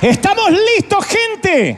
¿Estamos 0.00 0.50
listos, 0.50 1.04
gente? 1.04 1.76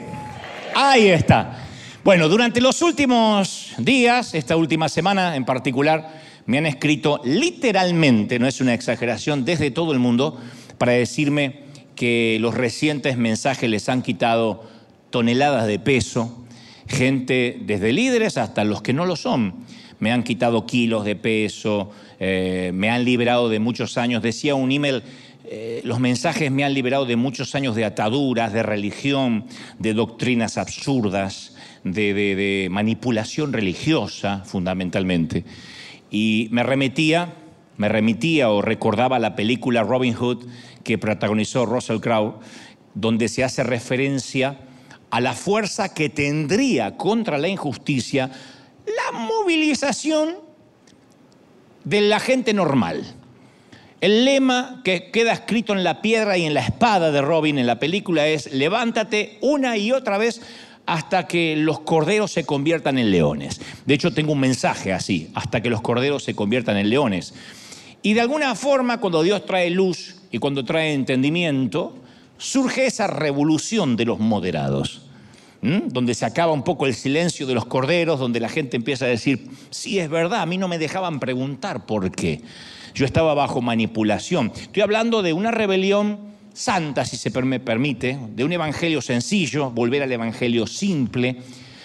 Ahí 0.76 1.08
está. 1.08 1.64
Bueno, 2.04 2.28
durante 2.28 2.60
los 2.60 2.82
últimos 2.82 3.72
días, 3.78 4.34
esta 4.34 4.54
última 4.54 4.88
semana 4.88 5.34
en 5.34 5.44
particular, 5.44 6.20
me 6.46 6.58
han 6.58 6.66
escrito 6.66 7.20
literalmente, 7.24 8.38
no 8.38 8.46
es 8.46 8.60
una 8.60 8.74
exageración, 8.74 9.44
desde 9.44 9.72
todo 9.72 9.90
el 9.92 9.98
mundo, 9.98 10.40
para 10.78 10.92
decirme 10.92 11.64
que 11.96 12.38
los 12.40 12.54
recientes 12.54 13.16
mensajes 13.16 13.68
les 13.68 13.88
han 13.88 14.02
quitado 14.02 14.62
toneladas 15.10 15.66
de 15.66 15.80
peso, 15.80 16.44
gente 16.86 17.58
desde 17.62 17.92
líderes 17.92 18.38
hasta 18.38 18.62
los 18.62 18.82
que 18.82 18.92
no 18.92 19.04
lo 19.04 19.16
son. 19.16 19.66
Me 19.98 20.12
han 20.12 20.22
quitado 20.22 20.64
kilos 20.64 21.04
de 21.04 21.16
peso, 21.16 21.90
eh, 22.20 22.70
me 22.72 22.88
han 22.88 23.04
liberado 23.04 23.48
de 23.48 23.58
muchos 23.58 23.98
años. 23.98 24.22
Decía 24.22 24.54
un 24.54 24.70
email, 24.70 25.02
eh, 25.50 25.80
los 25.84 25.98
mensajes 25.98 26.50
me 26.50 26.64
han 26.64 26.74
liberado 26.74 27.06
de 27.06 27.16
muchos 27.16 27.54
años 27.54 27.74
de 27.74 27.84
ataduras, 27.84 28.52
de 28.52 28.62
religión, 28.62 29.46
de 29.78 29.94
doctrinas 29.94 30.58
absurdas, 30.58 31.56
de, 31.84 32.12
de 32.12 32.68
manipulación 32.70 33.52
religiosa, 33.52 34.42
fundamentalmente. 34.44 35.44
Y 36.10 36.48
me 36.50 36.62
remitía, 36.62 37.34
me 37.76 37.88
remitía 37.88 38.50
o 38.50 38.60
recordaba 38.60 39.18
la 39.18 39.36
película 39.36 39.82
Robin 39.82 40.14
Hood 40.14 40.46
que 40.84 40.98
protagonizó 40.98 41.64
Russell 41.66 42.00
Crowe, 42.00 42.40
donde 42.94 43.28
se 43.28 43.44
hace 43.44 43.62
referencia 43.62 44.58
a 45.10 45.20
la 45.20 45.32
fuerza 45.32 45.94
que 45.94 46.08
tendría 46.08 46.96
contra 46.96 47.38
la 47.38 47.48
injusticia 47.48 48.30
la 48.86 49.18
movilización 49.18 50.36
de 51.84 52.00
la 52.02 52.20
gente 52.20 52.52
normal. 52.52 53.17
El 54.00 54.24
lema 54.24 54.80
que 54.84 55.10
queda 55.10 55.32
escrito 55.32 55.72
en 55.72 55.82
la 55.82 56.00
piedra 56.00 56.38
y 56.38 56.44
en 56.44 56.54
la 56.54 56.60
espada 56.60 57.10
de 57.10 57.20
Robin 57.20 57.58
en 57.58 57.66
la 57.66 57.80
película 57.80 58.28
es, 58.28 58.52
levántate 58.52 59.38
una 59.40 59.76
y 59.76 59.90
otra 59.90 60.18
vez 60.18 60.40
hasta 60.86 61.26
que 61.26 61.56
los 61.56 61.80
corderos 61.80 62.30
se 62.30 62.46
conviertan 62.46 62.96
en 62.98 63.10
leones. 63.10 63.60
De 63.86 63.94
hecho, 63.94 64.12
tengo 64.14 64.32
un 64.32 64.40
mensaje 64.40 64.92
así, 64.92 65.30
hasta 65.34 65.60
que 65.60 65.68
los 65.68 65.80
corderos 65.80 66.22
se 66.22 66.34
conviertan 66.34 66.76
en 66.76 66.90
leones. 66.90 67.34
Y 68.02 68.14
de 68.14 68.20
alguna 68.20 68.54
forma, 68.54 69.00
cuando 69.00 69.22
Dios 69.22 69.44
trae 69.44 69.68
luz 69.68 70.14
y 70.30 70.38
cuando 70.38 70.64
trae 70.64 70.94
entendimiento, 70.94 71.94
surge 72.38 72.86
esa 72.86 73.08
revolución 73.08 73.96
de 73.96 74.04
los 74.04 74.20
moderados, 74.20 75.02
donde 75.60 76.14
se 76.14 76.24
acaba 76.24 76.52
un 76.52 76.62
poco 76.62 76.86
el 76.86 76.94
silencio 76.94 77.46
de 77.46 77.54
los 77.54 77.64
corderos, 77.64 78.20
donde 78.20 78.40
la 78.40 78.48
gente 78.48 78.76
empieza 78.76 79.06
a 79.06 79.08
decir, 79.08 79.48
sí, 79.70 79.98
es 79.98 80.08
verdad, 80.08 80.42
a 80.42 80.46
mí 80.46 80.56
no 80.56 80.68
me 80.68 80.78
dejaban 80.78 81.18
preguntar 81.18 81.86
por 81.86 82.10
qué. 82.12 82.42
Yo 82.94 83.04
estaba 83.04 83.34
bajo 83.34 83.60
manipulación. 83.60 84.52
Estoy 84.54 84.82
hablando 84.82 85.22
de 85.22 85.32
una 85.32 85.50
rebelión 85.50 86.28
santa, 86.52 87.04
si 87.04 87.16
se 87.16 87.30
me 87.42 87.60
permite, 87.60 88.18
de 88.34 88.44
un 88.44 88.52
evangelio 88.52 89.00
sencillo, 89.00 89.70
volver 89.70 90.02
al 90.02 90.12
evangelio 90.12 90.66
simple, 90.66 91.36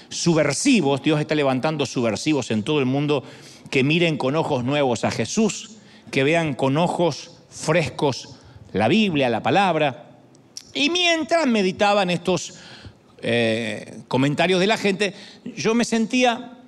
subversivos, 0.10 1.02
Dios 1.02 1.20
está 1.20 1.36
levantando 1.36 1.86
subversivos 1.86 2.52
en 2.52 2.64
todo 2.64 2.80
el 2.80 2.86
mundo 2.86 3.24
que 3.70 3.84
miren 3.84 4.18
con 4.18 4.36
ojos 4.36 4.64
nuevos 4.64 5.04
a 5.04 5.12
Jesús, 5.12 5.78
que 6.12 6.24
vean 6.24 6.54
con 6.54 6.78
ojos 6.78 7.40
frescos 7.50 8.36
la 8.72 8.88
Biblia, 8.88 9.30
la 9.30 9.44
palabra. 9.44 10.18
Y 10.74 10.90
mientras 10.90 11.46
meditaban 11.48 12.10
estos 12.10 12.56
eh, 13.24 14.02
comentarios 14.08 14.60
de 14.60 14.68
la 14.68 14.78
gente, 14.78 15.14
yo 15.56 15.74
me 15.74 15.86
sentía 15.86 16.60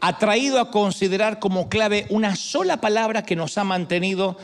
atraído 0.00 0.60
a 0.60 0.70
considerar 0.70 1.38
como 1.40 1.68
clave 1.68 2.06
una 2.08 2.36
sola 2.36 2.80
palabra 2.80 3.24
que 3.24 3.36
nos 3.36 3.58
ha 3.58 3.64
mantenido 3.64 4.36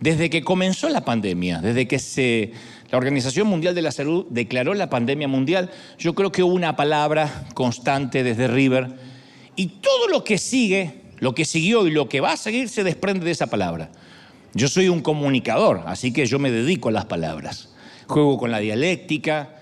desde 0.00 0.30
que 0.30 0.42
comenzó 0.42 0.88
la 0.88 1.04
pandemia, 1.04 1.60
desde 1.60 1.88
que 1.88 1.98
se, 1.98 2.52
la 2.90 2.98
Organización 2.98 3.46
Mundial 3.46 3.74
de 3.74 3.82
la 3.82 3.92
Salud 3.92 4.26
declaró 4.30 4.74
la 4.74 4.90
pandemia 4.90 5.28
mundial, 5.28 5.70
yo 5.98 6.14
creo 6.14 6.32
que 6.32 6.42
hubo 6.42 6.54
una 6.54 6.76
palabra 6.76 7.46
constante 7.54 8.22
desde 8.22 8.48
River 8.48 8.94
y 9.54 9.66
todo 9.66 10.08
lo 10.08 10.24
que 10.24 10.38
sigue, 10.38 11.02
lo 11.18 11.34
que 11.34 11.44
siguió 11.44 11.86
y 11.86 11.90
lo 11.90 12.08
que 12.08 12.20
va 12.20 12.32
a 12.32 12.36
seguir 12.36 12.68
se 12.68 12.84
desprende 12.84 13.24
de 13.24 13.32
esa 13.32 13.46
palabra. 13.46 13.90
Yo 14.54 14.68
soy 14.68 14.88
un 14.88 15.00
comunicador, 15.00 15.82
así 15.86 16.12
que 16.12 16.26
yo 16.26 16.38
me 16.38 16.50
dedico 16.50 16.88
a 16.88 16.92
las 16.92 17.04
palabras. 17.06 17.70
Juego 18.06 18.38
con 18.38 18.50
la 18.50 18.58
dialéctica, 18.58 19.55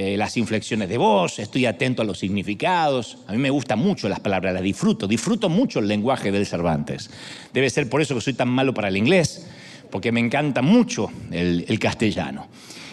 eh, 0.00 0.16
las 0.16 0.36
inflexiones 0.36 0.88
de 0.88 0.96
voz, 0.96 1.40
estoy 1.40 1.66
atento 1.66 2.02
a 2.02 2.04
los 2.04 2.20
significados. 2.20 3.18
A 3.26 3.32
mí 3.32 3.38
me 3.38 3.50
gustan 3.50 3.80
mucho 3.80 4.08
las 4.08 4.20
palabras, 4.20 4.54
las 4.54 4.62
disfruto. 4.62 5.08
Disfruto 5.08 5.48
mucho 5.48 5.80
el 5.80 5.88
lenguaje 5.88 6.30
del 6.30 6.46
Cervantes. 6.46 7.10
Debe 7.52 7.68
ser 7.68 7.90
por 7.90 8.00
eso 8.00 8.14
que 8.14 8.20
soy 8.20 8.34
tan 8.34 8.48
malo 8.48 8.72
para 8.72 8.86
el 8.86 8.96
inglés, 8.96 9.48
porque 9.90 10.12
me 10.12 10.20
encanta 10.20 10.62
mucho 10.62 11.10
el, 11.32 11.64
el 11.66 11.80
castellano. 11.80 12.46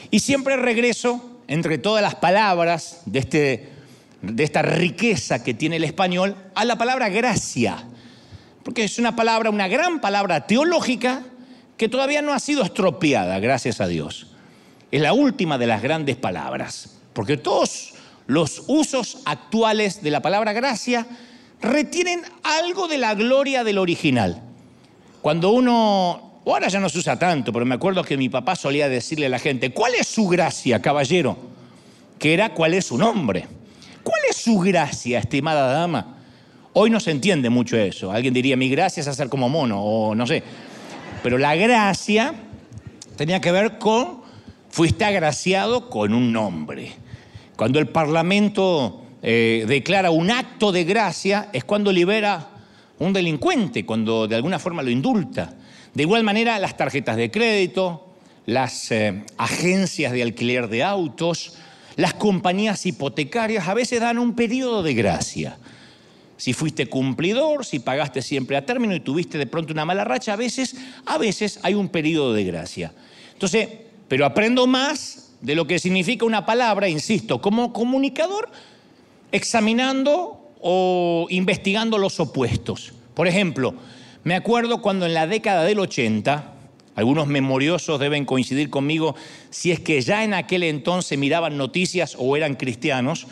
Y 0.10 0.18
siempre 0.18 0.56
regreso 0.56 1.42
entre 1.48 1.78
todas 1.78 2.02
las 2.02 2.16
palabras 2.16 3.04
de, 3.06 3.20
este, 3.20 3.70
de 4.24 4.44
esta 4.44 4.64
riqueza 4.64 5.44
que 5.44 5.54
tiene 5.54 5.76
el 5.76 5.84
español 5.84 6.36
a 6.56 6.66
la 6.66 6.76
palabra 6.76 7.10
gracia, 7.10 7.84
porque 8.64 8.84
es 8.84 8.98
una 8.98 9.16
palabra, 9.16 9.52
una 9.52 9.68
gran 9.68 10.02
palabra 10.02 10.48
teológica 10.48 11.22
que 11.78 11.88
todavía 11.88 12.24
no 12.24 12.34
ha 12.34 12.40
sido 12.40 12.64
estropeada, 12.64 13.38
gracias 13.38 13.80
a 13.80 13.86
Dios. 13.86 14.32
Es 14.92 15.02
la 15.02 15.14
última 15.14 15.60
de 15.60 15.68
las 15.68 15.84
grandes 15.84 16.16
palabras, 16.16 16.95
porque 17.16 17.38
todos 17.38 17.94
los 18.28 18.64
usos 18.68 19.20
actuales 19.26 20.04
de 20.04 20.12
la 20.12 20.22
palabra 20.22 20.52
gracia 20.52 21.08
retienen 21.62 22.22
algo 22.44 22.88
de 22.90 22.98
la 22.98 23.16
gloria 23.16 23.64
del 23.64 23.78
original. 23.78 24.44
Cuando 25.22 25.52
uno, 25.52 26.42
ahora 26.46 26.68
ya 26.68 26.82
no 26.82 26.90
se 26.90 27.00
usa 27.00 27.18
tanto, 27.18 27.54
pero 27.54 27.66
me 27.66 27.76
acuerdo 27.76 28.04
que 28.04 28.18
mi 28.18 28.28
papá 28.28 28.58
solía 28.58 28.90
decirle 28.90 29.28
a 29.28 29.30
la 29.30 29.40
gente, 29.40 29.72
¿cuál 29.72 29.96
es 29.96 30.08
su 30.08 30.28
gracia, 30.28 30.82
caballero? 30.82 31.38
Que 32.20 32.34
era, 32.34 32.54
¿cuál 32.54 32.74
es 32.74 32.86
su 32.86 32.98
nombre? 32.98 33.48
¿Cuál 34.04 34.22
es 34.30 34.36
su 34.36 34.60
gracia, 34.60 35.20
estimada 35.20 35.72
dama? 35.72 36.18
Hoy 36.74 36.90
no 36.90 37.00
se 37.00 37.12
entiende 37.12 37.50
mucho 37.50 37.78
eso. 37.78 38.12
Alguien 38.12 38.34
diría, 38.34 38.58
mi 38.58 38.70
gracia 38.70 39.00
es 39.00 39.08
hacer 39.08 39.30
como 39.30 39.48
mono, 39.48 39.82
o 39.82 40.14
no 40.14 40.28
sé. 40.28 40.44
Pero 41.24 41.38
la 41.38 41.56
gracia 41.56 42.36
tenía 43.16 43.40
que 43.40 43.54
ver 43.54 43.80
con, 43.80 44.22
fuiste 44.70 45.06
agraciado 45.06 45.90
con 45.90 46.14
un 46.14 46.34
nombre. 46.34 47.05
Cuando 47.56 47.80
el 47.80 47.88
Parlamento 47.88 49.04
eh, 49.22 49.66
declara 49.68 50.12
un 50.12 50.32
acto 50.32 50.72
de 50.72 50.84
gracia, 50.84 51.50
es 51.54 51.64
cuando 51.64 51.92
libera 51.92 52.50
un 53.00 53.14
delincuente, 53.14 53.86
cuando 53.86 54.28
de 54.28 54.36
alguna 54.36 54.60
forma 54.60 54.84
lo 54.84 54.90
indulta. 54.90 55.54
De 55.94 56.04
igual 56.04 56.24
manera, 56.24 56.60
las 56.60 56.78
tarjetas 56.78 57.18
de 57.18 57.32
crédito, 57.32 58.14
las 58.46 58.92
eh, 58.92 59.24
agencias 59.38 60.12
de 60.12 60.24
alquiler 60.24 60.68
de 60.68 60.84
autos, 60.84 61.54
las 61.96 62.14
compañías 62.14 62.86
hipotecarias 62.86 63.68
a 63.68 63.74
veces 63.74 64.02
dan 64.02 64.20
un 64.20 64.36
periodo 64.36 64.84
de 64.84 64.94
gracia 64.94 65.58
si 66.38 66.54
fuiste 66.54 66.88
cumplidor, 66.88 67.66
si 67.66 67.80
pagaste 67.80 68.22
siempre 68.22 68.58
a 68.58 68.66
término 68.66 68.94
y 68.94 69.00
tuviste 69.00 69.38
de 69.38 69.48
pronto 69.48 69.74
una 69.74 69.86
mala 69.86 70.04
racha, 70.04 70.34
a 70.34 70.36
veces, 70.36 70.76
a 71.06 71.18
veces 71.18 71.60
hay 71.64 71.74
un 71.74 71.90
periodo 71.90 72.34
de 72.34 72.44
gracia. 72.44 72.94
Entonces, 73.34 73.70
pero 74.08 74.26
aprendo 74.26 74.68
más 74.68 75.25
de 75.42 75.56
lo 75.56 75.68
que 75.68 75.80
significa 75.80 76.26
una 76.26 76.46
palabra, 76.46 76.90
insisto, 76.90 77.42
como 77.42 77.74
comunicador, 77.74 78.50
examinando 79.32 80.52
o 80.62 81.28
investigando 81.30 81.98
los 81.98 82.20
opuestos. 82.20 82.94
Por 83.14 83.28
ejemplo, 83.28 83.76
me 84.24 84.36
acuerdo 84.36 84.82
cuando 84.82 85.06
en 85.06 85.14
la 85.14 85.28
década 85.28 85.64
del 85.64 85.80
80, 85.80 86.54
algunos 86.96 87.28
memoriosos 87.28 88.00
deben 88.00 88.26
coincidir 88.26 88.70
conmigo 88.70 89.16
si 89.50 89.72
es 89.72 89.80
que 89.80 90.02
ya 90.02 90.24
en 90.24 90.34
aquel 90.34 90.64
entonces 90.64 91.18
miraban 91.18 91.58
noticias 91.58 92.16
o 92.18 92.36
eran 92.36 92.56
cristianos, 92.56 93.28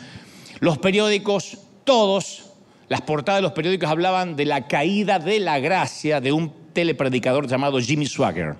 los 0.60 0.78
periódicos 0.78 1.58
todos 1.84 2.44
las 2.88 3.00
portadas 3.00 3.38
de 3.38 3.42
los 3.42 3.52
periódicos 3.52 3.88
hablaban 3.88 4.36
de 4.36 4.44
la 4.44 4.68
caída 4.68 5.18
de 5.18 5.40
la 5.40 5.58
gracia 5.58 6.20
de 6.20 6.32
un 6.32 6.52
telepredicador 6.72 7.46
llamado 7.46 7.80
Jimmy 7.80 8.06
Swagger. 8.06 8.56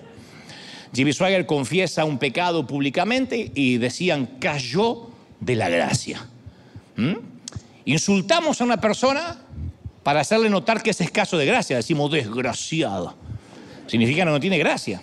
Jimmy 0.94 1.12
Swagger 1.12 1.44
confiesa 1.44 2.05
un 2.05 2.19
pecado 2.19 2.67
públicamente 2.67 3.50
y 3.55 3.79
decían, 3.79 4.26
cayó 4.38 5.11
de 5.41 5.56
la 5.56 5.69
gracia. 5.69 6.26
¿Mm? 6.96 7.14
Insultamos 7.87 8.61
a 8.61 8.64
una 8.64 8.81
persona 8.81 9.38
para 10.05 10.20
hacerle 10.20 10.49
notar 10.49 10.82
que 10.82 10.91
es 10.91 11.00
escaso 11.00 11.37
de 11.37 11.46
gracia. 11.46 11.76
Decimos, 11.76 12.12
desgraciado. 12.12 13.17
Significa 13.87 14.25
que 14.25 14.31
no 14.31 14.41
tiene 14.41 14.58
gracia. 14.58 15.02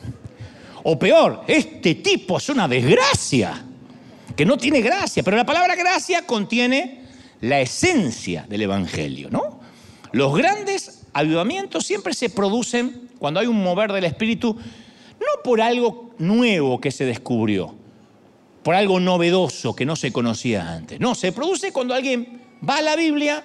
O 0.83 0.97
peor, 0.97 1.43
este 1.47 1.95
tipo 1.95 2.38
es 2.38 2.49
una 2.49 2.67
desgracia, 2.67 3.63
que 4.35 4.45
no 4.45 4.57
tiene 4.57 4.81
gracia. 4.81 5.21
Pero 5.23 5.38
la 5.38 5.45
palabra 5.45 5.75
gracia 5.75 6.25
contiene 6.25 7.01
la 7.41 7.59
esencia 7.59 8.45
del 8.47 8.63
Evangelio, 8.63 9.29
¿no? 9.29 9.59
Los 10.11 10.35
grandes 10.35 11.03
avivamientos 11.13 11.85
siempre 11.85 12.13
se 12.13 12.29
producen 12.29 13.09
cuando 13.19 13.39
hay 13.39 13.47
un 13.47 13.61
mover 13.61 13.91
del 13.91 14.05
Espíritu, 14.05 14.57
no 15.21 15.44
por 15.44 15.62
algo 15.62 16.09
nuevo 16.18 16.81
que 16.81 16.91
se 16.91 17.06
descubrió, 17.06 17.75
por 18.63 18.75
algo 18.75 19.00
novedoso 19.00 19.75
que 19.75 19.85
no 19.85 19.95
se 19.95 20.12
conocía 20.12 20.73
antes. 20.73 21.00
No, 21.00 21.15
se 21.15 21.31
produce 21.31 21.71
cuando 21.71 21.94
alguien 21.94 22.41
va 22.68 22.77
a 22.77 22.81
la 22.81 22.95
Biblia 22.95 23.44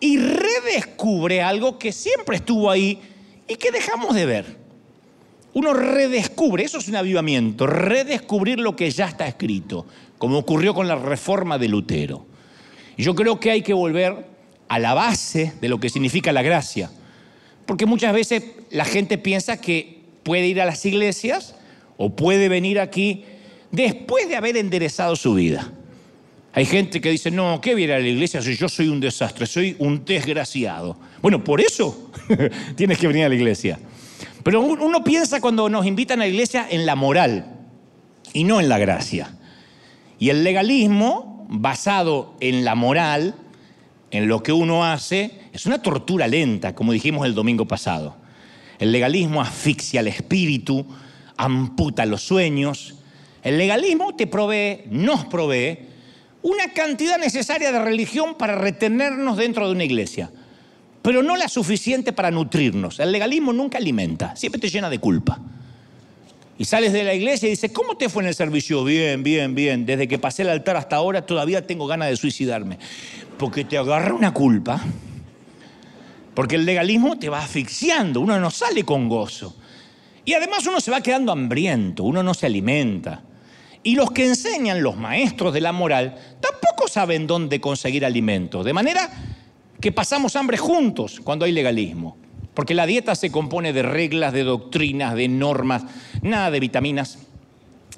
y 0.00 0.16
redescubre 0.18 1.42
algo 1.42 1.78
que 1.78 1.92
siempre 1.92 2.36
estuvo 2.36 2.70
ahí 2.70 2.98
y 3.46 3.56
que 3.56 3.70
dejamos 3.70 4.14
de 4.14 4.26
ver. 4.26 4.60
uno 5.52 5.74
redescubre, 5.74 6.64
eso 6.64 6.78
es 6.78 6.88
un 6.88 6.96
avivamiento, 6.96 7.66
redescubrir 7.66 8.60
lo 8.60 8.76
que 8.76 8.90
ya 8.90 9.06
está 9.06 9.26
escrito, 9.26 9.84
como 10.16 10.38
ocurrió 10.38 10.74
con 10.74 10.86
la 10.86 10.94
reforma 10.94 11.58
de 11.58 11.68
Lutero. 11.68 12.26
Y 12.96 13.02
yo 13.02 13.14
creo 13.14 13.40
que 13.40 13.50
hay 13.50 13.62
que 13.62 13.74
volver 13.74 14.26
a 14.68 14.78
la 14.78 14.94
base 14.94 15.52
de 15.60 15.68
lo 15.68 15.80
que 15.80 15.88
significa 15.88 16.32
la 16.32 16.42
gracia, 16.42 16.90
porque 17.66 17.84
muchas 17.84 18.14
veces 18.14 18.44
la 18.70 18.84
gente 18.84 19.18
piensa 19.18 19.60
que 19.60 19.99
puede 20.22 20.46
ir 20.46 20.60
a 20.60 20.64
las 20.64 20.84
iglesias 20.84 21.54
o 21.96 22.14
puede 22.14 22.48
venir 22.48 22.80
aquí 22.80 23.24
después 23.70 24.28
de 24.28 24.36
haber 24.36 24.56
enderezado 24.56 25.16
su 25.16 25.34
vida. 25.34 25.72
Hay 26.52 26.66
gente 26.66 27.00
que 27.00 27.10
dice, 27.10 27.30
no, 27.30 27.60
¿qué 27.60 27.74
viene 27.74 27.92
a 27.94 27.98
la 28.00 28.08
iglesia 28.08 28.42
si 28.42 28.56
yo 28.56 28.68
soy 28.68 28.88
un 28.88 28.98
desastre, 28.98 29.46
soy 29.46 29.76
un 29.78 30.04
desgraciado? 30.04 30.96
Bueno, 31.22 31.44
por 31.44 31.60
eso 31.60 32.10
tienes 32.76 32.98
que 32.98 33.06
venir 33.06 33.24
a 33.24 33.28
la 33.28 33.34
iglesia. 33.36 33.78
Pero 34.42 34.60
uno 34.60 35.04
piensa 35.04 35.40
cuando 35.40 35.68
nos 35.68 35.86
invitan 35.86 36.20
a 36.20 36.24
la 36.24 36.28
iglesia 36.28 36.66
en 36.68 36.86
la 36.86 36.96
moral 36.96 37.60
y 38.32 38.44
no 38.44 38.60
en 38.60 38.68
la 38.68 38.78
gracia. 38.78 39.36
Y 40.18 40.30
el 40.30 40.42
legalismo, 40.42 41.46
basado 41.48 42.34
en 42.40 42.64
la 42.64 42.74
moral, 42.74 43.34
en 44.10 44.26
lo 44.26 44.42
que 44.42 44.52
uno 44.52 44.84
hace, 44.84 45.38
es 45.52 45.66
una 45.66 45.80
tortura 45.80 46.26
lenta, 46.26 46.74
como 46.74 46.92
dijimos 46.92 47.26
el 47.26 47.34
domingo 47.34 47.66
pasado. 47.66 48.16
El 48.80 48.90
legalismo 48.90 49.40
asfixia 49.40 50.00
el 50.00 50.08
espíritu, 50.08 50.84
amputa 51.36 52.04
los 52.06 52.22
sueños. 52.22 52.96
El 53.44 53.58
legalismo 53.58 54.16
te 54.16 54.26
provee, 54.26 54.82
nos 54.90 55.26
provee, 55.26 55.78
una 56.42 56.72
cantidad 56.72 57.18
necesaria 57.18 57.70
de 57.70 57.78
religión 57.80 58.34
para 58.36 58.56
retenernos 58.56 59.36
dentro 59.36 59.68
de 59.68 59.74
una 59.74 59.84
iglesia 59.84 60.30
pero 61.02 61.22
no 61.22 61.36
la 61.36 61.48
suficiente 61.48 62.12
para 62.12 62.30
nutrirnos. 62.30 63.00
El 63.00 63.12
legalismo 63.12 63.52
nunca 63.52 63.78
alimenta, 63.78 64.36
siempre 64.36 64.60
te 64.60 64.68
llena 64.68 64.90
de 64.90 64.98
culpa. 64.98 65.38
Y 66.58 66.66
sales 66.66 66.92
de 66.92 67.04
la 67.04 67.14
iglesia 67.14 67.46
y 67.46 67.52
dices, 67.52 67.72
¿cómo 67.72 67.96
te 67.96 68.10
fue 68.10 68.22
en 68.22 68.28
el 68.28 68.34
servicio? 68.34 68.84
Bien, 68.84 69.22
bien, 69.22 69.54
bien. 69.54 69.86
Desde 69.86 70.06
que 70.06 70.18
pasé 70.18 70.42
el 70.42 70.50
altar 70.50 70.76
hasta 70.76 70.96
ahora 70.96 71.24
todavía 71.24 71.66
tengo 71.66 71.86
ganas 71.86 72.10
de 72.10 72.16
suicidarme. 72.16 72.78
Porque 73.38 73.64
te 73.64 73.78
agarra 73.78 74.12
una 74.12 74.34
culpa. 74.34 74.82
Porque 76.40 76.56
el 76.56 76.64
legalismo 76.64 77.18
te 77.18 77.28
va 77.28 77.42
asfixiando, 77.42 78.18
uno 78.18 78.40
no 78.40 78.50
sale 78.50 78.82
con 78.82 79.10
gozo. 79.10 79.54
Y 80.24 80.32
además 80.32 80.66
uno 80.66 80.80
se 80.80 80.90
va 80.90 81.02
quedando 81.02 81.32
hambriento, 81.32 82.02
uno 82.02 82.22
no 82.22 82.32
se 82.32 82.46
alimenta. 82.46 83.22
Y 83.82 83.94
los 83.94 84.10
que 84.10 84.26
enseñan, 84.26 84.82
los 84.82 84.96
maestros 84.96 85.52
de 85.52 85.60
la 85.60 85.72
moral, 85.72 86.16
tampoco 86.40 86.88
saben 86.88 87.26
dónde 87.26 87.60
conseguir 87.60 88.06
alimento. 88.06 88.64
De 88.64 88.72
manera 88.72 89.10
que 89.82 89.92
pasamos 89.92 90.34
hambre 90.34 90.56
juntos 90.56 91.20
cuando 91.22 91.44
hay 91.44 91.52
legalismo. 91.52 92.16
Porque 92.54 92.72
la 92.72 92.86
dieta 92.86 93.14
se 93.14 93.30
compone 93.30 93.74
de 93.74 93.82
reglas, 93.82 94.32
de 94.32 94.44
doctrinas, 94.44 95.14
de 95.14 95.28
normas, 95.28 95.82
nada 96.22 96.50
de 96.50 96.60
vitaminas, 96.60 97.18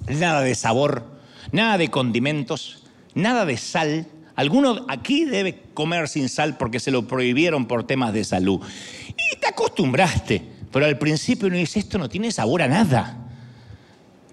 nada 0.09 0.41
de 0.41 0.57
sabor, 0.57 1.07
nada 1.53 1.79
de 1.79 1.91
condimentos, 1.91 2.83
nada 3.15 3.47
de 3.47 3.57
sal. 3.57 4.09
Alguno 4.35 4.87
aquí 4.89 5.25
debe 5.25 5.63
comer 5.75 6.09
sin 6.09 6.29
sal 6.29 6.57
porque 6.57 6.81
se 6.81 6.91
lo 6.91 7.07
prohibieron 7.07 7.67
por 7.67 7.87
temas 7.87 8.13
de 8.13 8.25
salud. 8.25 8.61
Y 9.09 9.37
te 9.39 9.49
acostumbraste, 9.49 10.43
pero 10.71 10.87
al 10.87 10.99
principio 10.99 11.49
uno 11.49 11.57
dice, 11.57 11.79
esto 11.79 11.99
no 11.99 12.09
tiene 12.09 12.33
sabor 12.33 12.63
a 12.63 12.69
nada. 12.69 13.19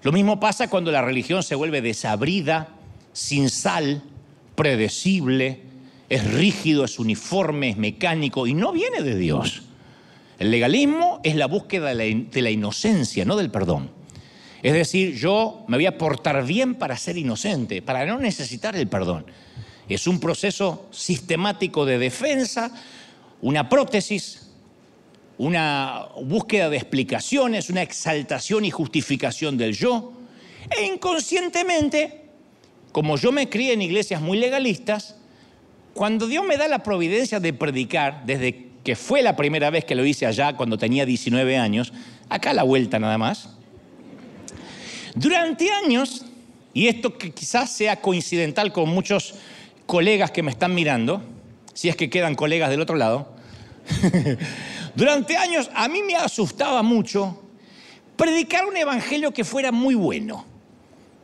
Lo 0.02 0.12
mismo 0.12 0.40
pasa 0.40 0.70
cuando 0.70 0.92
la 0.92 1.02
religión 1.02 1.44
se 1.44 1.56
vuelve 1.56 1.82
desabrida, 1.82 2.70
sin 3.12 3.50
sal, 3.50 4.02
predecible, 4.56 5.62
es 6.08 6.32
rígido, 6.34 6.86
es 6.86 6.98
uniforme, 7.00 7.70
es 7.70 7.78
mecánico 7.78 8.48
y 8.48 8.54
no 8.54 8.72
viene 8.72 9.02
de 9.02 9.16
Dios. 9.18 9.64
El 10.40 10.52
legalismo 10.52 11.20
es 11.24 11.36
la 11.36 11.48
búsqueda 11.48 11.94
de 11.94 12.42
la 12.42 12.50
inocencia, 12.50 13.26
no 13.26 13.36
del 13.36 13.52
perdón. 13.52 13.92
Es 14.64 14.74
decir, 14.74 15.16
yo 15.16 15.66
me 15.68 15.78
voy 15.78 15.86
a 15.86 15.98
portar 15.98 16.46
bien 16.46 16.76
para 16.76 16.98
ser 16.98 17.18
inocente, 17.18 17.82
para 17.82 18.06
no 18.06 18.20
necesitar 18.20 18.76
el 18.76 18.88
perdón. 18.88 19.26
Es 19.90 20.06
un 20.06 20.20
proceso 20.20 20.88
sistemático 20.92 21.86
de 21.86 21.98
defensa, 21.98 22.72
una 23.42 23.68
prótesis, 23.68 24.52
una 25.40 26.10
búsqueda 26.22 26.70
de 26.70 26.78
explicaciones, 26.78 27.70
una 27.70 27.82
exaltación 27.82 28.66
y 28.66 28.72
justificación 28.72 29.58
del 29.58 29.76
yo. 29.76 30.14
E 30.70 30.86
inconscientemente, 30.86 32.26
como 32.92 33.18
yo 33.18 33.32
me 33.32 33.50
crié 33.50 33.74
en 33.74 33.82
iglesias 33.82 34.22
muy 34.22 34.38
legalistas, 34.38 35.16
cuando 35.96 36.28
Dios 36.28 36.46
me 36.46 36.58
da 36.58 36.68
la 36.68 36.84
providencia 36.84 37.40
de 37.40 37.52
predicar, 37.52 38.24
desde 38.26 38.70
que 38.84 38.96
fue 38.96 39.22
la 39.22 39.36
primera 39.36 39.70
vez 39.70 39.86
que 39.86 39.96
lo 39.96 40.06
hice 40.06 40.26
allá 40.26 40.56
cuando 40.56 40.78
tenía 40.78 41.06
19 41.06 41.58
años, 41.58 41.94
acá 42.30 42.54
la 42.54 42.64
vuelta 42.64 43.00
nada 43.00 43.18
más, 43.18 43.50
durante 45.16 45.72
años, 45.72 46.26
y 46.74 46.88
esto 46.88 47.18
que 47.18 47.32
quizás 47.32 47.72
sea 47.72 48.00
coincidental 48.02 48.72
con 48.72 48.90
muchos 48.90 49.36
colegas 49.90 50.30
que 50.30 50.44
me 50.44 50.52
están 50.52 50.76
mirando, 50.76 51.20
si 51.74 51.90
es 51.90 51.96
que 51.96 52.12
quedan 52.12 52.36
colegas 52.36 52.70
del 52.70 52.80
otro 52.80 52.96
lado, 52.96 53.34
durante 54.96 55.36
años 55.36 55.72
a 55.74 55.88
mí 55.88 56.04
me 56.04 56.16
asustaba 56.16 56.84
mucho 56.84 57.42
predicar 58.16 58.68
un 58.68 58.78
evangelio 58.78 59.34
que 59.34 59.44
fuera 59.44 59.72
muy 59.72 59.96
bueno, 59.96 60.46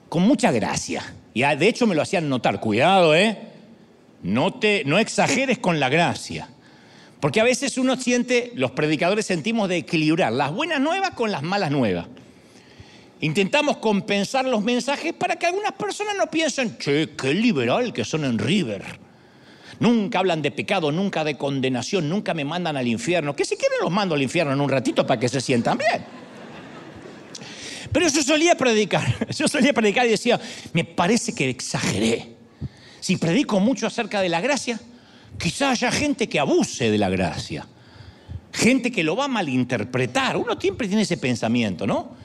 con 0.09 0.23
mucha 0.23 0.51
gracia. 0.51 1.03
Y 1.35 1.41
de 1.41 1.67
hecho 1.67 1.85
me 1.85 1.93
lo 1.93 2.01
hacían 2.01 2.27
notar, 2.27 2.59
cuidado, 2.59 3.13
¿eh? 3.13 3.37
No, 4.23 4.55
te, 4.55 4.83
no 4.83 4.97
exageres 4.97 5.59
con 5.59 5.79
la 5.79 5.89
gracia. 5.89 6.49
Porque 7.19 7.41
a 7.41 7.43
veces 7.43 7.77
uno 7.77 7.95
siente, 7.97 8.51
los 8.55 8.71
predicadores 8.71 9.27
sentimos 9.27 9.69
de 9.69 9.77
equilibrar 9.77 10.33
las 10.33 10.51
buenas 10.51 10.79
nuevas 10.79 11.11
con 11.11 11.31
las 11.31 11.43
malas 11.43 11.69
nuevas. 11.69 12.07
Intentamos 13.21 13.77
compensar 13.77 14.45
los 14.45 14.63
mensajes 14.63 15.13
para 15.13 15.37
que 15.37 15.45
algunas 15.45 15.71
personas 15.73 16.15
no 16.17 16.27
piensen, 16.27 16.77
che, 16.77 17.11
qué 17.15 17.33
liberal 17.33 17.93
que 17.93 18.03
son 18.03 18.25
en 18.25 18.37
River. 18.37 18.83
Nunca 19.79 20.19
hablan 20.19 20.41
de 20.41 20.51
pecado, 20.51 20.91
nunca 20.91 21.23
de 21.23 21.37
condenación, 21.37 22.09
nunca 22.09 22.33
me 22.33 22.45
mandan 22.45 22.77
al 22.77 22.87
infierno. 22.87 23.35
Que 23.35 23.45
si 23.45 23.57
quieren 23.57 23.79
los 23.81 23.91
mando 23.91 24.15
al 24.15 24.21
infierno 24.21 24.53
en 24.53 24.61
un 24.61 24.69
ratito 24.69 25.05
para 25.05 25.19
que 25.19 25.29
se 25.29 25.41
sientan 25.41 25.77
bien. 25.77 26.05
Pero 27.91 28.07
yo 28.07 28.23
solía 28.23 28.55
predicar, 28.55 29.29
yo 29.37 29.47
solía 29.47 29.73
predicar 29.73 30.05
y 30.05 30.09
decía, 30.09 30.39
me 30.73 30.83
parece 30.83 31.33
que 31.33 31.49
exageré 31.49 32.35
si 33.05 33.17
predico 33.17 33.59
mucho 33.59 33.85
acerca 33.85 34.19
de 34.19 34.29
la 34.29 34.41
gracia, 34.41 34.79
quizá 35.37 35.69
haya 35.69 35.91
gente 35.91 36.27
que 36.27 36.39
abuse 36.39 36.89
de 36.89 36.97
la 36.97 37.07
gracia, 37.07 37.67
gente 38.51 38.91
que 38.91 39.03
lo 39.03 39.15
va 39.15 39.25
a 39.25 39.27
malinterpretar. 39.27 40.35
Uno 40.37 40.59
siempre 40.59 40.87
tiene 40.87 41.03
ese 41.03 41.17
pensamiento, 41.17 41.85
¿no? 41.85 42.15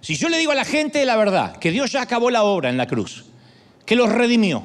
Si 0.00 0.14
yo 0.16 0.28
le 0.28 0.38
digo 0.38 0.52
a 0.52 0.54
la 0.54 0.64
gente 0.64 1.04
la 1.04 1.16
verdad, 1.16 1.56
que 1.56 1.70
Dios 1.70 1.92
ya 1.92 2.02
acabó 2.02 2.30
la 2.30 2.42
obra 2.42 2.70
en 2.70 2.76
la 2.76 2.86
cruz, 2.86 3.24
que 3.84 3.96
los 3.96 4.10
redimió, 4.10 4.64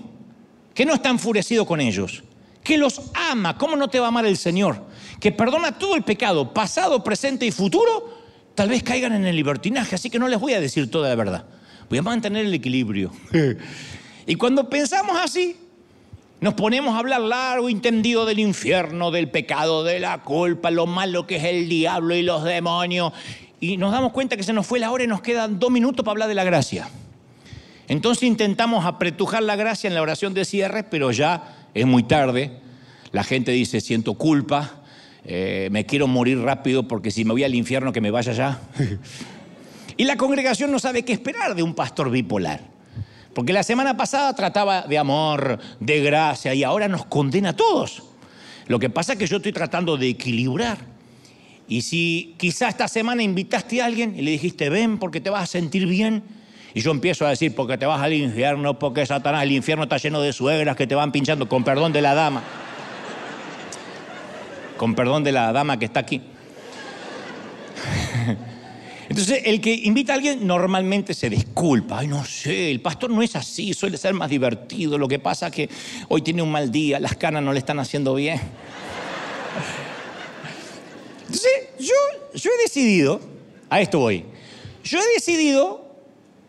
que 0.74 0.86
no 0.86 0.94
está 0.94 1.10
enfurecido 1.10 1.66
con 1.66 1.82
ellos, 1.82 2.24
que 2.64 2.78
los 2.78 3.02
ama, 3.14 3.58
¿cómo 3.58 3.76
no 3.76 3.90
te 3.90 4.00
va 4.00 4.06
a 4.06 4.10
amar 4.10 4.26
el 4.26 4.38
Señor? 4.38 4.84
Que 5.20 5.32
perdona 5.32 5.78
todo 5.78 5.96
el 5.96 6.04
pecado, 6.04 6.54
pasado, 6.54 7.04
presente 7.04 7.46
y 7.46 7.52
futuro, 7.52 8.22
tal 8.56 8.70
vez 8.70 8.84
caigan 8.84 9.14
en 9.14 9.26
el 9.26 9.36
libertinaje, 9.36 9.96
así 9.96 10.10
que 10.10 10.20
no 10.20 10.28
les 10.28 10.40
voy 10.40 10.54
a 10.54 10.60
decir 10.60 10.90
toda 10.90 11.10
la 11.10 11.16
verdad. 11.16 11.46
Voy 11.90 12.00
a 12.00 12.02
mantener 12.02 12.46
el 12.46 12.54
equilibrio. 12.54 13.12
Y 14.28 14.36
cuando 14.38 14.68
pensamos 14.68 15.18
así, 15.24 15.56
nos 16.42 16.56
ponemos 16.56 16.96
a 16.96 17.00
hablar 17.00 17.22
largo 17.22 17.70
y 17.70 17.76
tendido 17.76 18.26
del 18.26 18.40
infierno, 18.40 19.12
del 19.12 19.30
pecado, 19.30 19.84
de 19.84 20.00
la 20.00 20.24
culpa, 20.24 20.72
lo 20.72 20.88
malo 20.88 21.28
que 21.28 21.36
es 21.38 21.44
el 21.44 21.70
diablo 21.70 22.16
y 22.16 22.24
los 22.24 22.44
demonios. 22.44 23.14
Y 23.66 23.78
nos 23.78 23.92
damos 23.92 24.12
cuenta 24.12 24.38
que 24.38 24.44
se 24.44 24.54
nos 24.54 24.68
fue 24.68 24.80
la 24.80 24.92
hora 24.92 25.06
y 25.06 25.08
nos 25.08 25.22
quedan 25.22 25.58
dos 25.58 25.72
minutos 25.72 26.06
para 26.06 26.12
hablar 26.12 26.30
de 26.30 26.36
la 26.36 26.44
gracia. 26.44 26.88
Entonces 27.88 28.22
intentamos 28.22 28.86
apretujar 28.86 29.42
la 29.42 29.56
gracia 29.56 29.88
en 29.88 29.96
la 29.96 30.04
oración 30.04 30.36
de 30.36 30.46
cierre, 30.46 30.84
pero 30.84 31.10
ya 31.10 31.66
es 31.74 31.84
muy 31.88 32.04
tarde. 32.04 32.60
La 33.12 33.24
gente 33.24 33.52
dice, 33.52 33.82
siento 33.82 34.14
culpa, 34.14 34.84
eh, 35.24 35.70
me 35.72 35.88
quiero 35.88 36.06
morir 36.06 36.42
rápido 36.42 36.88
porque 36.88 37.10
si 37.10 37.26
me 37.26 37.32
voy 37.32 37.44
al 37.44 37.56
infierno 37.56 37.92
que 37.92 38.02
me 38.02 38.12
vaya 38.12 38.34
ya. 38.34 38.62
y 39.98 40.04
la 40.04 40.16
congregación 40.16 40.72
no 40.72 40.78
sabe 40.78 41.04
qué 41.04 41.14
esperar 41.14 41.56
de 41.56 41.64
un 41.64 41.74
pastor 41.74 42.12
bipolar. 42.12 42.62
Porque 43.34 43.52
la 43.52 43.64
semana 43.64 43.98
pasada 43.98 44.36
trataba 44.36 44.84
de 44.84 45.00
amor, 45.00 45.58
de 45.80 46.02
gracia, 46.02 46.54
y 46.54 46.64
ahora 46.64 46.88
nos 46.88 47.08
condena 47.08 47.50
a 47.50 47.56
todos. 47.56 48.04
Lo 48.68 48.78
que 48.78 48.92
pasa 48.92 49.14
es 49.14 49.20
que 49.20 49.26
yo 49.26 49.38
estoy 49.38 49.54
tratando 49.54 49.98
de 49.98 50.10
equilibrar. 50.10 50.95
Y 51.68 51.82
si 51.82 52.36
quizá 52.38 52.70
esta 52.70 52.88
semana 52.88 53.24
invitaste 53.24 53.82
a 53.82 53.86
alguien 53.86 54.16
y 54.18 54.22
le 54.22 54.32
dijiste, 54.32 54.70
ven 54.70 54.98
porque 55.00 55.20
te 55.20 55.30
vas 55.30 55.44
a 55.44 55.48
sentir 55.48 55.88
bien, 55.88 56.24
y 56.76 56.82
yo 56.82 56.92
empiezo 56.92 57.26
a 57.26 57.30
decir, 57.30 57.56
porque 57.56 57.78
te 57.78 57.86
vas 57.86 58.02
al 58.02 58.12
infierno, 58.14 58.78
porque 58.78 59.06
Satanás, 59.06 59.44
el 59.44 59.54
infierno 59.54 59.84
está 59.84 59.96
lleno 59.96 60.20
de 60.20 60.34
suegras 60.34 60.76
que 60.76 60.86
te 60.86 60.94
van 60.94 61.14
pinchando, 61.14 61.48
con 61.48 61.64
perdón 61.64 61.94
de 61.94 62.02
la 62.02 62.14
dama. 62.14 62.44
Con 64.76 64.94
perdón 64.94 65.24
de 65.24 65.32
la 65.32 65.54
dama 65.54 65.80
que 65.80 65.86
está 65.86 66.02
aquí. 66.02 66.22
Entonces, 69.10 69.44
el 69.46 69.62
que 69.62 69.74
invita 69.74 70.12
a 70.12 70.16
alguien 70.16 70.46
normalmente 70.46 71.14
se 71.14 71.30
disculpa. 71.30 72.00
Ay, 72.00 72.08
no 72.08 72.26
sé, 72.26 72.72
el 72.72 72.82
pastor 72.82 73.10
no 73.10 73.22
es 73.22 73.38
así, 73.38 73.74
suele 73.74 73.98
ser 73.98 74.14
más 74.14 74.30
divertido. 74.30 74.98
Lo 74.98 75.08
que 75.08 75.20
pasa 75.20 75.48
es 75.48 75.54
que 75.54 75.70
hoy 76.10 76.24
tiene 76.24 76.42
un 76.42 76.52
mal 76.52 76.74
día, 76.74 77.00
las 77.00 77.16
canas 77.16 77.42
no 77.42 77.54
le 77.54 77.60
están 77.60 77.80
haciendo 77.80 78.16
bien. 78.16 78.42
Entonces, 81.26 81.52
yo, 81.80 81.94
yo 82.34 82.52
he 82.52 82.64
decidido, 82.64 83.20
a 83.70 83.82
esto 83.82 84.00
voy, 84.00 84.26
yo 84.84 85.00
he 85.00 85.14
decidido 85.14 85.86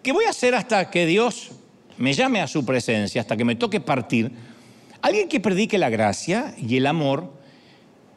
que 0.03 0.13
voy 0.13 0.25
a 0.27 0.31
hacer 0.31 0.55
hasta 0.55 0.91
que 0.91 1.07
Dios 1.07 1.51
me 1.97 2.13
llame 2.13 2.41
a 2.41 2.47
su 2.47 2.65
presencia, 2.65 3.21
hasta 3.21 3.37
que 3.37 3.45
me 3.45 3.57
toque 3.57 3.81
partir, 3.81 4.31
alguien 5.01 5.29
que 5.29 5.41
predique 5.41 5.79
la 5.79 5.89
gracia 5.89 6.55
y 6.59 6.77
el 6.77 6.87
amor, 6.87 7.33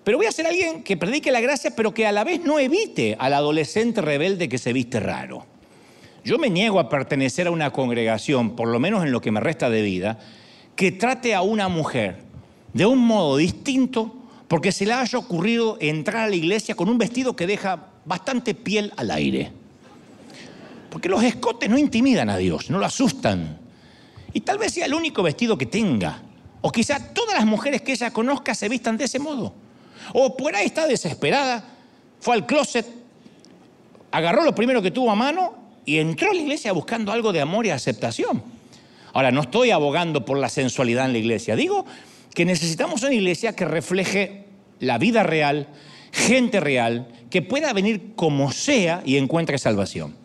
pero 0.03 0.17
voy 0.17 0.27
a 0.27 0.31
ser 0.31 0.47
alguien 0.47 0.83
que 0.83 0.97
predique 0.97 1.31
la 1.31 1.41
gracia, 1.41 1.71
pero 1.75 1.93
que 1.93 2.05
a 2.05 2.11
la 2.11 2.23
vez 2.23 2.41
no 2.41 2.59
evite 2.59 3.15
al 3.19 3.33
adolescente 3.33 4.01
rebelde 4.01 4.49
que 4.49 4.57
se 4.57 4.73
viste 4.73 4.99
raro. 4.99 5.45
Yo 6.23 6.37
me 6.37 6.49
niego 6.49 6.79
a 6.79 6.89
pertenecer 6.89 7.47
a 7.47 7.51
una 7.51 7.71
congregación, 7.71 8.55
por 8.55 8.67
lo 8.67 8.79
menos 8.79 9.03
en 9.03 9.11
lo 9.11 9.21
que 9.21 9.31
me 9.31 9.39
resta 9.39 9.69
de 9.69 9.81
vida, 9.81 10.19
que 10.75 10.91
trate 10.91 11.33
a 11.33 11.41
una 11.41 11.69
mujer 11.69 12.23
de 12.73 12.85
un 12.85 12.99
modo 12.99 13.37
distinto 13.37 14.15
porque 14.49 14.71
se 14.71 14.85
le 14.85 14.93
haya 14.93 15.19
ocurrido 15.19 15.77
entrar 15.79 16.25
a 16.25 16.27
la 16.27 16.35
iglesia 16.35 16.73
con 16.73 16.89
un 16.89 16.97
vestido 16.97 17.35
que 17.35 17.45
deja 17.45 17.85
bastante 18.03 18.55
piel 18.55 18.91
al 18.97 19.11
aire. 19.11 19.51
Porque 20.89 21.07
los 21.07 21.23
escotes 21.23 21.69
no 21.69 21.77
intimidan 21.77 22.31
a 22.31 22.37
Dios, 22.37 22.71
no 22.71 22.79
lo 22.79 22.85
asustan. 22.87 23.59
Y 24.33 24.41
tal 24.41 24.57
vez 24.57 24.73
sea 24.73 24.87
el 24.87 24.95
único 24.95 25.21
vestido 25.21 25.55
que 25.55 25.67
tenga. 25.67 26.23
O 26.61 26.71
quizá 26.71 27.13
todas 27.13 27.35
las 27.35 27.45
mujeres 27.45 27.83
que 27.83 27.91
ella 27.91 28.11
conozca 28.11 28.55
se 28.55 28.67
vistan 28.67 28.97
de 28.97 29.05
ese 29.05 29.19
modo. 29.19 29.53
O 30.13 30.35
por 30.35 30.55
ahí 30.55 30.65
está 30.65 30.87
desesperada, 30.87 31.63
fue 32.19 32.33
al 32.33 32.47
closet, 32.47 32.87
agarró 34.09 34.43
lo 34.43 34.55
primero 34.55 34.81
que 34.81 34.89
tuvo 34.89 35.11
a 35.11 35.15
mano 35.15 35.53
y 35.85 35.99
entró 35.99 36.31
a 36.31 36.33
la 36.33 36.41
iglesia 36.41 36.71
buscando 36.71 37.11
algo 37.11 37.31
de 37.31 37.41
amor 37.41 37.67
y 37.67 37.69
aceptación. 37.69 38.41
Ahora, 39.13 39.29
no 39.29 39.41
estoy 39.41 39.69
abogando 39.69 40.25
por 40.25 40.39
la 40.39 40.49
sensualidad 40.49 41.05
en 41.05 41.13
la 41.13 41.19
iglesia, 41.19 41.55
digo 41.55 41.85
que 42.33 42.45
necesitamos 42.45 43.03
una 43.03 43.13
iglesia 43.13 43.55
que 43.55 43.65
refleje 43.65 44.45
la 44.79 44.97
vida 44.97 45.23
real, 45.23 45.67
gente 46.11 46.59
real, 46.59 47.07
que 47.29 47.41
pueda 47.41 47.73
venir 47.73 48.13
como 48.15 48.51
sea 48.51 49.01
y 49.05 49.17
encuentre 49.17 49.57
salvación. 49.57 50.15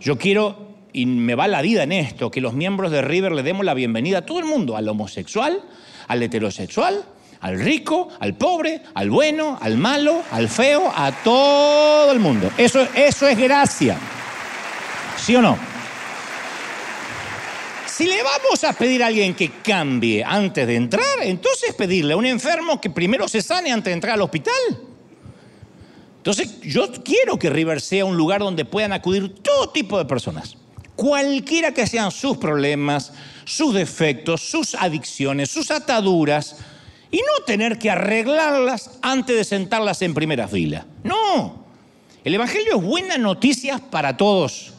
Yo 0.00 0.18
quiero, 0.18 0.74
y 0.92 1.06
me 1.06 1.34
va 1.34 1.48
la 1.48 1.62
vida 1.62 1.84
en 1.84 1.92
esto, 1.92 2.30
que 2.30 2.40
los 2.40 2.54
miembros 2.54 2.90
de 2.90 3.02
River 3.02 3.32
le 3.32 3.42
demos 3.42 3.64
la 3.64 3.74
bienvenida 3.74 4.18
a 4.18 4.26
todo 4.26 4.38
el 4.38 4.44
mundo, 4.44 4.76
al 4.76 4.88
homosexual, 4.88 5.62
al 6.08 6.22
heterosexual, 6.22 7.04
al 7.40 7.60
rico, 7.60 8.08
al 8.20 8.34
pobre, 8.34 8.82
al 8.94 9.10
bueno, 9.10 9.58
al 9.60 9.76
malo, 9.76 10.22
al 10.30 10.48
feo, 10.48 10.92
a 10.94 11.12
todo 11.22 12.12
el 12.12 12.18
mundo. 12.18 12.50
Eso, 12.56 12.86
eso 12.94 13.28
es 13.28 13.38
gracia. 13.38 13.98
¿Sí 15.16 15.36
o 15.36 15.42
no? 15.42 15.73
Si 17.96 18.08
le 18.08 18.24
vamos 18.24 18.64
a 18.64 18.72
pedir 18.72 19.04
a 19.04 19.06
alguien 19.06 19.36
que 19.36 19.52
cambie 19.62 20.24
antes 20.24 20.66
de 20.66 20.74
entrar, 20.74 21.22
entonces 21.22 21.72
pedirle 21.74 22.14
a 22.14 22.16
un 22.16 22.26
enfermo 22.26 22.80
que 22.80 22.90
primero 22.90 23.28
se 23.28 23.40
sane 23.40 23.70
antes 23.70 23.84
de 23.84 23.92
entrar 23.92 24.14
al 24.14 24.22
hospital. 24.22 24.52
Entonces, 26.16 26.60
yo 26.62 26.90
quiero 27.04 27.38
que 27.38 27.50
River 27.50 27.80
sea 27.80 28.04
un 28.04 28.16
lugar 28.16 28.40
donde 28.40 28.64
puedan 28.64 28.92
acudir 28.92 29.34
todo 29.34 29.68
tipo 29.68 29.96
de 29.96 30.06
personas. 30.06 30.56
Cualquiera 30.96 31.72
que 31.72 31.86
sean 31.86 32.10
sus 32.10 32.36
problemas, 32.36 33.12
sus 33.44 33.72
defectos, 33.72 34.40
sus 34.40 34.74
adicciones, 34.74 35.52
sus 35.52 35.70
ataduras, 35.70 36.56
y 37.12 37.18
no 37.18 37.44
tener 37.46 37.78
que 37.78 37.92
arreglarlas 37.92 38.90
antes 39.02 39.36
de 39.36 39.44
sentarlas 39.44 40.02
en 40.02 40.14
primera 40.14 40.48
fila. 40.48 40.84
No. 41.04 41.64
El 42.24 42.34
Evangelio 42.34 42.76
es 42.76 42.82
buena 42.82 43.18
noticia 43.18 43.78
para 43.78 44.16
todos 44.16 44.73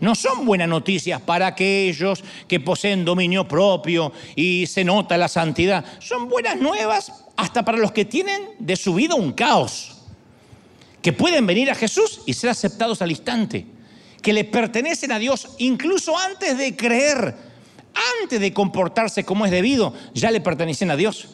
no 0.00 0.14
son 0.14 0.44
buenas 0.44 0.68
noticias 0.68 1.20
para 1.20 1.48
aquellos 1.48 2.22
que 2.46 2.60
poseen 2.60 3.04
dominio 3.04 3.48
propio 3.48 4.12
y 4.36 4.66
se 4.66 4.84
nota 4.84 5.16
la 5.16 5.28
santidad. 5.28 5.84
Son 5.98 6.28
buenas 6.28 6.56
nuevas 6.56 7.12
hasta 7.36 7.64
para 7.64 7.78
los 7.78 7.92
que 7.92 8.04
tienen 8.04 8.50
de 8.58 8.76
su 8.76 8.94
vida 8.94 9.14
un 9.14 9.32
caos. 9.32 9.96
Que 11.02 11.12
pueden 11.12 11.46
venir 11.46 11.70
a 11.70 11.74
Jesús 11.74 12.20
y 12.26 12.34
ser 12.34 12.50
aceptados 12.50 13.02
al 13.02 13.10
instante. 13.10 13.66
Que 14.22 14.32
le 14.32 14.44
pertenecen 14.44 15.12
a 15.12 15.18
Dios 15.18 15.48
incluso 15.58 16.16
antes 16.16 16.58
de 16.58 16.76
creer, 16.76 17.34
antes 18.22 18.40
de 18.40 18.52
comportarse 18.52 19.24
como 19.24 19.46
es 19.46 19.50
debido, 19.50 19.94
ya 20.14 20.30
le 20.30 20.40
pertenecen 20.40 20.90
a 20.90 20.96
Dios. 20.96 21.28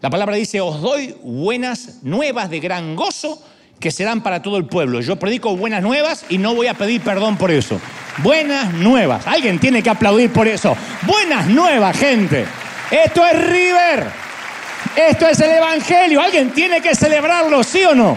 La 0.00 0.10
palabra 0.10 0.36
dice, 0.36 0.60
os 0.60 0.80
doy 0.80 1.16
buenas 1.22 2.02
nuevas 2.02 2.50
de 2.50 2.60
gran 2.60 2.94
gozo 2.94 3.42
que 3.80 3.90
serán 3.90 4.22
para 4.22 4.42
todo 4.42 4.56
el 4.56 4.66
pueblo. 4.66 5.00
Yo 5.00 5.16
predico 5.16 5.56
buenas 5.56 5.82
nuevas 5.82 6.24
y 6.28 6.38
no 6.38 6.54
voy 6.54 6.66
a 6.66 6.74
pedir 6.74 7.00
perdón 7.00 7.36
por 7.36 7.50
eso. 7.50 7.80
Buenas 8.18 8.72
nuevas. 8.72 9.26
Alguien 9.26 9.58
tiene 9.58 9.82
que 9.82 9.90
aplaudir 9.90 10.32
por 10.32 10.48
eso. 10.48 10.76
Buenas 11.02 11.46
nuevas, 11.46 11.96
gente. 11.98 12.46
Esto 12.90 13.24
es 13.26 13.46
River. 13.46 14.06
Esto 14.96 15.28
es 15.28 15.38
el 15.40 15.50
Evangelio. 15.50 16.20
Alguien 16.20 16.50
tiene 16.50 16.80
que 16.80 16.94
celebrarlo, 16.94 17.62
¿sí 17.62 17.84
o 17.84 17.94
no? 17.94 18.16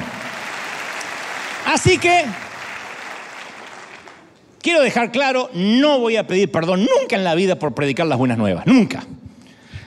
Así 1.65 1.97
que 1.97 2.23
quiero 4.61 4.81
dejar 4.81 5.11
claro, 5.11 5.49
no 5.53 5.99
voy 5.99 6.15
a 6.15 6.25
pedir 6.25 6.51
perdón 6.51 6.87
nunca 6.99 7.15
en 7.15 7.23
la 7.23 7.35
vida 7.35 7.57
por 7.57 7.73
predicar 7.73 8.07
las 8.07 8.17
buenas 8.17 8.37
nuevas. 8.37 8.65
Nunca. 8.65 9.03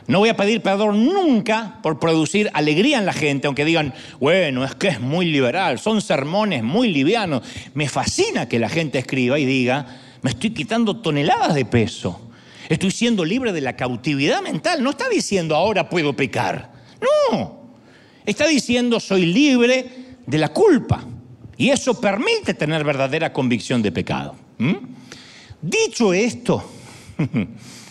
No 0.08 0.18
voy 0.18 0.28
a 0.28 0.36
pedir 0.36 0.62
perdón 0.62 1.06
nunca 1.06 1.78
por 1.82 1.98
producir 1.98 2.50
alegría 2.54 2.98
en 2.98 3.06
la 3.06 3.12
gente, 3.12 3.46
aunque 3.46 3.64
digan, 3.64 3.94
bueno, 4.18 4.64
es 4.64 4.74
que 4.74 4.88
es 4.88 5.00
muy 5.00 5.26
liberal, 5.26 5.78
son 5.78 6.00
sermones 6.00 6.62
muy 6.62 6.88
livianos. 6.88 7.42
Me 7.74 7.88
fascina 7.88 8.48
que 8.48 8.58
la 8.58 8.68
gente 8.68 8.98
escriba 8.98 9.38
y 9.38 9.46
diga, 9.46 9.86
me 10.22 10.30
estoy 10.30 10.50
quitando 10.50 10.96
toneladas 10.96 11.54
de 11.54 11.64
peso. 11.64 12.20
Estoy 12.68 12.90
siendo 12.90 13.24
libre 13.24 13.52
de 13.52 13.60
la 13.60 13.76
cautividad 13.76 14.42
mental. 14.42 14.82
No 14.82 14.90
está 14.90 15.08
diciendo 15.08 15.54
ahora 15.54 15.88
puedo 15.88 16.14
pecar. 16.14 16.72
No. 17.30 17.60
Está 18.24 18.46
diciendo 18.46 18.98
soy 19.00 19.26
libre 19.26 19.86
de 20.26 20.38
la 20.38 20.48
culpa. 20.48 21.04
Y 21.56 21.70
eso 21.70 22.00
permite 22.00 22.54
tener 22.54 22.82
verdadera 22.84 23.32
convicción 23.32 23.82
de 23.82 23.92
pecado. 23.92 24.34
¿Mm? 24.58 24.74
Dicho 25.60 26.12
esto, 26.12 26.64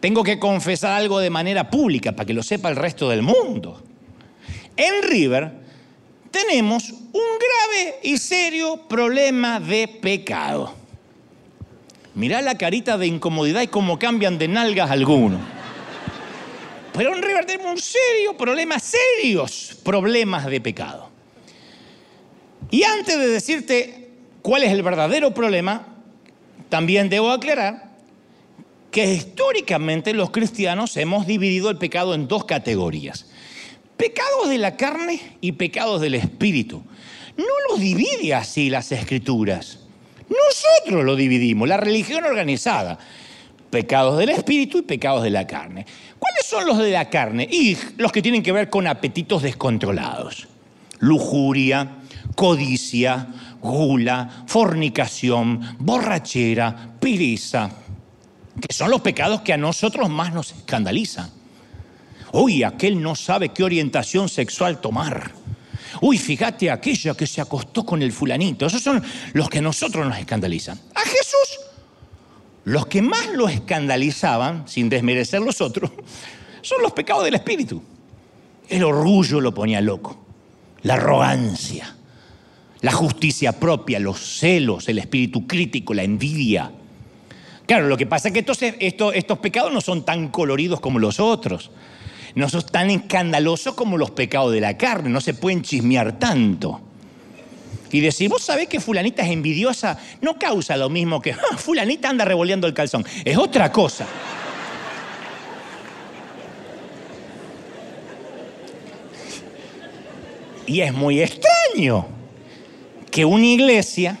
tengo 0.00 0.22
que 0.22 0.38
confesar 0.38 0.92
algo 0.92 1.18
de 1.18 1.30
manera 1.30 1.70
pública 1.70 2.12
para 2.12 2.26
que 2.26 2.34
lo 2.34 2.42
sepa 2.42 2.68
el 2.68 2.76
resto 2.76 3.08
del 3.08 3.22
mundo. 3.22 3.82
En 4.76 5.02
River 5.02 5.52
tenemos 6.30 6.90
un 6.90 7.10
grave 7.12 7.98
y 8.02 8.18
serio 8.18 8.86
problema 8.88 9.58
de 9.58 9.88
pecado. 9.88 10.74
Mirá 12.14 12.42
la 12.42 12.56
carita 12.56 12.98
de 12.98 13.06
incomodidad 13.06 13.62
y 13.62 13.68
cómo 13.68 13.98
cambian 13.98 14.38
de 14.38 14.48
nalgas 14.48 14.90
algunos. 14.90 15.40
Pero 16.92 17.14
en 17.14 17.22
River 17.22 17.44
tenemos 17.44 17.72
un 17.72 17.80
serio 17.80 18.36
problema, 18.36 18.78
serios 18.78 19.78
problemas 19.84 20.46
de 20.46 20.60
pecado. 20.60 21.10
Y 22.70 22.82
antes 22.82 23.18
de 23.18 23.28
decirte 23.28 24.10
cuál 24.42 24.62
es 24.62 24.72
el 24.72 24.82
verdadero 24.82 25.32
problema, 25.32 25.86
también 26.68 27.08
debo 27.08 27.30
aclarar 27.30 27.87
que 28.90 29.12
históricamente 29.12 30.14
los 30.14 30.30
cristianos 30.30 30.96
hemos 30.96 31.26
dividido 31.26 31.70
el 31.70 31.78
pecado 31.78 32.14
en 32.14 32.28
dos 32.28 32.44
categorías. 32.44 33.26
Pecados 33.96 34.48
de 34.48 34.58
la 34.58 34.76
carne 34.76 35.20
y 35.40 35.52
pecados 35.52 36.00
del 36.00 36.14
espíritu. 36.14 36.82
No 37.36 37.44
los 37.68 37.80
divide 37.80 38.34
así 38.34 38.70
las 38.70 38.90
escrituras. 38.92 39.80
Nosotros 40.28 41.04
lo 41.04 41.16
dividimos, 41.16 41.68
la 41.68 41.76
religión 41.76 42.24
organizada. 42.24 42.98
Pecados 43.70 44.18
del 44.18 44.30
espíritu 44.30 44.78
y 44.78 44.82
pecados 44.82 45.22
de 45.22 45.30
la 45.30 45.46
carne. 45.46 45.84
¿Cuáles 46.18 46.46
son 46.46 46.66
los 46.66 46.78
de 46.78 46.90
la 46.90 47.10
carne? 47.10 47.46
Y 47.50 47.76
los 47.98 48.12
que 48.12 48.22
tienen 48.22 48.42
que 48.42 48.52
ver 48.52 48.70
con 48.70 48.86
apetitos 48.86 49.42
descontrolados. 49.42 50.48
Lujuria, 51.00 51.98
codicia, 52.34 53.28
gula, 53.60 54.44
fornicación, 54.46 55.76
borrachera, 55.78 56.94
pereza 56.98 57.70
que 58.60 58.74
son 58.74 58.90
los 58.90 59.00
pecados 59.00 59.42
que 59.42 59.52
a 59.52 59.56
nosotros 59.56 60.08
más 60.08 60.32
nos 60.32 60.52
escandalizan. 60.52 61.30
Uy, 62.32 62.62
aquel 62.62 63.00
no 63.00 63.14
sabe 63.14 63.50
qué 63.50 63.64
orientación 63.64 64.28
sexual 64.28 64.80
tomar. 64.80 65.32
Uy, 66.00 66.18
fíjate 66.18 66.70
aquella 66.70 67.14
que 67.14 67.26
se 67.26 67.40
acostó 67.40 67.84
con 67.84 68.02
el 68.02 68.12
fulanito. 68.12 68.66
Esos 68.66 68.82
son 68.82 69.02
los 69.32 69.48
que 69.48 69.58
a 69.58 69.62
nosotros 69.62 70.06
nos 70.06 70.18
escandalizan. 70.18 70.78
A 70.94 71.00
Jesús, 71.00 71.60
los 72.64 72.86
que 72.86 73.02
más 73.02 73.28
lo 73.28 73.48
escandalizaban, 73.48 74.68
sin 74.68 74.88
desmerecer 74.88 75.40
los 75.40 75.60
otros, 75.60 75.90
son 76.62 76.82
los 76.82 76.92
pecados 76.92 77.24
del 77.24 77.34
espíritu. 77.34 77.82
El 78.68 78.84
orgullo 78.84 79.40
lo 79.40 79.54
ponía 79.54 79.80
loco, 79.80 80.18
la 80.82 80.94
arrogancia, 80.94 81.96
la 82.82 82.92
justicia 82.92 83.58
propia, 83.58 83.98
los 83.98 84.18
celos, 84.18 84.88
el 84.88 84.98
espíritu 84.98 85.46
crítico, 85.46 85.94
la 85.94 86.02
envidia, 86.02 86.70
Claro, 87.68 87.86
lo 87.86 87.98
que 87.98 88.06
pasa 88.06 88.28
es 88.28 88.34
que 88.34 88.40
estos, 88.78 89.38
pecados 89.40 89.70
no 89.70 89.82
son 89.82 90.02
tan 90.02 90.28
coloridos 90.28 90.80
como 90.80 90.98
los 90.98 91.20
otros. 91.20 91.70
No 92.34 92.48
son 92.48 92.64
tan 92.64 92.88
escandalosos 92.88 93.74
como 93.74 93.98
los 93.98 94.10
pecados 94.10 94.54
de 94.54 94.60
la 94.62 94.78
carne. 94.78 95.10
No 95.10 95.20
se 95.20 95.34
pueden 95.34 95.60
chismear 95.60 96.18
tanto. 96.18 96.80
Y 97.92 98.00
decir, 98.00 98.30
vos 98.30 98.42
sabés 98.42 98.68
que 98.68 98.80
fulanita 98.80 99.22
es 99.22 99.30
envidiosa, 99.30 99.98
no 100.22 100.38
causa 100.38 100.78
lo 100.78 100.88
mismo 100.88 101.20
que 101.20 101.32
ah, 101.32 101.58
fulanita 101.58 102.08
anda 102.08 102.24
revoleando 102.24 102.66
el 102.66 102.72
calzón. 102.72 103.04
Es 103.22 103.36
otra 103.36 103.70
cosa. 103.70 104.06
Y 110.66 110.80
es 110.80 110.94
muy 110.94 111.20
extraño 111.20 112.06
que 113.10 113.26
una 113.26 113.44
iglesia 113.44 114.18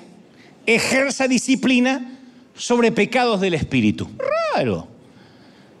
ejerza 0.66 1.26
disciplina 1.26 2.17
sobre 2.58 2.92
pecados 2.92 3.40
del 3.40 3.54
espíritu. 3.54 4.10
Raro. 4.54 4.88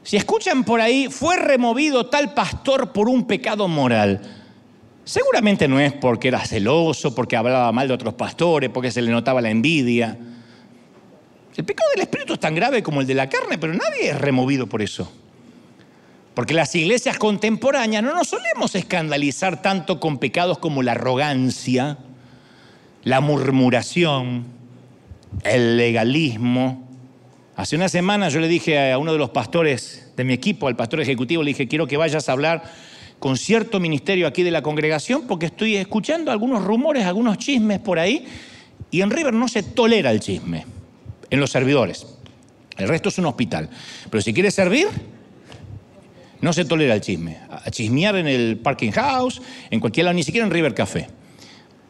Si 0.02 0.16
escuchan 0.16 0.64
por 0.64 0.80
ahí, 0.80 1.08
fue 1.10 1.36
removido 1.36 2.06
tal 2.06 2.32
pastor 2.32 2.92
por 2.92 3.08
un 3.08 3.26
pecado 3.26 3.68
moral. 3.68 4.22
Seguramente 5.04 5.68
no 5.68 5.80
es 5.80 5.92
porque 5.92 6.28
era 6.28 6.38
celoso, 6.40 7.14
porque 7.14 7.36
hablaba 7.36 7.70
mal 7.72 7.88
de 7.88 7.94
otros 7.94 8.14
pastores, 8.14 8.70
porque 8.70 8.90
se 8.90 9.02
le 9.02 9.10
notaba 9.10 9.42
la 9.42 9.50
envidia. 9.50 10.16
El 11.56 11.64
pecado 11.64 11.90
del 11.94 12.02
espíritu 12.02 12.34
es 12.34 12.40
tan 12.40 12.54
grave 12.54 12.82
como 12.82 13.00
el 13.00 13.06
de 13.06 13.14
la 13.14 13.28
carne, 13.28 13.58
pero 13.58 13.74
nadie 13.74 14.10
es 14.10 14.18
removido 14.18 14.66
por 14.66 14.80
eso. 14.80 15.10
Porque 16.34 16.54
las 16.54 16.74
iglesias 16.74 17.18
contemporáneas 17.18 18.02
no 18.02 18.14
nos 18.14 18.28
solemos 18.28 18.74
escandalizar 18.76 19.60
tanto 19.60 19.98
con 19.98 20.18
pecados 20.18 20.58
como 20.58 20.82
la 20.84 20.92
arrogancia, 20.92 21.98
la 23.02 23.20
murmuración, 23.20 24.57
el 25.44 25.76
legalismo. 25.76 26.88
Hace 27.56 27.76
una 27.76 27.88
semana 27.88 28.28
yo 28.28 28.40
le 28.40 28.48
dije 28.48 28.92
a 28.92 28.98
uno 28.98 29.12
de 29.12 29.18
los 29.18 29.30
pastores 29.30 30.12
de 30.16 30.24
mi 30.24 30.32
equipo, 30.32 30.68
al 30.68 30.76
pastor 30.76 31.00
ejecutivo, 31.00 31.42
le 31.42 31.50
dije, 31.50 31.68
quiero 31.68 31.86
que 31.86 31.96
vayas 31.96 32.28
a 32.28 32.32
hablar 32.32 32.62
con 33.18 33.36
cierto 33.36 33.80
ministerio 33.80 34.26
aquí 34.26 34.42
de 34.42 34.50
la 34.50 34.62
congregación 34.62 35.26
porque 35.26 35.46
estoy 35.46 35.76
escuchando 35.76 36.30
algunos 36.30 36.64
rumores, 36.64 37.04
algunos 37.04 37.38
chismes 37.38 37.80
por 37.80 37.98
ahí 37.98 38.26
y 38.90 39.00
en 39.00 39.10
River 39.10 39.34
no 39.34 39.48
se 39.48 39.62
tolera 39.62 40.10
el 40.10 40.20
chisme 40.20 40.64
en 41.30 41.40
los 41.40 41.50
servidores. 41.50 42.06
El 42.76 42.88
resto 42.88 43.08
es 43.08 43.18
un 43.18 43.26
hospital. 43.26 43.68
Pero 44.08 44.22
si 44.22 44.32
quieres 44.32 44.54
servir, 44.54 44.86
no 46.40 46.52
se 46.52 46.64
tolera 46.64 46.94
el 46.94 47.00
chisme. 47.00 47.38
A 47.50 47.70
chismear 47.70 48.16
en 48.16 48.28
el 48.28 48.58
parking 48.58 48.92
house, 48.92 49.42
en 49.70 49.80
cualquier 49.80 50.04
lado, 50.04 50.14
ni 50.14 50.22
siquiera 50.22 50.46
en 50.46 50.52
River 50.52 50.74
Café. 50.74 51.08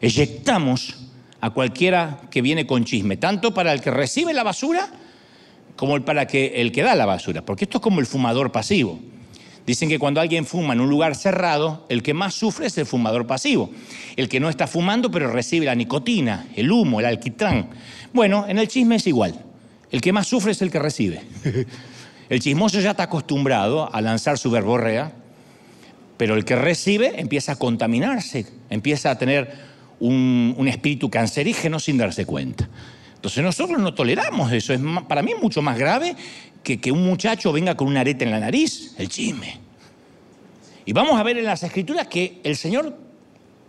Eyectamos 0.01 1.08
a 1.41 1.49
cualquiera 1.51 2.21
que 2.29 2.41
viene 2.41 2.67
con 2.67 2.85
chisme, 2.85 3.17
tanto 3.17 3.53
para 3.53 3.73
el 3.73 3.81
que 3.81 3.91
recibe 3.91 4.33
la 4.33 4.43
basura 4.43 4.89
como 5.75 5.99
para 6.03 6.23
el 6.23 6.71
que 6.71 6.83
da 6.83 6.95
la 6.95 7.05
basura, 7.05 7.45
porque 7.45 7.63
esto 7.63 7.77
es 7.77 7.81
como 7.81 8.01
el 8.01 8.05
fumador 8.05 8.51
pasivo. 8.51 8.99
Dicen 9.65 9.87
que 9.87 9.99
cuando 9.99 10.19
alguien 10.19 10.45
fuma 10.45 10.73
en 10.73 10.81
un 10.81 10.89
lugar 10.89 11.15
cerrado, 11.15 11.85
el 11.89 12.01
que 12.01 12.13
más 12.13 12.33
sufre 12.33 12.65
es 12.65 12.77
el 12.79 12.85
fumador 12.85 13.27
pasivo, 13.27 13.69
el 14.15 14.27
que 14.27 14.39
no 14.39 14.49
está 14.49 14.67
fumando 14.67 15.11
pero 15.11 15.31
recibe 15.31 15.67
la 15.67 15.75
nicotina, 15.75 16.47
el 16.55 16.71
humo, 16.71 16.99
el 16.99 17.05
alquitrán. 17.05 17.69
Bueno, 18.11 18.45
en 18.47 18.57
el 18.57 18.67
chisme 18.67 18.95
es 18.95 19.07
igual, 19.07 19.39
el 19.91 20.01
que 20.01 20.11
más 20.11 20.27
sufre 20.27 20.53
es 20.53 20.61
el 20.61 20.71
que 20.71 20.79
recibe. 20.79 21.21
El 22.29 22.41
chismoso 22.41 22.79
ya 22.79 22.91
está 22.91 23.03
acostumbrado 23.03 23.89
a 23.91 24.01
lanzar 24.01 24.37
su 24.37 24.51
verborrea, 24.51 25.13
pero 26.15 26.35
el 26.35 26.45
que 26.45 26.55
recibe 26.55 27.19
empieza 27.19 27.53
a 27.53 27.55
contaminarse, 27.55 28.45
empieza 28.69 29.09
a 29.09 29.17
tener 29.17 29.68
un, 29.99 30.67
espíritu 30.67 31.09
cancerígeno 31.09 31.79
sin 31.79 31.97
darse 31.97 32.25
cuenta. 32.25 32.69
Entonces 33.15 33.43
nosotros 33.43 33.79
no 33.79 33.93
toleramos 33.93 34.51
eso. 34.51 34.73
Es 34.73 34.81
para 35.07 35.21
mí 35.21 35.33
mucho 35.41 35.61
más 35.61 35.77
grave 35.77 36.15
que, 36.63 36.79
que 36.79 36.91
un 36.91 37.05
muchacho 37.05 37.51
venga 37.51 37.75
con 37.75 37.87
una 37.87 38.01
areta 38.01 38.23
en 38.23 38.31
la 38.31 38.39
nariz, 38.39 38.93
el 38.97 39.09
chisme. 39.09 39.59
Y 40.85 40.93
vamos 40.93 41.19
a 41.19 41.23
ver 41.23 41.37
en 41.37 41.45
las 41.45 41.63
escrituras 41.63 42.07
que 42.07 42.39
el 42.43 42.55
Señor 42.55 42.97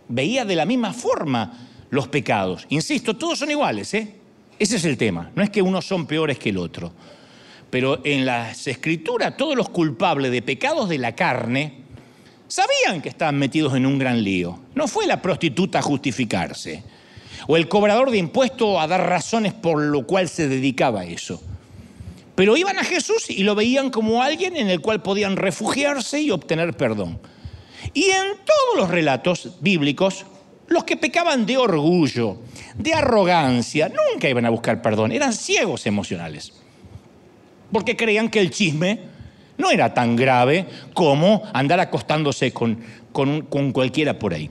veía 0.07 0.45
de 0.45 0.55
la 0.55 0.65
misma 0.65 0.93
forma 0.93 1.67
los 1.89 2.07
pecados. 2.07 2.65
Insisto, 2.69 3.15
todos 3.15 3.39
son 3.39 3.51
iguales, 3.51 3.93
¿eh? 3.93 4.15
Ese 4.57 4.77
es 4.77 4.85
el 4.85 4.97
tema. 4.97 5.31
No 5.35 5.43
es 5.43 5.49
que 5.49 5.61
unos 5.61 5.85
son 5.85 6.05
peores 6.05 6.39
que 6.39 6.49
el 6.49 6.57
otro. 6.57 6.93
Pero 7.69 8.01
en 8.03 8.25
las 8.25 8.67
escrituras, 8.67 9.35
todos 9.37 9.55
los 9.55 9.69
culpables 9.69 10.31
de 10.31 10.41
pecados 10.41 10.87
de 10.89 10.97
la 10.97 11.15
carne 11.15 11.80
sabían 12.51 13.01
que 13.01 13.07
estaban 13.07 13.39
metidos 13.39 13.75
en 13.75 13.85
un 13.85 13.97
gran 13.97 14.21
lío. 14.21 14.59
No 14.75 14.87
fue 14.87 15.07
la 15.07 15.21
prostituta 15.21 15.79
a 15.79 15.81
justificarse, 15.81 16.83
o 17.47 17.55
el 17.55 17.69
cobrador 17.69 18.11
de 18.11 18.17
impuestos 18.17 18.77
a 18.77 18.87
dar 18.87 19.07
razones 19.07 19.53
por 19.53 19.81
lo 19.81 20.05
cual 20.05 20.27
se 20.27 20.49
dedicaba 20.49 21.01
a 21.01 21.05
eso. 21.05 21.41
Pero 22.35 22.57
iban 22.57 22.77
a 22.77 22.83
Jesús 22.83 23.29
y 23.29 23.43
lo 23.43 23.55
veían 23.55 23.89
como 23.89 24.21
alguien 24.21 24.57
en 24.57 24.69
el 24.69 24.81
cual 24.81 25.01
podían 25.01 25.37
refugiarse 25.37 26.19
y 26.19 26.31
obtener 26.31 26.75
perdón. 26.75 27.19
Y 27.93 28.05
en 28.05 28.35
todos 28.45 28.77
los 28.77 28.89
relatos 28.89 29.57
bíblicos, 29.61 30.25
los 30.67 30.83
que 30.83 30.97
pecaban 30.97 31.45
de 31.45 31.57
orgullo, 31.57 32.37
de 32.75 32.93
arrogancia, 32.93 33.89
nunca 33.89 34.27
iban 34.27 34.45
a 34.45 34.49
buscar 34.49 34.81
perdón, 34.81 35.11
eran 35.13 35.33
ciegos 35.33 35.85
emocionales 35.85 36.53
porque 37.71 37.95
creían 37.95 38.29
que 38.29 38.39
el 38.39 38.51
chisme 38.51 38.99
no 39.61 39.69
era 39.71 39.93
tan 39.93 40.15
grave 40.15 40.65
como 40.93 41.43
andar 41.53 41.79
acostándose 41.79 42.51
con, 42.51 42.83
con, 43.13 43.71
cualquiera 43.71 44.17
por 44.17 44.33
ahí. 44.33 44.49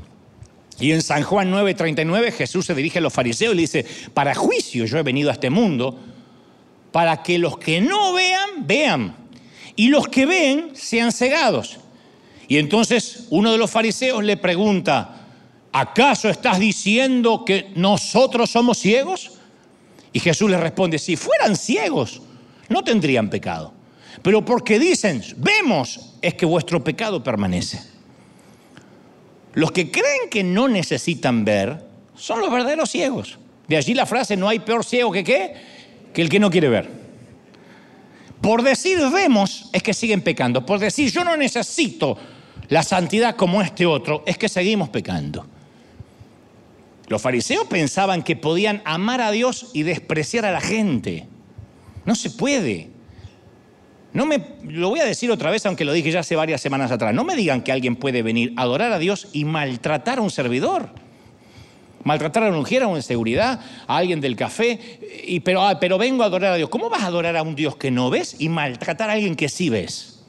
Y 0.79 0.93
en 0.93 1.03
San 1.03 1.23
Juan 1.23 1.53
9:39 1.53 2.33
Jesús 2.33 2.65
se 2.65 2.75
dirige 2.75 2.99
a 2.99 3.03
los 3.03 3.13
fariseos 3.13 3.53
y 3.53 3.57
le 3.57 3.63
dice, 3.63 3.85
para 4.15 4.35
juicio 4.35 4.87
yo 4.87 4.97
he 4.97 5.03
venido 5.03 5.29
a 5.29 5.35
este 5.35 5.51
mundo, 5.51 5.99
para 6.93 7.23
que 7.23 7.39
los 7.39 7.59
que 7.59 7.81
no 7.81 8.15
vean, 8.15 8.67
vean, 8.67 9.15
y 9.77 9.89
los 9.89 10.09
que 10.09 10.25
ven 10.25 10.71
sean 10.75 11.13
cegados. 11.13 11.79
Y 12.49 12.59
entonces 12.59 13.27
uno 13.31 13.53
de 13.53 13.59
los 13.59 13.71
fariseos 13.71 14.25
le 14.25 14.37
pregunta, 14.37 15.27
¿acaso 15.73 16.29
estás 16.29 16.59
diciendo 16.59 17.45
que 17.45 17.71
nosotros 17.75 18.51
somos 18.51 18.79
ciegos? 18.79 19.33
Y 20.13 20.21
Jesús 20.21 20.51
le 20.51 20.57
responde, 20.57 20.99
si 20.99 21.17
fueran 21.17 21.57
ciegos, 21.57 22.23
no 22.69 22.83
tendrían 22.83 23.31
pecado. 23.31 23.73
Pero 24.23 24.45
porque 24.45 24.79
dicen, 24.79 25.23
vemos, 25.37 26.15
es 26.21 26.35
que 26.35 26.47
vuestro 26.47 26.85
pecado 26.85 27.23
permanece. 27.23 27.81
Los 29.55 29.73
que 29.73 29.91
creen 29.91 30.29
que 30.31 30.45
no 30.45 30.69
necesitan 30.69 31.45
ver 31.45 31.85
son 32.15 32.41
los 32.41 32.53
verdaderos 32.53 32.91
ciegos. 32.91 33.39
De 33.67 33.77
allí 33.77 33.95
la 33.95 34.07
frase, 34.07 34.37
no 34.37 34.49
hay 34.49 34.59
peor 34.59 34.85
ciego 34.85 35.11
que 35.11 35.25
qué, 35.25 35.55
que 36.13 36.23
el 36.23 36.29
que 36.29 36.41
no 36.41 36.51
quiere 36.51 36.69
ver. 36.69 36.91
Por 38.41 38.63
decir 38.63 38.99
vemos 39.13 39.69
es 39.73 39.83
que 39.83 39.95
siguen 39.95 40.23
pecando. 40.23 40.65
Por 40.65 40.79
decir 40.79 41.11
yo 41.11 41.25
no 41.25 41.37
necesito 41.37 42.17
la 42.69 42.83
santidad 42.83 43.37
como 43.37 43.63
este 43.63 43.87
otro, 43.87 44.23
es 44.27 44.39
que 44.39 44.49
seguimos 44.49 44.89
pecando. 44.89 45.47
Los 47.09 47.21
fariseos 47.21 47.67
pensaban 47.67 48.23
que 48.23 48.37
podían 48.37 48.83
amar 48.85 49.21
a 49.21 49.33
Dios 49.33 49.71
y 49.75 49.83
despreciar 49.83 50.45
a 50.45 50.53
la 50.53 50.61
gente. 50.61 51.27
No 52.05 52.15
se 52.15 52.31
puede. 52.31 52.90
No 54.13 54.27
me, 54.27 54.43
lo 54.65 54.89
voy 54.89 55.01
a 55.01 55.05
decir 55.05 55.31
otra 55.31 55.51
vez, 55.51 55.65
aunque 55.67 55.85
lo 55.85 55.93
dije 55.93 56.11
ya 56.11 56.21
hace 56.21 56.35
varias 56.37 56.61
semanas 56.61 56.91
atrás. 56.91 57.15
No 57.15 57.25
me 57.25 57.37
digan 57.37 57.63
que 57.63 57.73
alguien 57.73 57.97
puede 57.97 58.23
venir 58.23 58.53
a 58.57 58.63
adorar 58.63 58.93
a 58.93 58.99
Dios 58.99 59.29
y 59.33 59.45
maltratar 59.45 60.19
a 60.19 60.23
un 60.23 60.31
servidor. 60.31 60.89
Maltratar 62.03 62.45
a 62.45 62.49
un 62.49 62.57
mujer, 62.57 62.83
a 62.83 62.89
un 62.89 63.03
seguridad, 63.03 63.61
a 63.87 63.97
alguien 63.97 64.21
del 64.21 64.35
café, 64.35 65.41
pero, 65.45 65.63
ah, 65.63 65.79
pero 65.79 65.99
vengo 65.99 66.23
a 66.23 66.27
adorar 66.27 66.55
a 66.55 66.57
Dios. 66.57 66.71
¿Cómo 66.71 66.89
vas 66.89 67.03
a 67.03 67.07
adorar 67.07 67.37
a 67.37 67.43
un 67.43 67.55
Dios 67.55 67.77
que 67.77 67.91
no 67.91 68.11
ves 68.11 68.37
y 68.39 68.49
maltratar 68.49 69.11
a 69.11 69.13
alguien 69.13 69.37
que 69.37 69.49
sí 69.49 69.69
ves? 69.69 70.21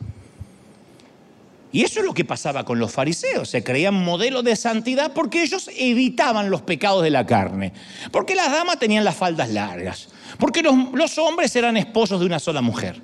Y 1.74 1.84
eso 1.84 2.02
es 2.02 2.06
lo 2.06 2.13
que 2.13 2.26
pasaba 2.26 2.65
con 2.65 2.80
los 2.80 2.91
fariseos. 2.91 3.50
Se 3.50 3.63
creían 3.63 3.94
modelo 3.94 4.44
de 4.44 4.56
santidad 4.56 5.13
porque 5.13 5.41
ellos 5.41 5.70
evitaban 5.78 6.50
los 6.50 6.62
pecados 6.62 7.02
de 7.02 7.10
la 7.10 7.26
carne. 7.26 7.72
Porque 8.12 8.36
las 8.36 8.52
damas 8.52 8.78
tenían 8.78 9.06
las 9.06 9.15
faldas 9.15 9.50
largas. 9.50 10.10
Porque 10.38 10.62
los, 10.62 11.17
hombres 11.17 11.56
eran 11.56 11.78
esposos 11.78 12.20
de 12.20 12.26
una 12.26 12.39
sola 12.39 12.62
mujer. 12.62 13.02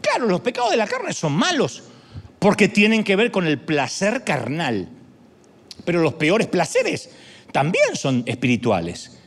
Claro, 0.00 0.26
los 0.26 0.40
pecados 0.40 0.70
de 0.70 0.76
la 0.76 0.86
carne 0.86 1.12
son 1.12 1.32
malos 1.32 1.82
porque 2.38 2.68
tienen 2.68 3.04
que 3.04 3.16
ver 3.16 3.30
con 3.30 3.46
el 3.46 3.58
placer 3.58 4.24
carnal. 4.24 4.88
Pero 5.84 6.00
los 6.00 6.14
peores 6.14 6.46
placeres 6.46 7.10
también 7.52 7.96
son 7.96 8.22
espirituales. 8.26 9.18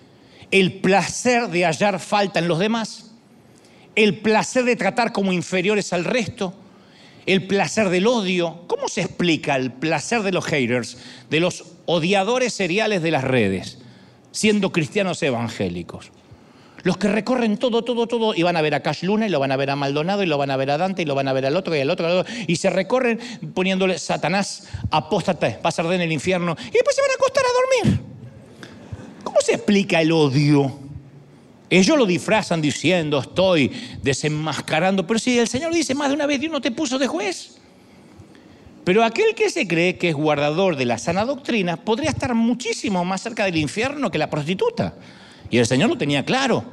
El 0.52 0.80
placer 0.82 1.48
de 1.48 1.66
hallar 1.66 2.00
falta 2.00 2.40
en 2.40 2.48
los 2.48 2.60
demás, 2.60 3.12
el 3.96 4.20
placer 4.20 4.64
de 4.66 4.76
tratar 4.76 5.12
como 5.12 5.34
inferiores 5.34 5.94
al 5.94 6.06
resto, 6.06 6.54
el 7.26 7.48
placer 7.48 7.90
del 7.90 8.08
odio. 8.08 8.64
¿Cómo 8.68 8.88
se 8.88 9.02
explica 9.02 9.56
el 9.56 9.72
placer 9.72 10.24
de 10.24 10.32
los 10.32 10.46
haters, 10.46 10.98
de 11.30 11.40
los 11.40 11.66
odiadores 11.86 12.54
seriales 12.54 13.02
de 13.02 13.12
las 13.12 13.24
redes, 13.24 13.80
siendo 14.32 14.72
cristianos 14.72 15.22
evangélicos? 15.24 16.12
Los 16.84 16.98
que 16.98 17.08
recorren 17.08 17.58
todo, 17.58 17.84
todo, 17.84 18.08
todo, 18.08 18.34
y 18.36 18.44
van 18.44 18.58
a 18.58 18.62
ver 18.62 18.76
a 18.76 18.82
Cash 18.82 19.04
Luna, 19.04 19.28
y 19.28 19.30
lo 19.30 19.40
van 19.40 19.52
a 19.52 19.58
ver 19.58 19.70
a 19.70 19.76
Maldonado, 19.76 20.24
y 20.24 20.26
lo 20.26 20.38
van 20.38 20.52
a 20.52 20.58
ver 20.58 20.72
a 20.72 20.78
Dante, 20.78 21.02
y 21.02 21.06
lo 21.06 21.16
van 21.16 21.28
a 21.28 21.34
ver 21.34 21.46
al 21.46 21.56
otro, 21.56 21.76
y 21.76 21.80
al 21.80 21.90
otro, 21.90 22.08
al 22.08 22.18
otro 22.20 22.34
y 22.48 22.56
se 22.56 22.70
recorren 22.70 23.20
poniéndole 23.54 23.98
Satanás, 24.00 24.68
apóstate, 24.90 25.60
vas 25.62 25.78
a 25.78 25.82
arder 25.84 25.96
en 25.96 26.02
el 26.02 26.12
infierno, 26.12 26.56
y 26.60 26.72
después 26.72 26.96
se 26.96 27.02
van 27.02 27.12
a 27.12 27.14
acostar 27.14 27.44
a 27.46 27.84
dormir. 27.84 28.02
¿Cómo 29.24 29.38
se 29.42 29.54
explica 29.54 30.02
el 30.02 30.12
odio? 30.12 30.80
Ellos 31.70 31.98
lo 31.98 32.06
disfrazan 32.06 32.62
diciendo, 32.62 33.20
estoy 33.20 33.72
desenmascarando, 34.02 35.08
pero 35.08 35.20
si 35.20 35.40
el 35.40 35.48
Señor 35.48 35.74
dice 35.74 35.96
más 35.96 36.10
de 36.10 36.16
una 36.16 36.26
vez, 36.26 36.40
Dios 36.40 36.52
no 36.52 36.60
te 36.60 36.72
puso 36.72 37.00
de 37.00 37.08
juez. 37.08 37.58
Pero 38.84 39.04
aquel 39.04 39.36
que 39.36 39.50
se 39.50 39.68
cree 39.68 39.98
que 39.98 40.10
es 40.10 40.16
guardador 40.16 40.76
de 40.76 40.86
la 40.86 40.98
sana 40.98 41.24
doctrina 41.24 41.78
podría 41.78 42.10
estar 42.10 42.34
muchísimo 42.34 43.06
más 43.06 43.22
cerca 43.22 43.46
del 43.46 43.58
infierno 43.58 44.10
que 44.10 44.18
la 44.18 44.30
prostituta. 44.30 44.96
Y 45.52 45.58
el 45.58 45.68
Señor 45.68 45.90
lo 45.90 45.98
tenía 45.98 46.26
claro. 46.26 46.64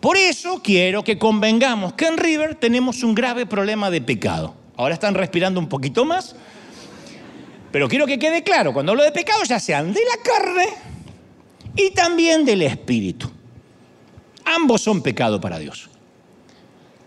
Por 0.00 0.16
eso 0.16 0.62
quiero 0.62 1.04
que 1.04 1.18
convengamos 1.18 1.92
que 1.92 2.06
en 2.06 2.16
River 2.16 2.54
tenemos 2.54 3.02
un 3.02 3.14
grave 3.14 3.46
problema 3.46 3.90
de 3.90 4.00
pecado. 4.00 4.54
Ahora 4.76 4.94
están 4.94 5.14
respirando 5.14 5.60
un 5.60 5.68
poquito 5.68 6.04
más. 6.04 6.34
Pero 7.70 7.88
quiero 7.88 8.06
que 8.06 8.18
quede 8.18 8.42
claro, 8.42 8.72
cuando 8.72 8.92
hablo 8.92 9.04
de 9.04 9.12
pecado 9.12 9.42
ya 9.44 9.60
sean 9.60 9.92
de 9.92 10.00
la 10.00 10.22
carne 10.22 10.68
y 11.76 11.90
también 11.90 12.46
del 12.46 12.62
espíritu. 12.62 13.30
Ambos 14.44 14.80
son 14.80 15.02
pecado 15.02 15.38
para 15.38 15.58
Dios. 15.58 15.90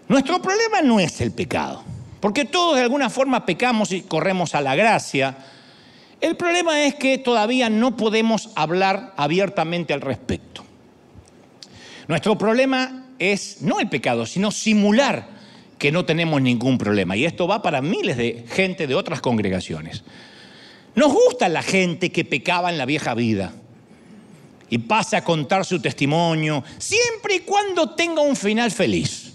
Nuestro 0.08 0.40
problema 0.40 0.82
no 0.82 1.00
es 1.00 1.20
el 1.22 1.32
pecado, 1.32 1.84
porque 2.20 2.46
todos 2.46 2.76
de 2.76 2.84
alguna 2.84 3.10
forma 3.10 3.46
pecamos 3.46 3.92
y 3.92 4.02
corremos 4.02 4.54
a 4.54 4.62
la 4.62 4.76
gracia. 4.76 5.38
El 6.20 6.36
problema 6.36 6.84
es 6.84 6.94
que 6.94 7.18
todavía 7.18 7.70
no 7.70 7.98
podemos 7.98 8.50
hablar 8.56 9.14
abiertamente 9.18 9.94
al 9.94 10.02
respecto. 10.02 10.64
Nuestro 12.08 12.38
problema 12.38 13.06
es 13.20 13.62
no 13.62 13.80
el 13.80 13.90
pecado, 13.90 14.26
sino 14.26 14.52
simular 14.52 15.28
que 15.78 15.92
no 15.92 16.06
tenemos 16.06 16.42
ningún 16.42 16.78
problema. 16.78 17.16
Y 17.16 17.26
esto 17.26 17.48
va 17.48 17.62
para 17.62 17.82
miles 17.82 18.18
de 18.18 18.46
gente 18.50 18.88
de 18.88 18.96
otras 18.96 19.22
congregaciones. 19.22 20.04
Nos 20.96 21.12
gusta 21.12 21.50
la 21.50 21.64
gente 21.64 22.12
que 22.12 22.26
pecaba 22.26 22.70
en 22.70 22.78
la 22.78 22.86
vieja 22.86 23.14
vida 23.14 23.54
y 24.70 24.78
pasa 24.78 25.18
a 25.18 25.24
contar 25.24 25.66
su 25.66 25.82
testimonio, 25.82 26.64
siempre 26.78 27.36
y 27.36 27.40
cuando 27.40 27.92
tenga 27.92 28.22
un 28.22 28.36
final 28.36 28.72
feliz. 28.72 29.34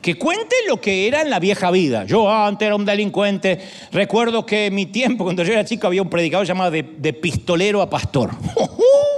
Que 0.00 0.16
cuente 0.16 0.56
lo 0.66 0.80
que 0.80 1.06
era 1.06 1.22
en 1.22 1.30
la 1.30 1.38
vieja 1.38 1.70
vida. 1.70 2.04
Yo 2.04 2.28
antes 2.28 2.66
era 2.66 2.74
un 2.74 2.84
delincuente. 2.84 3.60
Recuerdo 3.92 4.44
que 4.44 4.66
en 4.66 4.74
mi 4.74 4.86
tiempo, 4.86 5.24
cuando 5.24 5.44
yo 5.44 5.52
era 5.52 5.64
chico, 5.64 5.86
había 5.86 6.02
un 6.02 6.10
predicador 6.10 6.46
llamado 6.46 6.72
de, 6.72 6.82
de 6.82 7.12
pistolero 7.12 7.80
a 7.82 7.88
pastor. 7.88 8.30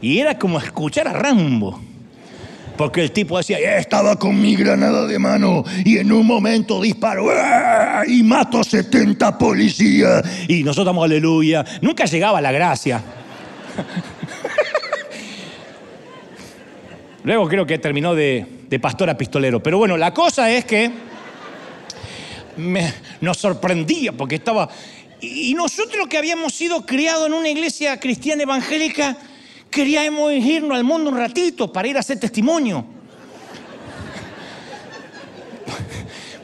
Y 0.00 0.18
era 0.18 0.38
como 0.38 0.58
escuchar 0.58 1.08
a 1.08 1.12
Rambo. 1.12 1.80
Porque 2.76 3.00
el 3.02 3.10
tipo 3.10 3.38
decía, 3.38 3.58
estaba 3.78 4.18
con 4.18 4.38
mi 4.40 4.54
granada 4.54 5.06
de 5.06 5.18
mano 5.18 5.64
y 5.84 5.96
en 5.96 6.12
un 6.12 6.26
momento 6.26 6.82
disparo 6.82 7.26
y 8.06 8.22
mato 8.22 8.62
70 8.62 9.38
policías. 9.38 10.22
Y 10.46 10.62
nosotros 10.62 10.84
estamos 10.84 11.04
aleluya. 11.04 11.64
Nunca 11.80 12.04
llegaba 12.04 12.40
la 12.42 12.52
gracia. 12.52 13.02
Luego 17.24 17.48
creo 17.48 17.66
que 17.66 17.78
terminó 17.78 18.14
de, 18.14 18.46
pastor 18.80 19.08
a 19.10 19.16
pistolero. 19.16 19.62
Pero 19.62 19.78
bueno, 19.78 19.96
la 19.96 20.12
cosa 20.12 20.50
es 20.50 20.66
que 20.66 20.90
nos 23.20 23.38
sorprendía 23.38 24.12
porque 24.12 24.34
estaba... 24.36 24.68
Y 25.20 25.54
nosotros 25.54 26.08
que 26.08 26.18
habíamos 26.18 26.52
sido 26.54 26.84
criados 26.84 27.26
en 27.26 27.32
una 27.32 27.48
iglesia 27.48 27.98
cristiana 27.98 28.42
evangélica, 28.42 29.16
queríamos 29.76 30.32
irnos 30.32 30.74
al 30.74 30.84
mundo 30.84 31.10
un 31.10 31.18
ratito 31.18 31.70
para 31.70 31.86
ir 31.86 31.98
a 31.98 32.00
hacer 32.00 32.18
testimonio. 32.18 32.82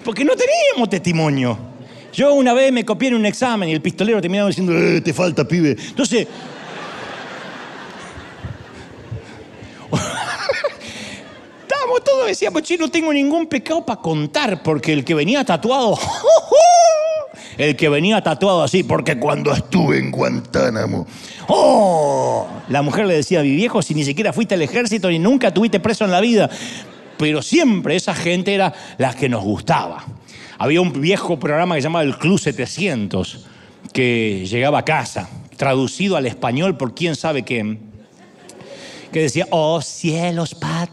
Porque 0.04 0.22
no 0.22 0.34
teníamos 0.36 0.90
testimonio. 0.90 1.56
Yo 2.12 2.34
una 2.34 2.52
vez 2.52 2.70
me 2.70 2.84
copié 2.84 3.08
en 3.08 3.14
un 3.14 3.24
examen 3.24 3.70
y 3.70 3.72
el 3.72 3.80
pistolero 3.80 4.20
terminaba 4.20 4.48
diciendo, 4.48 4.74
eh, 4.76 5.00
te 5.00 5.14
falta, 5.14 5.48
pibe. 5.48 5.70
Entonces... 5.70 6.28
Estábamos 11.62 12.04
todos, 12.04 12.26
decíamos, 12.26 12.62
che, 12.64 12.76
no 12.76 12.90
tengo 12.90 13.14
ningún 13.14 13.46
pecado 13.46 13.86
para 13.86 14.02
contar, 14.02 14.62
porque 14.62 14.92
el 14.92 15.06
que 15.06 15.14
venía 15.14 15.42
tatuado... 15.42 15.98
el 17.58 17.76
que 17.76 17.88
venía 17.88 18.22
tatuado 18.22 18.62
así, 18.62 18.82
porque 18.82 19.18
cuando 19.18 19.52
estuve 19.52 19.98
en 19.98 20.10
Guantánamo, 20.10 21.06
¡oh! 21.48 22.46
La 22.68 22.82
mujer 22.82 23.06
le 23.06 23.14
decía 23.14 23.42
mi 23.42 23.54
viejo, 23.54 23.82
si 23.82 23.94
ni 23.94 24.04
siquiera 24.04 24.32
fuiste 24.32 24.54
al 24.54 24.62
ejército 24.62 25.08
ni 25.08 25.18
nunca 25.18 25.52
tuviste 25.52 25.80
preso 25.80 26.04
en 26.04 26.10
la 26.10 26.20
vida. 26.20 26.48
Pero 27.18 27.42
siempre 27.42 27.96
esa 27.96 28.14
gente 28.14 28.54
era 28.54 28.72
la 28.98 29.14
que 29.14 29.28
nos 29.28 29.44
gustaba. 29.44 30.04
Había 30.58 30.80
un 30.80 30.92
viejo 30.92 31.38
programa 31.38 31.74
que 31.74 31.82
se 31.82 31.88
llamaba 31.88 32.04
el 32.04 32.16
Club 32.16 32.38
700, 32.38 33.46
que 33.92 34.46
llegaba 34.46 34.78
a 34.78 34.84
casa, 34.84 35.28
traducido 35.56 36.16
al 36.16 36.26
español 36.26 36.76
por 36.76 36.94
quién 36.94 37.14
sabe 37.16 37.42
quién, 37.42 37.80
que 39.12 39.20
decía, 39.20 39.46
oh 39.50 39.80
cielos, 39.82 40.54
Pat, 40.54 40.90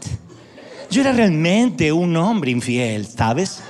yo 0.90 1.00
era 1.00 1.12
realmente 1.12 1.92
un 1.92 2.16
hombre 2.16 2.50
infiel, 2.50 3.06
¿sabes? 3.06 3.62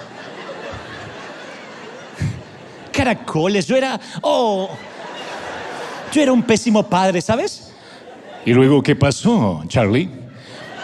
Caracoles, 2.91 3.67
yo 3.67 3.77
era, 3.77 4.01
oh, 4.23 4.69
yo 6.13 6.23
era 6.23 6.33
un 6.33 6.43
pésimo 6.43 6.83
padre, 6.83 7.21
¿sabes? 7.21 7.73
¿Y 8.45 8.53
luego 8.53 8.83
qué 8.83 8.97
pasó, 8.97 9.63
Charlie? 9.69 10.09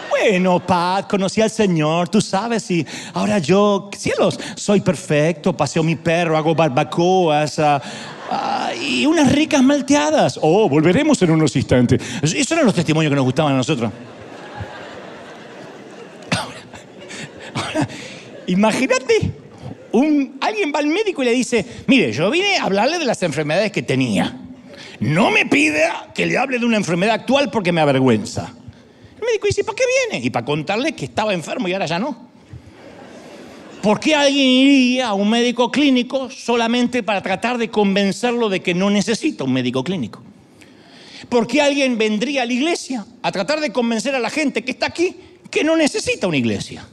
Bueno, 0.09 0.59
Pat, 0.59 1.07
conocí 1.09 1.41
al 1.41 1.49
Señor, 1.49 2.09
tú 2.09 2.21
sabes, 2.21 2.69
y 2.71 2.85
ahora 3.13 3.37
yo, 3.39 3.89
cielos, 3.95 4.39
soy 4.55 4.81
perfecto, 4.81 5.55
paseo 5.55 5.83
mi 5.83 5.95
perro, 5.95 6.35
hago 6.37 6.55
barbacoas 6.55 7.59
ah, 7.59 7.81
ah, 8.31 8.71
y 8.73 9.05
unas 9.05 9.31
ricas 9.31 9.61
malteadas. 9.61 10.39
Oh, 10.41 10.67
volveremos 10.67 11.21
en 11.21 11.31
unos 11.31 11.55
instantes. 11.55 12.01
Esos 12.21 12.51
eran 12.51 12.65
los 12.65 12.73
testimonios 12.73 13.11
que 13.11 13.15
nos 13.15 13.25
gustaban 13.25 13.53
a 13.53 13.57
nosotros. 13.57 13.91
ahora 17.53 17.87
imagínate 18.47 19.46
alguien 20.41 20.71
va 20.73 20.79
al 20.79 20.87
médico 20.87 21.21
y 21.21 21.25
le 21.25 21.31
dice, 21.31 21.65
mire, 21.87 22.11
yo 22.11 22.29
vine 22.29 22.57
a 22.57 22.63
hablarle 22.63 22.99
de 22.99 23.05
las 23.05 23.21
enfermedades 23.23 23.71
que 23.71 23.81
tenía. 23.81 24.37
No 24.99 25.31
me 25.31 25.45
pida 25.45 26.11
que 26.13 26.25
le 26.25 26.37
hable 26.37 26.59
de 26.59 26.65
una 26.65 26.77
enfermedad 26.77 27.15
actual 27.15 27.49
porque 27.51 27.71
me 27.71 27.81
avergüenza. 27.81 28.53
El 29.15 29.25
médico 29.25 29.47
dice, 29.47 29.63
¿para 29.63 29.75
qué 29.75 29.83
viene? 30.09 30.25
Y 30.25 30.29
para 30.29 30.45
contarle 30.45 30.93
que 30.93 31.05
estaba 31.05 31.33
enfermo 31.33 31.67
y 31.67 31.73
ahora 31.73 31.85
ya 31.85 31.99
no. 31.99 32.27
¿Por 33.81 33.99
qué 33.99 34.15
alguien 34.15 34.47
iría 34.47 35.07
a 35.09 35.13
un 35.13 35.29
médico 35.29 35.71
clínico 35.71 36.29
solamente 36.29 37.03
para 37.03 37.21
tratar 37.21 37.57
de 37.57 37.69
convencerlo 37.69 38.49
de 38.49 38.61
que 38.61 38.73
no 38.73 38.89
necesita 38.89 39.43
un 39.43 39.53
médico 39.53 39.83
clínico? 39.83 40.23
¿Por 41.29 41.47
qué 41.47 41.61
alguien 41.61 41.97
vendría 41.97 42.43
a 42.43 42.45
la 42.45 42.53
iglesia 42.53 43.05
a 43.21 43.31
tratar 43.31 43.59
de 43.59 43.71
convencer 43.71 44.15
a 44.15 44.19
la 44.19 44.29
gente 44.29 44.63
que 44.63 44.71
está 44.71 44.87
aquí 44.87 45.15
que 45.51 45.63
no 45.63 45.75
necesita 45.75 46.27
una 46.27 46.37
iglesia? 46.37 46.87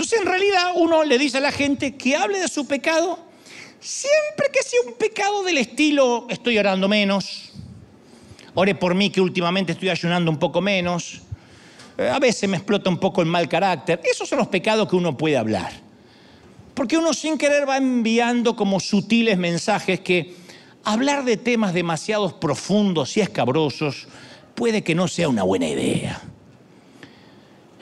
Entonces 0.00 0.18
en 0.18 0.28
realidad 0.28 0.72
uno 0.76 1.04
le 1.04 1.18
dice 1.18 1.36
a 1.36 1.40
la 1.42 1.52
gente 1.52 1.94
que 1.94 2.16
hable 2.16 2.40
de 2.40 2.48
su 2.48 2.66
pecado 2.66 3.18
siempre 3.80 4.46
que 4.50 4.62
sea 4.62 4.80
un 4.86 4.94
pecado 4.94 5.42
del 5.42 5.58
estilo 5.58 6.26
estoy 6.30 6.56
orando 6.56 6.88
menos, 6.88 7.52
ore 8.54 8.74
por 8.74 8.94
mí 8.94 9.10
que 9.10 9.20
últimamente 9.20 9.72
estoy 9.72 9.90
ayunando 9.90 10.30
un 10.30 10.38
poco 10.38 10.62
menos, 10.62 11.20
eh, 11.98 12.08
a 12.08 12.18
veces 12.18 12.48
me 12.48 12.56
explota 12.56 12.88
un 12.88 12.96
poco 12.96 13.20
el 13.20 13.26
mal 13.26 13.46
carácter. 13.46 14.00
Esos 14.02 14.26
son 14.26 14.38
los 14.38 14.48
pecados 14.48 14.88
que 14.88 14.96
uno 14.96 15.18
puede 15.18 15.36
hablar. 15.36 15.70
Porque 16.72 16.96
uno 16.96 17.12
sin 17.12 17.36
querer 17.36 17.68
va 17.68 17.76
enviando 17.76 18.56
como 18.56 18.80
sutiles 18.80 19.36
mensajes 19.36 20.00
que 20.00 20.34
hablar 20.82 21.26
de 21.26 21.36
temas 21.36 21.74
demasiado 21.74 22.40
profundos 22.40 23.18
y 23.18 23.20
escabrosos 23.20 24.08
puede 24.54 24.82
que 24.82 24.94
no 24.94 25.08
sea 25.08 25.28
una 25.28 25.42
buena 25.42 25.68
idea. 25.68 26.22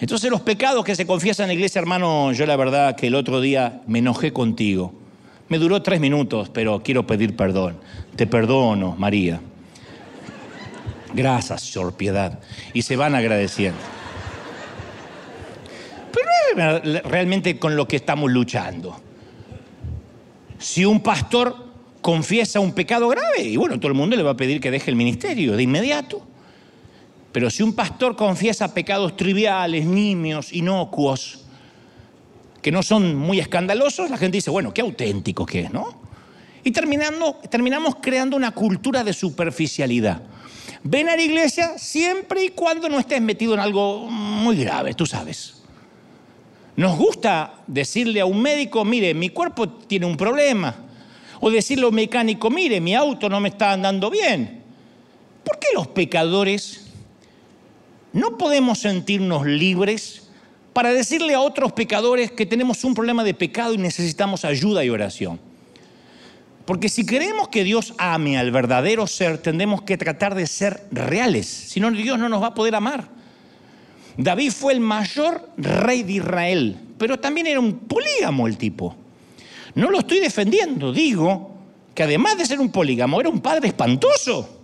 Entonces 0.00 0.30
los 0.30 0.40
pecados 0.42 0.84
que 0.84 0.94
se 0.94 1.06
confiesan 1.06 1.44
en 1.44 1.48
la 1.48 1.54
iglesia, 1.54 1.80
hermano, 1.80 2.32
yo 2.32 2.46
la 2.46 2.56
verdad 2.56 2.94
que 2.94 3.08
el 3.08 3.14
otro 3.14 3.40
día 3.40 3.82
me 3.87 3.98
enojé 3.98 4.32
contigo. 4.32 4.92
Me 5.48 5.58
duró 5.58 5.82
tres 5.82 5.98
minutos, 5.98 6.50
pero 6.50 6.82
quiero 6.82 7.06
pedir 7.06 7.34
perdón. 7.34 7.78
Te 8.14 8.26
perdono, 8.26 8.94
María. 8.96 9.40
Gracias, 11.14 11.62
Señor 11.62 11.94
Piedad. 11.94 12.38
Y 12.74 12.82
se 12.82 12.96
van 12.96 13.14
agradeciendo. 13.14 13.78
Pero 16.54 16.76
es 16.76 17.02
realmente 17.02 17.58
con 17.58 17.76
lo 17.76 17.88
que 17.88 17.96
estamos 17.96 18.30
luchando. 18.30 19.00
Si 20.58 20.84
un 20.84 21.00
pastor 21.00 21.56
confiesa 22.00 22.61
un 22.61 22.72
pecado 22.72 23.08
grave, 23.08 23.42
y 23.42 23.56
bueno, 23.56 23.78
todo 23.78 23.88
el 23.88 23.94
mundo 23.94 24.16
le 24.16 24.22
va 24.22 24.32
a 24.32 24.37
pedir 24.37 24.61
que 24.61 24.70
deje 24.70 24.90
el 24.90 24.96
ministerio 24.96 25.56
de 25.56 25.62
inmediato. 25.62 26.22
Pero 27.33 27.51
si 27.51 27.62
un 27.62 27.75
pastor 27.75 28.17
confiesa 28.17 28.73
pecados 28.73 29.17
triviales, 29.17 29.85
nimios, 29.85 30.53
inocuos, 30.53 31.45
que 32.62 32.73
no 32.73 32.83
son 32.83 33.14
muy 33.14 33.38
escandalosos, 33.38 34.11
la 34.11 34.17
gente 34.17 34.38
dice, 34.38 34.51
bueno, 34.51 34.73
qué 34.73 34.81
auténtico 34.81 35.47
que 35.47 35.61
es, 35.61 35.73
¿no? 35.73 36.01
Y 36.64 36.71
terminando, 36.71 37.37
terminamos 37.51 37.97
creando 38.01 38.37
una 38.37 38.51
cultura 38.53 39.05
de 39.05 39.12
superficialidad. 39.12 40.23
Ven 40.83 41.09
a 41.09 41.17
la 41.17 41.23
iglesia 41.23 41.79
siempre 41.79 42.45
y 42.45 42.49
cuando 42.51 42.88
no 42.88 42.99
estés 42.99 43.21
metido 43.21 43.55
en 43.55 43.61
algo 43.61 44.09
muy 44.11 44.57
grave, 44.57 44.95
tú 44.95 45.07
sabes. 45.07 45.62
Nos 46.77 46.97
gusta 46.97 47.55
decirle 47.67 48.21
a 48.21 48.27
un 48.27 48.41
médico, 48.41 48.85
mire, 48.85 49.12
mi 49.12 49.31
cuerpo 49.31 49.69
tiene 49.69 50.07
un 50.07 50.17
problema. 50.17 50.75
O 51.41 51.51
decirle 51.51 51.85
a 51.85 51.88
un 51.88 51.95
mecánico, 51.95 52.51
mire, 52.51 52.81
mi 52.81 52.95
auto 52.95 53.29
no 53.29 53.41
me 53.41 53.49
está 53.49 53.73
andando 53.73 54.11
bien. 54.11 54.62
¿Por 55.45 55.59
qué 55.59 55.69
los 55.75 55.88
pecadores 55.88 56.88
no 58.12 58.38
podemos 58.38 58.81
sentirnos 58.81 59.47
libres 59.47 60.29
para 60.73 60.92
decirle 60.92 61.35
a 61.35 61.40
otros 61.40 61.73
pecadores 61.73 62.31
que 62.31 62.47
tenemos 62.47 62.85
un 62.85 62.94
problema 62.94 63.25
de 63.25 63.35
pecado 63.35 63.75
y 63.75 63.79
necesitamos 63.79 64.44
ayuda 64.44 64.85
y 64.85 64.90
oración. 64.90 65.40
Porque 66.64 66.88
si 66.88 67.07
queremos 67.07 67.49
que 67.49 67.64
Dios 67.64 67.94
ame 67.97 68.38
al 68.38 68.51
verdadero 68.51 69.07
ser, 69.07 69.38
tendremos 69.38 69.83
que 69.83 69.97
tratar 69.97 70.35
de 70.35 70.47
ser 70.47 70.85
reales. 70.90 71.47
Si 71.47 71.81
no, 71.81 71.90
Dios 71.90 72.18
no 72.18 72.29
nos 72.29 72.42
va 72.42 72.49
a 72.49 72.55
poder 72.55 72.75
amar. 72.75 73.09
David 74.18 74.53
fue 74.53 74.73
el 74.73 74.81
mayor 74.81 75.49
rey 75.57 76.03
de 76.03 76.12
Israel, 76.12 76.77
pero 76.99 77.18
también 77.18 77.47
era 77.47 77.61
un 77.61 77.79
polígamo 77.79 78.47
el 78.47 78.59
tipo. 78.59 78.94
No 79.75 79.90
lo 79.90 80.01
estoy 80.01 80.21
defendiendo, 80.21 80.92
digo 80.92 81.57
que 81.94 82.03
además 82.03 82.37
de 82.37 82.44
ser 82.44 82.61
un 82.61 82.71
polígamo, 82.71 83.21
era 83.21 83.29
un 83.29 83.40
padre 83.40 83.68
espantoso. 83.68 84.58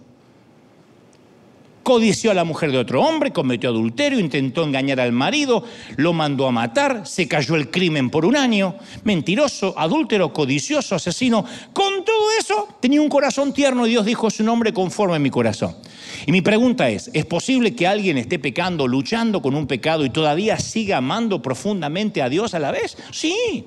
Codició 1.84 2.32
a 2.32 2.34
la 2.34 2.42
mujer 2.42 2.72
de 2.72 2.78
otro 2.78 3.02
hombre, 3.02 3.32
cometió 3.32 3.70
adulterio, 3.70 4.18
intentó 4.18 4.64
engañar 4.64 4.98
al 4.98 5.12
marido, 5.12 5.64
lo 5.96 6.12
mandó 6.12 6.48
a 6.48 6.50
matar, 6.50 7.06
se 7.06 7.28
cayó 7.28 7.54
el 7.54 7.70
crimen 7.70 8.10
por 8.10 8.24
un 8.24 8.36
año, 8.36 8.74
mentiroso, 9.04 9.74
adúltero, 9.78 10.32
codicioso, 10.32 10.96
asesino. 10.96 11.44
Con 11.72 12.04
todo 12.04 12.30
eso 12.36 12.68
tenía 12.80 13.00
un 13.00 13.08
corazón 13.08 13.52
tierno 13.52 13.86
y 13.86 13.90
Dios 13.90 14.04
dijo 14.04 14.30
su 14.30 14.42
nombre 14.42 14.72
conforme 14.72 15.14
a 15.14 15.20
mi 15.20 15.30
corazón. 15.30 15.76
Y 16.26 16.32
mi 16.32 16.40
pregunta 16.40 16.88
es, 16.88 17.10
¿es 17.12 17.26
posible 17.26 17.74
que 17.76 17.86
alguien 17.86 18.18
esté 18.18 18.38
pecando, 18.38 18.88
luchando 18.88 19.42
con 19.42 19.54
un 19.54 19.66
pecado 19.66 20.04
y 20.04 20.10
todavía 20.10 20.58
siga 20.58 20.96
amando 20.96 21.42
profundamente 21.42 22.22
a 22.22 22.28
Dios 22.28 22.54
a 22.54 22.58
la 22.58 22.72
vez? 22.72 22.96
Sí. 23.12 23.66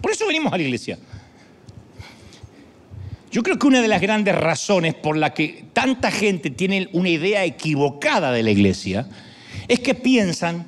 Por 0.00 0.12
eso 0.12 0.26
venimos 0.26 0.52
a 0.52 0.56
la 0.56 0.62
iglesia. 0.62 0.98
Yo 3.30 3.42
creo 3.42 3.58
que 3.58 3.66
una 3.66 3.82
de 3.82 3.88
las 3.88 4.00
grandes 4.00 4.34
razones 4.34 4.94
por 4.94 5.16
la 5.16 5.34
que 5.34 5.64
tanta 5.72 6.10
gente 6.10 6.50
tiene 6.50 6.88
una 6.92 7.10
idea 7.10 7.44
equivocada 7.44 8.32
de 8.32 8.42
la 8.42 8.50
iglesia 8.50 9.06
es 9.66 9.80
que 9.80 9.94
piensan 9.94 10.66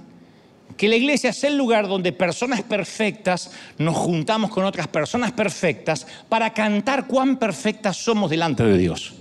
que 0.76 0.88
la 0.88 0.96
iglesia 0.96 1.30
es 1.30 1.44
el 1.44 1.56
lugar 1.56 1.88
donde 1.88 2.12
personas 2.12 2.62
perfectas 2.62 3.50
nos 3.78 3.96
juntamos 3.96 4.50
con 4.50 4.64
otras 4.64 4.88
personas 4.88 5.32
perfectas 5.32 6.06
para 6.28 6.52
cantar 6.52 7.06
cuán 7.06 7.36
perfectas 7.36 7.96
somos 7.96 8.30
delante 8.30 8.62
de 8.62 8.78
Dios. 8.78 9.14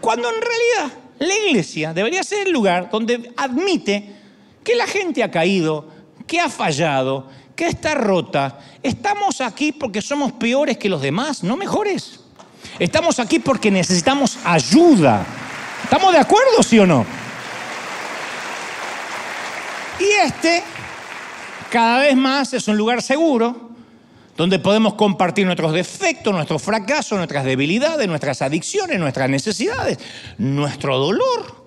Cuando 0.00 0.28
en 0.28 0.34
realidad 0.34 0.98
la 1.18 1.34
iglesia 1.46 1.94
debería 1.94 2.22
ser 2.22 2.46
el 2.46 2.52
lugar 2.52 2.90
donde 2.90 3.32
admite 3.36 4.10
que 4.62 4.74
la 4.74 4.86
gente 4.86 5.22
ha 5.22 5.30
caído, 5.30 5.88
que 6.26 6.40
ha 6.40 6.48
fallado, 6.48 7.28
que 7.54 7.68
está 7.68 7.94
rota. 7.94 8.58
Estamos 8.82 9.40
aquí 9.40 9.72
porque 9.72 10.02
somos 10.02 10.32
peores 10.32 10.78
que 10.78 10.88
los 10.88 11.00
demás, 11.00 11.42
no 11.42 11.56
mejores. 11.56 12.20
Estamos 12.78 13.18
aquí 13.18 13.38
porque 13.38 13.70
necesitamos 13.70 14.38
ayuda. 14.44 15.24
¿Estamos 15.84 16.12
de 16.12 16.18
acuerdo, 16.18 16.62
sí 16.62 16.78
o 16.78 16.86
no? 16.86 17.04
Y 20.00 20.26
este, 20.26 20.62
cada 21.70 22.00
vez 22.00 22.16
más, 22.16 22.52
es 22.52 22.66
un 22.66 22.76
lugar 22.76 23.00
seguro 23.02 23.70
donde 24.36 24.58
podemos 24.58 24.94
compartir 24.94 25.46
nuestros 25.46 25.72
defectos, 25.72 26.34
nuestros 26.34 26.60
fracasos, 26.60 27.16
nuestras 27.16 27.44
debilidades, 27.44 28.08
nuestras 28.08 28.42
adicciones, 28.42 28.98
nuestras 28.98 29.30
necesidades, 29.30 29.98
nuestro 30.38 30.98
dolor. 30.98 31.64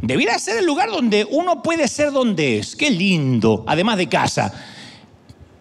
Debería 0.00 0.38
ser 0.38 0.58
el 0.58 0.66
lugar 0.66 0.90
donde 0.90 1.26
uno 1.28 1.62
puede 1.62 1.88
ser 1.88 2.12
donde 2.12 2.58
es. 2.58 2.76
Qué 2.76 2.90
lindo, 2.90 3.64
además 3.66 3.96
de 3.96 4.08
casa 4.08 4.52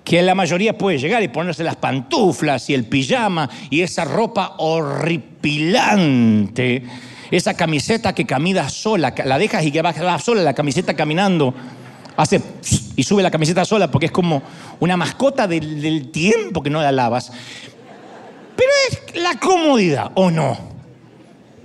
que 0.06 0.22
la 0.22 0.36
mayoría 0.36 0.78
puede 0.78 1.00
llegar 1.00 1.24
y 1.24 1.30
ponerse 1.30 1.64
las 1.64 1.78
pantuflas 1.78 2.70
y 2.70 2.76
el 2.76 2.86
pijama 2.86 3.50
y 3.72 3.82
esa 3.82 4.06
ropa 4.06 4.54
horripilante, 4.60 6.84
esa 7.32 7.56
camiseta 7.56 8.14
que 8.14 8.26
camina 8.26 8.70
sola, 8.70 9.16
la 9.26 9.40
dejas 9.40 9.66
y 9.66 9.72
que 9.72 9.82
va, 9.82 10.20
sola 10.20 10.44
la 10.44 10.54
camiseta 10.54 10.94
caminando, 10.94 11.56
hace 12.16 12.40
y 12.96 13.02
sube 13.04 13.24
la 13.24 13.32
camiseta 13.32 13.66
sola 13.66 13.90
porque 13.90 14.06
es 14.06 14.12
como 14.12 14.44
una 14.80 14.96
mascota 14.96 15.48
del, 15.48 16.12
tiempo 16.12 16.62
que 16.62 16.70
no 16.70 16.84
la 16.84 16.92
lavas. 16.92 17.32
Pero 18.56 18.70
es 18.90 19.02
la 19.22 19.40
comodidad, 19.40 20.12
¿o 20.14 20.30
no? 20.30 20.76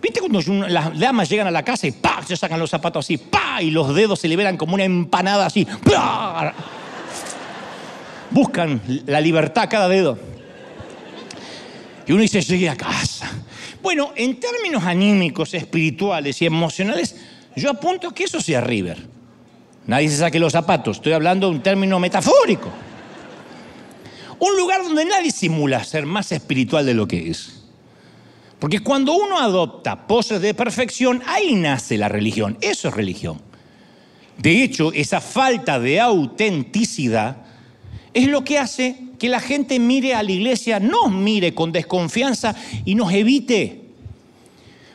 ¿Viste 0.01 0.21
cuando 0.21 0.41
las 0.67 0.99
damas 0.99 1.29
llegan 1.29 1.47
a 1.47 1.51
la 1.51 1.63
casa 1.63 1.87
y 1.87 1.91
¡pa! 1.93 2.23
se 2.27 2.39
sacan 2.39 2.59
los 2.59 2.71
zapatos 2.71 3.05
así, 3.05 3.19
¡pa! 3.19 3.61
y 3.61 3.71
los 3.71 3.95
dedos 3.95 4.19
se 4.19 4.29
liberan 4.29 4.57
como 4.57 4.73
una 4.75 4.85
empanada 4.85 5.45
así, 5.45 5.67
¡pa! 5.67 6.55
Buscan 8.31 8.81
la 9.07 9.21
libertad 9.21 9.69
cada 9.71 9.89
dedo. 9.89 10.19
Y 12.07 12.13
uno 12.13 12.23
dice, 12.23 12.41
llegué 12.41 12.69
a 12.69 12.77
casa. 12.77 13.31
Bueno, 13.83 14.13
en 14.17 14.39
términos 14.41 14.85
anímicos, 14.85 15.55
espirituales 15.55 16.41
y 16.43 16.47
emocionales, 16.47 17.17
yo 17.57 17.71
apunto 17.71 18.13
que 18.13 18.25
eso 18.25 18.41
sea 18.41 18.61
River. 18.61 18.99
Nadie 19.87 20.09
se 20.09 20.19
saque 20.19 20.39
los 20.39 20.53
zapatos, 20.53 20.99
estoy 20.99 21.13
hablando 21.13 21.49
de 21.49 21.57
un 21.57 21.63
término 21.63 21.99
metafórico. 21.99 22.69
Un 24.39 24.57
lugar 24.57 24.83
donde 24.83 25.05
nadie 25.05 25.31
simula 25.31 25.83
ser 25.85 26.07
más 26.07 26.33
espiritual 26.33 26.87
de 26.87 26.95
lo 26.95 27.07
que 27.07 27.31
es. 27.31 27.65
Porque 28.59 28.81
cuando 28.81 29.15
uno 29.15 29.39
adopta 29.39 30.07
poses 30.07 30.41
de 30.41 30.55
perfección, 30.55 31.23
ahí 31.27 31.55
nace 31.55 31.97
la 31.97 32.09
religión. 32.09 32.59
Eso 32.61 32.89
es 32.89 32.95
religión. 32.95 33.41
De 34.37 34.63
hecho, 34.63 34.93
esa 34.93 35.21
falta 35.21 35.79
de 35.79 36.01
autenticidad 36.01 37.39
es 38.13 38.27
lo 38.27 38.45
que 38.45 38.59
hace 38.59 38.97
que 39.19 39.29
la 39.29 39.41
gente 39.41 39.79
mire 39.79 40.15
a 40.15 40.23
la 40.23 40.33
iglesia, 40.33 40.81
nos 40.81 41.13
mire 41.13 41.55
con 41.55 41.73
desconfianza 41.73 42.55
y 42.85 42.95
nos 42.95 43.13
evite. 43.13 43.81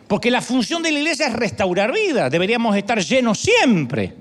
Porque 0.08 0.30
la 0.30 0.42
función 0.42 0.84
de 0.84 0.92
la 0.92 1.00
iglesia 1.00 1.28
es 1.28 1.34
restaurar 1.34 1.92
vidas, 1.94 2.32
deberíamos 2.32 2.76
estar 2.76 3.00
llenos 3.00 3.40
siempre. 3.40 4.14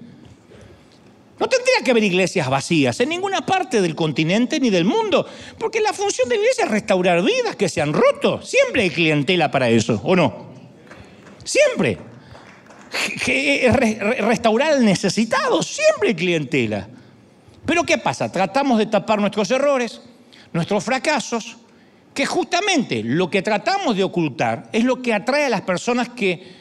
No 1.38 1.48
tendría 1.48 1.76
que 1.84 1.90
haber 1.90 2.04
iglesias 2.04 2.48
vacías 2.48 3.00
en 3.00 3.08
ninguna 3.08 3.44
parte 3.44 3.82
del 3.82 3.94
continente 3.94 4.60
ni 4.60 4.70
del 4.70 4.84
mundo, 4.84 5.26
porque 5.58 5.80
la 5.80 5.92
función 5.92 6.28
de 6.28 6.36
la 6.36 6.42
iglesia 6.42 6.64
es 6.66 6.70
restaurar 6.70 7.22
vidas 7.22 7.56
que 7.56 7.68
se 7.68 7.80
han 7.82 7.92
roto. 7.92 8.40
Siempre 8.40 8.82
hay 8.82 8.90
clientela 8.90 9.50
para 9.50 9.68
eso, 9.68 10.00
¿o 10.04 10.14
no? 10.14 10.54
Siempre. 11.42 11.98
Restaurar 14.20 14.74
al 14.74 14.84
necesitado, 14.84 15.62
siempre 15.62 16.10
hay 16.10 16.14
clientela. 16.14 16.88
Pero 17.66 17.84
¿qué 17.84 17.98
pasa? 17.98 18.30
Tratamos 18.30 18.78
de 18.78 18.86
tapar 18.86 19.20
nuestros 19.20 19.50
errores, 19.50 20.00
nuestros 20.52 20.84
fracasos, 20.84 21.56
que 22.12 22.26
justamente 22.26 23.02
lo 23.02 23.28
que 23.30 23.42
tratamos 23.42 23.96
de 23.96 24.04
ocultar 24.04 24.68
es 24.72 24.84
lo 24.84 25.02
que 25.02 25.12
atrae 25.12 25.46
a 25.46 25.48
las 25.48 25.62
personas 25.62 26.08
que 26.10 26.52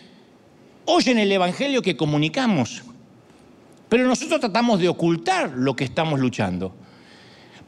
oyen 0.85 1.19
el 1.19 1.31
Evangelio 1.31 1.81
que 1.81 1.95
comunicamos. 1.95 2.83
Pero 3.89 4.07
nosotros 4.07 4.39
tratamos 4.39 4.79
de 4.79 4.89
ocultar 4.89 5.51
lo 5.55 5.75
que 5.75 5.83
estamos 5.83 6.19
luchando. 6.19 6.73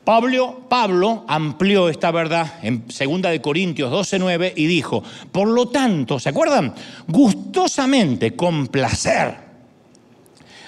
Pablo, 0.04 1.26
amplió 1.28 1.89
esta 1.89 2.12
verdad 2.12 2.60
en 2.62 2.86
2 2.88 3.32
de 3.32 3.41
Corintios 3.41 3.91
12:9 3.91 4.54
y 4.56 4.67
dijo, 4.67 5.04
"Por 5.32 5.48
lo 5.48 5.67
tanto, 5.69 6.19
¿se 6.19 6.30
acuerdan? 6.30 6.74
Gustosamente, 7.08 8.36
con 8.36 8.67
placer, 8.67 9.45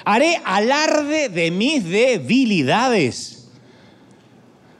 haré 0.07 0.41
alarde 0.45 1.27
de 1.27 1.51
mis 1.51 1.83
debilidades. 1.83 3.49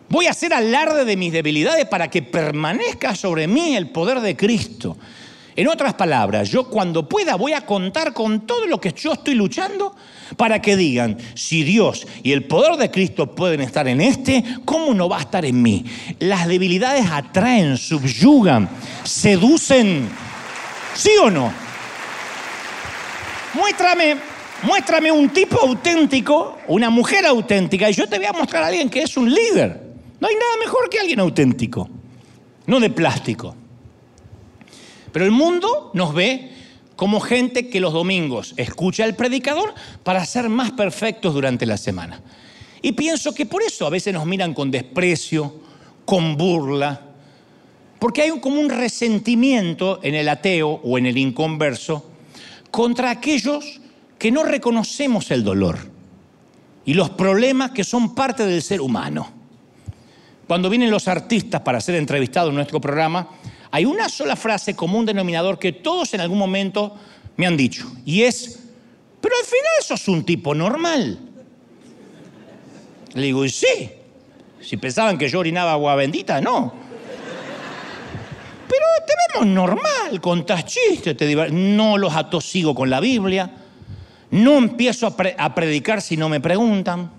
Voy 0.07 0.25
a 0.25 0.31
hacer 0.31 0.53
alarde 0.53 1.03
de 1.03 1.17
mis 1.17 1.33
debilidades 1.33 1.85
para 1.85 2.09
que 2.09 2.21
permanezca 2.21 3.13
sobre 3.13 3.45
mí 3.45 3.75
el 3.75 3.89
poder 3.89 4.21
de 4.21 4.37
Cristo. 4.37 4.95
En 5.53 5.67
otras 5.67 5.95
palabras, 5.95 6.49
yo 6.49 6.69
cuando 6.69 7.09
pueda 7.09 7.35
voy 7.35 7.51
a 7.51 7.65
contar 7.65 8.13
con 8.13 8.47
todo 8.47 8.67
lo 8.67 8.79
que 8.79 8.93
yo 8.93 9.11
estoy 9.11 9.35
luchando 9.35 9.93
para 10.37 10.61
que 10.61 10.77
digan, 10.77 11.17
si 11.33 11.63
Dios 11.63 12.07
y 12.23 12.31
el 12.31 12.45
poder 12.45 12.77
de 12.77 12.89
Cristo 12.89 13.35
pueden 13.35 13.59
estar 13.59 13.85
en 13.89 13.99
este, 13.99 14.45
¿cómo 14.63 14.93
no 14.93 15.09
va 15.09 15.17
a 15.17 15.21
estar 15.21 15.43
en 15.43 15.61
mí? 15.61 15.83
Las 16.19 16.47
debilidades 16.47 17.05
atraen, 17.11 17.75
subyugan, 17.75 18.69
seducen. 19.03 20.07
¿Sí 20.95 21.11
o 21.21 21.29
no? 21.29 21.51
Muéstrame 23.55 24.36
Muéstrame 24.63 25.11
un 25.11 25.29
tipo 25.29 25.59
auténtico, 25.59 26.57
una 26.67 26.89
mujer 26.89 27.25
auténtica, 27.25 27.89
y 27.89 27.93
yo 27.93 28.07
te 28.07 28.17
voy 28.17 28.25
a 28.25 28.33
mostrar 28.33 28.63
a 28.63 28.67
alguien 28.67 28.89
que 28.89 29.03
es 29.03 29.15
un 29.15 29.31
líder. 29.31 29.81
No 30.19 30.27
hay 30.27 30.35
nada 30.35 30.57
mejor 30.59 30.89
que 30.89 30.99
alguien 30.99 31.19
auténtico, 31.19 31.87
no 32.65 32.79
de 32.79 32.89
plástico. 32.89 33.55
Pero 35.11 35.25
el 35.25 35.31
mundo 35.31 35.91
nos 35.93 36.13
ve 36.13 36.51
como 36.95 37.19
gente 37.19 37.69
que 37.69 37.79
los 37.79 37.93
domingos 37.93 38.55
escucha 38.57 39.03
al 39.03 39.15
predicador 39.15 39.75
para 40.03 40.25
ser 40.25 40.49
más 40.49 40.71
perfectos 40.71 41.35
durante 41.35 41.67
la 41.67 41.77
semana. 41.77 42.21
Y 42.81 42.93
pienso 42.93 43.35
que 43.35 43.45
por 43.45 43.61
eso 43.61 43.85
a 43.85 43.91
veces 43.91 44.13
nos 44.13 44.25
miran 44.25 44.55
con 44.55 44.71
desprecio, 44.71 45.61
con 46.03 46.35
burla, 46.35 47.01
porque 47.99 48.23
hay 48.23 48.39
como 48.39 48.59
un 48.59 48.69
resentimiento 48.69 49.99
en 50.01 50.15
el 50.15 50.29
ateo 50.29 50.81
o 50.83 50.97
en 50.97 51.05
el 51.05 51.17
inconverso 51.17 52.09
contra 52.71 53.11
aquellos 53.11 53.81
que 54.17 54.31
no 54.31 54.43
reconocemos 54.43 55.29
el 55.31 55.43
dolor 55.43 55.77
y 56.85 56.93
los 56.93 57.09
problemas 57.11 57.71
que 57.71 57.83
son 57.83 58.15
parte 58.15 58.45
del 58.45 58.61
ser 58.61 58.81
humano. 58.81 59.29
Cuando 60.47 60.69
vienen 60.69 60.89
los 60.89 61.07
artistas 61.07 61.61
para 61.61 61.81
ser 61.81 61.95
entrevistados 61.95 62.49
en 62.49 62.55
nuestro 62.55 62.79
programa, 62.79 63.27
hay 63.69 63.85
una 63.85 64.07
sola 64.07 64.35
frase 64.35 64.75
común 64.75 65.05
denominador 65.05 65.59
que 65.59 65.73
todos 65.73 66.13
en 66.13 66.21
algún 66.21 66.37
momento 66.37 66.95
me 67.35 67.45
han 67.45 67.57
dicho, 67.57 67.91
y 68.05 68.23
es, 68.23 68.59
pero 69.21 69.35
al 69.35 69.45
final 69.45 69.83
sos 69.83 70.07
un 70.07 70.23
tipo 70.23 70.55
normal. 70.55 71.19
Le 73.13 73.21
digo, 73.21 73.43
y 73.45 73.49
sí, 73.49 73.91
si 74.61 74.77
pensaban 74.77 75.17
que 75.17 75.27
yo 75.27 75.39
orinaba 75.39 75.73
agua 75.73 75.95
bendita, 75.95 76.39
no. 76.39 76.73
Pero 78.67 78.85
te 79.05 79.13
vemos 79.33 79.53
normal, 79.53 80.21
contás 80.21 80.65
chistes, 80.65 81.15
te 81.15 81.51
no 81.51 81.97
los 81.97 82.15
atosigo 82.15 82.73
con 82.73 82.89
la 82.89 82.99
Biblia 82.99 83.66
no 84.31 84.57
empiezo 84.57 85.07
a, 85.07 85.55
predicar 85.55 86.01
si 86.01 86.17
no 86.17 86.29
me 86.29 86.39
preguntan. 86.39 87.11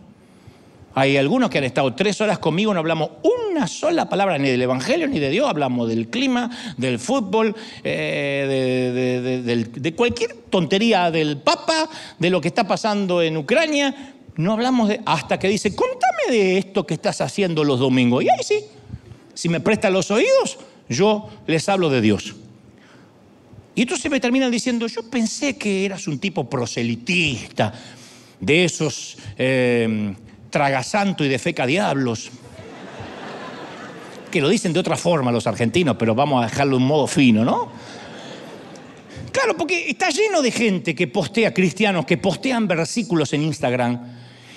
Hay 0.94 1.16
algunos 1.16 1.49
que 1.49 1.59
han 1.59 1.64
estado 1.64 1.94
tres 1.94 2.21
horas 2.21 2.38
conmigo, 2.38 2.75
no 2.75 2.81
hablamos 2.81 3.11
una 3.23 3.66
sola 3.66 4.09
palabra 4.09 4.37
ni 4.37 4.49
del 4.49 4.62
Evangelio 4.62 5.07
ni 5.07 5.21
de 5.21 5.31
Dios, 5.31 5.49
hablamos 5.49 5.88
del 5.88 6.09
clima, 6.09 6.51
del 6.77 6.99
fútbol, 6.99 7.55
eh, 7.85 9.62
de, 9.75 9.94
cualquier 9.94 10.35
tontería 10.51 11.11
del 11.11 11.38
Papa, 11.38 11.88
de 12.18 12.31
lo 12.31 12.40
que 12.40 12.49
está 12.49 12.66
pasando 12.66 13.23
en 13.23 13.37
Ucrania. 13.37 14.14
No 14.37 14.53
hablamos 14.53 14.88
de. 14.88 15.01
hasta 15.05 15.38
que 15.38 15.49
dice, 15.49 15.75
contame 15.75 16.31
de 16.31 16.59
esto 16.59 16.87
que 16.87 16.94
estás 16.94 17.21
haciendo 17.21 17.64
los 17.64 17.79
domingos. 17.79 18.25
Y 18.25 18.29
ahí 18.29 18.42
sí, 18.42 18.64
si 19.35 19.49
me 19.49 19.61
prestan 19.61 19.92
los 19.92 20.11
oídos, 20.11 20.59
yo 20.88 21.29
les 21.47 21.68
hablo 21.68 21.90
de 21.90 22.01
Dios. 22.01 22.35
Y 23.79 23.83
entonces 23.83 24.11
me 24.11 24.19
terminan 24.19 24.51
diciendo, 24.51 24.88
yo 24.88 25.09
pensé 25.09 25.57
que 25.57 25.85
eras 25.85 26.09
un 26.09 26.19
tipo 26.19 26.51
proselitista, 26.51 27.73
de 28.41 28.64
esos 28.64 29.17
eh, 29.37 30.17
tragasanto 30.51 31.25
y 31.25 31.29
de 31.29 31.38
feca 31.38 31.64
diablos. 31.64 32.29
Que 34.33 34.41
lo 34.41 34.49
dicen 34.49 34.73
de 34.73 34.81
otra 34.81 34.97
forma 34.97 35.31
los 35.31 35.47
argentinos, 35.47 35.95
pero 35.97 36.17
vamos 36.17 36.43
a 36.43 36.49
dejarlo 36.49 36.77
de 36.77 36.83
un 36.83 36.88
modo 36.88 37.07
fino, 37.07 37.45
¿no? 37.45 37.71
Claro, 39.31 39.57
porque 39.57 39.88
está 39.88 40.11
lleno 40.11 40.43
de 40.43 40.51
gente 40.51 40.93
que 40.93 41.07
postea, 41.07 41.55
cristianos, 41.55 42.05
que 42.05 42.17
postean 42.17 42.67
versículos 42.67 43.33
en 43.33 43.43
Instagram 43.45 44.01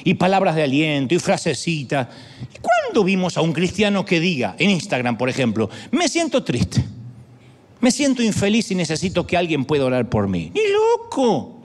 y 0.03 0.15
palabras 0.15 0.55
de 0.55 0.63
aliento 0.63 1.13
y 1.13 1.19
frasecitas. 1.19 2.07
¿Y 2.41 2.57
cuándo 2.57 3.03
vimos 3.03 3.37
a 3.37 3.41
un 3.41 3.53
cristiano 3.53 4.03
que 4.03 4.19
diga, 4.19 4.55
en 4.57 4.71
Instagram, 4.71 5.15
por 5.15 5.29
ejemplo, 5.29 5.69
me 5.91 6.07
siento 6.07 6.43
triste, 6.43 6.83
me 7.81 7.91
siento 7.91 8.23
infeliz 8.23 8.71
y 8.71 8.75
necesito 8.75 9.27
que 9.27 9.35
alguien 9.35 9.65
pueda 9.65 9.85
orar 9.85 10.09
por 10.09 10.27
mí? 10.27 10.51
¡Ni 10.53 10.61
loco! 10.71 11.61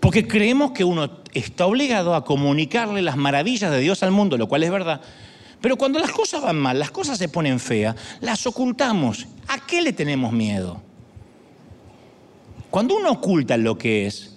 Porque 0.00 0.26
creemos 0.26 0.70
que 0.70 0.84
uno 0.84 1.10
está 1.34 1.66
obligado 1.66 2.14
a 2.14 2.24
comunicarle 2.24 3.02
las 3.02 3.16
maravillas 3.16 3.70
de 3.70 3.80
Dios 3.80 4.02
al 4.02 4.12
mundo, 4.12 4.38
lo 4.38 4.48
cual 4.48 4.62
es 4.62 4.70
verdad. 4.70 5.00
Pero 5.60 5.76
cuando 5.76 5.98
las 5.98 6.12
cosas 6.12 6.42
van 6.42 6.56
mal, 6.56 6.78
las 6.78 6.90
cosas 6.90 7.18
se 7.18 7.28
ponen 7.28 7.58
feas, 7.58 7.96
las 8.20 8.46
ocultamos. 8.46 9.26
¿A 9.48 9.66
qué 9.66 9.82
le 9.82 9.92
tenemos 9.92 10.32
miedo? 10.32 10.80
Cuando 12.70 12.96
uno 12.96 13.10
oculta 13.10 13.56
lo 13.56 13.76
que 13.78 14.06
es, 14.06 14.35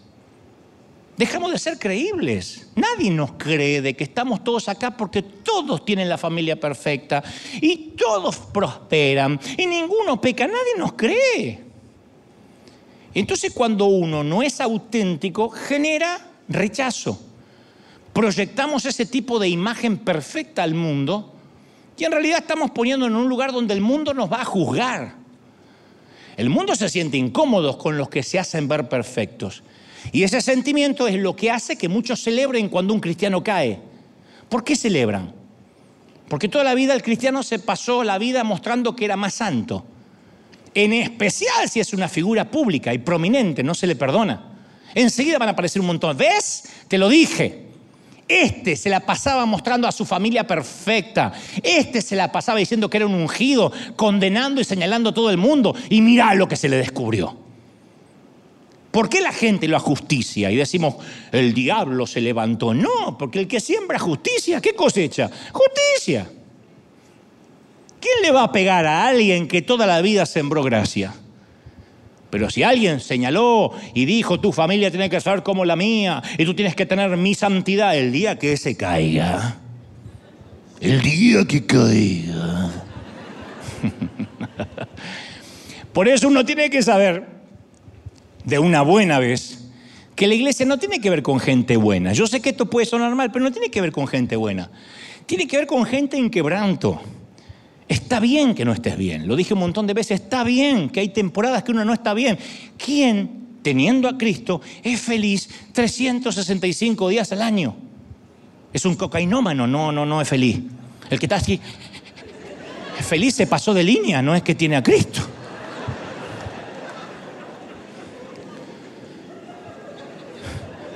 dejamos 1.19 1.51
de 1.51 1.59
ser 1.59 1.77
creíbles. 1.77 2.69
Nadie 2.75 3.11
nos 3.11 3.33
cree 3.33 3.81
de 3.81 3.93
que 3.93 4.05
estamos 4.05 4.41
todos 4.41 4.69
acá 4.69 4.95
porque 4.95 5.21
todos 5.21 5.83
tienen 5.83 6.07
la 6.07 6.17
familia 6.17 6.57
perfecta 6.57 7.21
y 7.59 7.91
todos 7.97 8.37
prosperan 8.37 9.37
y 9.57 9.65
ninguno 9.65 10.21
peca. 10.21 10.47
Nadie 10.47 10.77
nos 10.77 10.93
cree. 10.93 11.59
Entonces 13.13 13.51
cuando 13.53 13.87
uno 13.87 14.23
no 14.23 14.41
es 14.41 14.61
auténtico, 14.61 15.49
genera 15.49 16.25
rechazo. 16.47 17.19
Proyectamos 18.13 18.85
ese 18.85 19.05
tipo 19.05 19.39
de 19.39 19.49
imagen 19.49 19.97
perfecta 19.97 20.63
al 20.63 20.73
mundo 20.73 21.33
y 21.97 22.05
en 22.05 22.13
realidad 22.13 22.39
estamos 22.39 22.71
poniendo 22.71 23.05
en 23.07 23.15
un 23.17 23.27
lugar 23.27 23.51
donde 23.51 23.73
el 23.73 23.81
mundo 23.81 24.13
nos 24.13 24.31
va 24.31 24.43
a 24.43 24.45
juzgar. 24.45 25.15
El 26.37 26.49
mundo 26.49 26.75
se 26.75 26.87
siente 26.87 27.17
incómodo 27.17 27.77
con 27.77 27.97
los 27.97 28.07
que 28.07 28.23
se 28.23 28.39
hacen 28.39 28.69
ver 28.69 28.87
perfectos. 28.87 29.63
Y 30.11 30.23
ese 30.23 30.41
sentimiento 30.41 31.07
es 31.07 31.15
lo 31.15 31.35
que 31.35 31.51
hace 31.51 31.77
que 31.77 31.89
muchos 31.89 32.21
celebren 32.21 32.69
cuando 32.69 32.93
un 32.93 32.99
cristiano 32.99 33.43
cae. 33.43 33.79
¿Por 34.49 34.63
qué 34.63 34.75
celebran? 34.75 35.33
Porque 36.27 36.47
toda 36.47 36.63
la 36.63 36.75
vida 36.75 36.93
el 36.93 37.01
cristiano 37.01 37.43
se 37.43 37.59
pasó 37.59 38.03
la 38.03 38.17
vida 38.17 38.43
mostrando 38.43 38.95
que 38.95 39.05
era 39.05 39.17
más 39.17 39.33
santo. 39.33 39.85
En 40.73 40.93
especial 40.93 41.69
si 41.69 41.79
es 41.79 41.93
una 41.93 42.07
figura 42.07 42.49
pública 42.49 42.93
y 42.93 42.99
prominente, 42.99 43.63
no 43.63 43.73
se 43.73 43.87
le 43.87 43.95
perdona. 43.95 44.49
Enseguida 44.93 45.37
van 45.37 45.49
a 45.49 45.51
aparecer 45.51 45.81
un 45.81 45.87
montón. 45.87 46.15
¿Ves? 46.15 46.63
Te 46.87 46.97
lo 46.97 47.09
dije. 47.09 47.67
Este 48.27 48.75
se 48.75 48.89
la 48.89 48.99
pasaba 48.99 49.47
mostrando 49.47 49.87
a 49.87 49.91
su 49.91 50.05
familia 50.05 50.45
perfecta. 50.45 51.33
Este 51.63 52.01
se 52.01 52.15
la 52.15 52.31
pasaba 52.31 52.59
diciendo 52.59 52.87
que 52.87 52.97
era 52.97 53.07
un 53.07 53.15
ungido, 53.15 53.71
condenando 53.95 54.61
y 54.61 54.63
señalando 54.63 55.09
a 55.09 55.13
todo 55.13 55.31
el 55.31 55.37
mundo. 55.37 55.75
Y 55.89 56.01
mira 56.01 56.35
lo 56.35 56.47
que 56.47 56.55
se 56.55 56.69
le 56.69 56.77
descubrió. 56.77 57.48
¿Por 58.91 59.07
qué 59.07 59.21
la 59.21 59.31
gente 59.31 59.67
lo 59.67 59.79
justicia 59.79 60.49
y 60.49 60.55
decimos, 60.55 60.95
el 61.31 61.53
diablo 61.53 62.07
se 62.07 62.21
levantó? 62.21 62.73
No, 62.73 63.17
porque 63.19 63.39
el 63.39 63.47
que 63.47 63.59
siembra 63.59 63.99
justicia, 63.99 64.61
¿qué 64.61 64.73
cosecha? 64.73 65.29
Justicia. 65.51 66.27
¿Quién 67.99 68.21
le 68.23 68.31
va 68.31 68.43
a 68.43 68.51
pegar 68.51 68.87
a 68.87 69.07
alguien 69.07 69.47
que 69.47 69.61
toda 69.61 69.85
la 69.85 70.01
vida 70.01 70.25
sembró 70.25 70.63
gracia? 70.63 71.13
Pero 72.31 72.49
si 72.49 72.63
alguien 72.63 72.99
señaló 72.99 73.73
y 73.93 74.05
dijo, 74.05 74.39
tu 74.39 74.51
familia 74.51 74.89
tiene 74.89 75.09
que 75.09 75.19
ser 75.19 75.43
como 75.43 75.65
la 75.65 75.75
mía 75.75 76.23
y 76.37 76.45
tú 76.45 76.53
tienes 76.53 76.75
que 76.75 76.85
tener 76.85 77.15
mi 77.17 77.35
santidad 77.35 77.95
el 77.95 78.11
día 78.11 78.39
que 78.39 78.55
se 78.57 78.75
caiga, 78.75 79.57
el 80.79 81.01
día 81.01 81.45
que 81.45 81.65
caiga. 81.65 82.71
Por 85.93 86.07
eso 86.07 86.27
uno 86.27 86.45
tiene 86.45 86.69
que 86.69 86.83
saber 86.83 87.38
de 88.49 88.59
una 88.59 88.81
buena 88.81 89.19
vez 89.19 89.59
que 90.15 90.27
la 90.27 90.35
iglesia 90.35 90.65
no 90.65 90.77
tiene 90.77 90.99
que 90.99 91.09
ver 91.09 91.23
con 91.23 91.39
gente 91.39 91.77
buena. 91.77 92.11
Yo 92.13 92.27
sé 92.27 92.41
que 92.41 92.49
esto 92.49 92.69
puede 92.69 92.85
sonar 92.85 93.15
mal, 93.15 93.31
pero 93.31 93.45
no 93.45 93.51
tiene 93.51 93.69
que 93.69 93.79
ver 93.79 93.91
con 93.91 94.07
gente 94.07 94.35
buena. 94.35 94.69
Tiene 95.25 95.47
que 95.47 95.57
ver 95.57 95.67
con 95.67 95.85
gente 95.85 96.17
en 96.17 96.29
quebranto 96.29 96.99
Está 97.89 98.19
bien 98.19 98.53
que 98.53 98.65
no 98.65 98.71
estés 98.71 98.95
bien, 98.95 99.27
lo 99.27 99.35
dije 99.35 99.55
un 99.55 99.61
montón 99.61 99.87
de 99.87 99.95
veces, 99.95 100.21
está 100.21 100.43
bien 100.43 100.91
que 100.91 100.99
hay 100.99 101.09
temporadas 101.09 101.63
que 101.63 101.71
uno 101.71 101.83
no 101.83 101.91
está 101.91 102.13
bien. 102.13 102.37
¿Quién, 102.77 103.47
teniendo 103.63 104.07
a 104.07 104.15
Cristo, 104.15 104.61
es 104.83 105.01
feliz 105.01 105.49
365 105.73 107.09
días 107.09 107.31
al 107.31 107.41
año? 107.41 107.75
Es 108.71 108.85
un 108.85 108.93
cocainómano, 108.93 109.65
no, 109.65 109.91
no, 109.91 110.05
no 110.05 110.21
es 110.21 110.29
feliz. 110.29 110.59
El 111.09 111.17
que 111.17 111.25
está 111.25 111.37
así, 111.37 111.59
feliz 112.99 113.33
se 113.33 113.47
pasó 113.47 113.73
de 113.73 113.83
línea, 113.83 114.21
no 114.21 114.35
es 114.35 114.43
que 114.43 114.53
tiene 114.53 114.75
a 114.75 114.83
Cristo. 114.83 115.21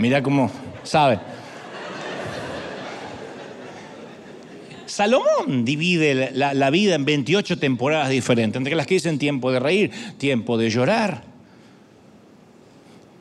Mira 0.03 0.21
cómo 0.21 0.51
sabe. 0.83 1.17
Salomón 4.85 5.63
divide 5.63 6.31
la, 6.33 6.69
vida 6.71 6.95
en 6.95 7.05
28 7.05 7.57
temporadas 7.57 8.09
diferentes, 8.09 8.57
entre 8.57 8.75
las 8.75 8.85
que 8.85 8.95
dicen 8.95 9.17
tiempo 9.17 9.49
de 9.53 9.61
reír, 9.61 9.91
tiempo 10.17 10.57
de 10.57 10.69
llorar, 10.69 11.23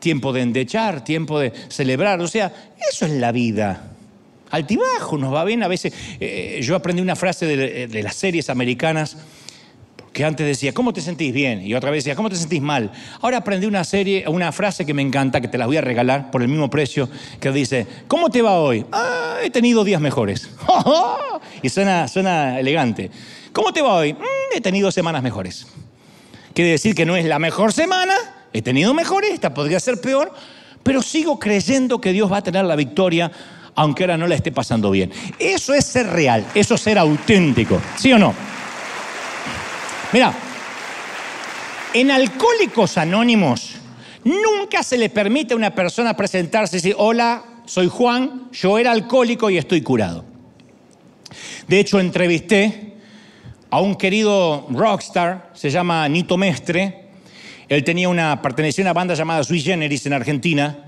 tiempo 0.01 0.33
de 0.33 0.41
endechar, 0.41 1.05
tiempo 1.05 1.39
de 1.39 1.53
celebrar. 1.69 2.21
O 2.21 2.27
sea, 2.27 2.53
eso 2.91 3.07
es 3.07 3.13
la 3.13 3.31
vida. 3.31 3.93
Altibajo, 4.51 5.17
nos 5.19 5.33
va 5.33 5.45
bien 5.45 5.63
a 5.63 5.69
veces. 5.69 5.95
Eh, 6.19 6.59
yo 6.65 6.75
aprendí 6.75 7.01
una 7.01 7.15
frase 7.15 7.47
de 7.47 8.03
las 8.03 8.17
series 8.17 8.51
americanas 8.51 9.19
que 10.13 10.25
antes 10.25 10.47
decía, 10.47 10.73
¿cómo 10.73 10.93
te 10.93 11.01
sentís 11.01 11.33
bien? 11.33 11.65
Y 11.67 11.75
otra 11.75 11.91
vez 11.91 12.05
decía, 12.05 12.15
¿cómo 12.15 12.29
te 12.29 12.37
sentís 12.37 12.61
mal? 12.61 12.93
Ahora 13.21 13.39
aprendí 13.39 13.67
una 13.67 13.83
serie, 13.85 14.25
una 14.29 14.53
frase 14.53 14.85
que 14.85 14.93
me 14.93 15.03
encanta, 15.03 15.41
que 15.41 15.49
te 15.49 15.57
las 15.57 15.67
voy 15.67 15.79
a 15.79 15.81
regalar 15.81 16.31
por 16.31 16.43
el 16.43 16.49
mismo 16.49 16.69
precio, 16.69 17.09
que 17.41 17.51
dice, 17.51 17.87
¿cómo 18.09 18.29
te 18.29 18.43
va 18.43 18.59
hoy? 18.59 18.85
Ah, 18.93 19.37
he 19.43 19.51
tenido 19.51 19.85
días 19.85 20.01
mejores. 20.01 20.51
y 21.63 21.69
suena, 21.69 22.09
suena 22.09 22.61
elegante. 22.61 23.11
¿Cómo 23.53 23.73
te 23.73 23.81
va 23.81 23.95
hoy? 23.95 24.13
Mm, 24.13 24.57
he 24.57 24.61
tenido 24.61 24.91
semanas 24.93 25.23
mejores. 25.23 25.67
Quiere 26.55 26.73
decir 26.73 26.95
que 26.95 27.07
no 27.07 27.17
es 27.17 27.25
la 27.25 27.39
mejor 27.39 27.73
semana, 27.73 28.15
he 28.53 28.61
tenido 28.61 28.93
mejores, 28.93 29.33
esta 29.33 29.55
podría 29.55 29.81
ser 29.81 30.01
peor, 30.01 30.33
pero 30.83 31.01
sigo 31.01 31.39
creyendo 31.39 32.01
que 32.01 32.13
Dios 32.13 32.31
va 32.31 32.39
a 32.39 32.43
tener 32.43 32.65
la 32.65 32.77
victoria 32.77 33.33
aunque 33.75 34.03
ahora 34.03 34.19
no 34.19 34.27
la 34.27 34.35
esté 34.35 34.53
pasando 34.53 34.91
bien. 34.91 35.11
Eso 35.39 35.73
es 35.73 35.87
ser 35.87 36.07
real, 36.09 36.45
eso 36.55 36.75
es 36.75 36.81
ser 36.83 36.99
auténtico, 36.99 37.81
¿sí 37.97 38.13
o 38.13 38.19
no? 38.19 38.35
Mira, 40.13 40.35
en 41.95 42.11
Alcohólicos 42.11 42.99
Anónimos 42.99 43.77
nunca 44.25 44.83
se 44.83 44.99
le 44.99 45.09
permite 45.09 45.55
a 45.55 45.57
una 45.57 45.75
persona 45.75 46.15
presentarse 46.15 46.77
y 46.77 46.81
decir, 46.81 46.95
hola, 46.99 47.43
soy 47.65 47.89
Juan, 47.89 48.49
yo 48.53 48.79
era 48.79 48.93
alcohólico 48.93 49.49
y 49.49 49.57
estoy 49.57 49.81
curado. 49.81 50.25
De 51.67 51.81
hecho, 51.81 51.99
entrevisté 51.99 52.93
a 53.71 53.81
un 53.81 53.95
querido 53.95 54.67
rockstar, 54.69 55.51
se 55.55 55.71
llama 55.71 56.07
Nito 56.11 56.37
Mestre. 56.37 57.07
Él 57.69 57.83
tenía 57.83 58.11
una, 58.11 58.43
pertenecía 58.43 58.85
a 58.85 58.87
una 58.89 58.93
banda 58.93 59.15
llamada 59.15 59.43
Sui 59.45 59.63
Generis 59.63 60.05
en 60.05 60.13
Argentina. 60.13 60.79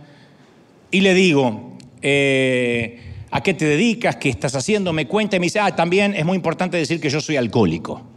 Y 0.90 1.00
le 1.00 1.14
digo, 1.14 1.78
eh, 2.02 3.00
¿a 3.30 3.42
qué 3.42 3.54
te 3.54 3.64
dedicas? 3.64 4.16
¿Qué 4.16 4.28
estás 4.28 4.54
haciendo? 4.54 4.92
Me 4.92 5.06
cuenta 5.06 5.36
y 5.36 5.40
me 5.40 5.46
dice, 5.46 5.60
ah, 5.60 5.74
también 5.74 6.14
es 6.14 6.26
muy 6.26 6.36
importante 6.36 6.76
decir 6.76 7.00
que 7.00 7.08
yo 7.08 7.22
soy 7.22 7.36
alcohólico. 7.36 8.13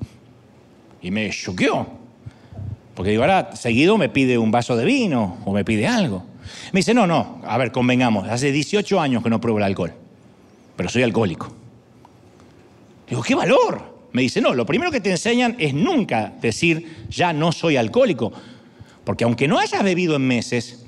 Y 1.08 1.12
me 1.12 1.30
choqueó. 1.30 1.88
Porque 2.93 3.12
digo, 3.12 3.24
ahora 3.24 3.55
seguido 3.55 3.97
me 3.97 4.10
pide 4.10 4.38
un 4.38 4.51
vaso 4.51 4.76
de 4.76 4.84
vino 4.84 5.38
o 5.45 5.53
me 5.53 5.64
pide 5.64 5.88
algo. 5.88 6.26
Me 6.74 6.80
dice, 6.82 6.93
no, 6.93 7.08
no, 7.08 7.41
a 7.45 7.58
ver, 7.58 7.72
convengamos, 7.72 8.28
hace 8.28 8.51
18 8.51 8.99
años 8.99 9.24
que 9.24 9.30
no 9.30 9.39
pruebo 9.39 9.60
el 9.60 9.64
alcohol, 9.64 9.93
pero 10.76 10.89
soy 10.89 11.03
alcohólico. 11.03 11.55
Digo, 13.08 13.24
¿qué 13.24 13.36
valor? 13.36 13.99
Me 14.12 14.22
dice, 14.22 14.41
no, 14.41 14.53
lo 14.53 14.66
primero 14.66 14.91
que 14.91 14.99
te 14.99 15.10
enseñan 15.10 15.55
es 15.60 15.74
nunca 15.74 16.34
decir, 16.41 17.05
ya 17.10 17.32
no 17.32 17.53
soy 17.53 17.78
alcohólico. 17.78 18.34
Porque 19.05 19.24
aunque 19.24 19.47
no 19.47 19.60
hayas 19.60 19.82
bebido 19.86 20.18
en 20.18 20.28
meses, 20.28 20.84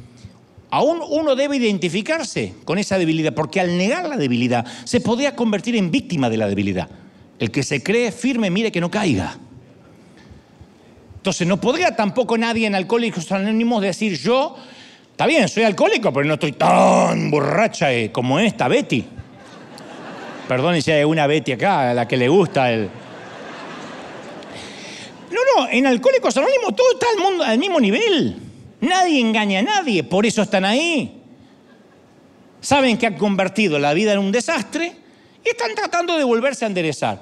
aún 0.70 1.00
uno 1.10 1.38
debe 1.38 1.56
identificarse 1.56 2.56
con 2.66 2.78
esa 2.78 2.98
debilidad, 2.98 3.34
porque 3.34 3.62
al 3.62 3.78
negar 3.78 4.10
la 4.10 4.18
debilidad 4.18 4.66
se 4.84 5.00
podría 5.00 5.38
convertir 5.38 5.78
en 5.78 5.92
víctima 5.92 6.30
de 6.30 6.36
la 6.36 6.50
debilidad. 6.50 6.90
El 7.40 7.52
que 7.52 7.64
se 7.64 7.82
cree 7.82 8.12
firme, 8.12 8.50
mire 8.50 8.70
que 8.70 8.82
no 8.82 8.92
caiga. 8.92 9.40
Entonces 11.20 11.46
no 11.46 11.60
podría 11.60 11.94
tampoco 11.98 12.38
nadie 12.38 12.66
en 12.66 12.76
Alcohólicos 12.76 13.30
Anónimos 13.34 13.82
decir 13.82 14.18
yo, 14.18 14.56
está 15.12 15.26
bien, 15.26 15.50
soy 15.50 15.64
alcohólico, 15.64 16.14
pero 16.14 16.26
no 16.26 16.36
estoy 16.36 16.54
tan 16.54 17.30
borracha 17.30 17.92
eh, 17.92 18.10
como 18.10 18.40
esta 18.40 18.70
Betty. 18.70 19.06
Perdón 20.48 20.82
si 20.82 20.92
hay 20.92 21.04
una 21.04 21.28
Betty 21.28 21.52
acá 21.52 21.92
a 21.92 21.94
la 21.94 22.08
que 22.08 22.16
le 22.16 22.30
gusta 22.30 22.72
el... 22.72 22.90
No, 25.30 25.40
no, 25.58 25.70
en 25.70 25.88
Alcohólicos 25.88 26.38
Anónimos 26.38 26.74
todo 26.74 26.94
está 26.94 27.08
al, 27.14 27.22
mundo, 27.22 27.44
al 27.44 27.60
mismo 27.60 27.82
nivel. 27.82 28.38
Nadie 28.80 29.20
engaña 29.20 29.60
a 29.60 29.64
nadie, 29.64 30.06
por 30.06 30.26
eso 30.26 30.42
están 30.42 30.64
ahí. 30.64 31.22
Saben 32.62 32.98
que 32.98 33.08
han 33.08 33.18
convertido 33.18 33.78
la 33.78 33.94
vida 33.94 34.14
en 34.14 34.20
un 34.20 34.32
desastre 34.32 34.94
y 35.46 35.50
están 35.50 35.76
tratando 35.76 36.18
de 36.18 36.24
volverse 36.24 36.64
a 36.64 36.70
enderezar. 36.70 37.22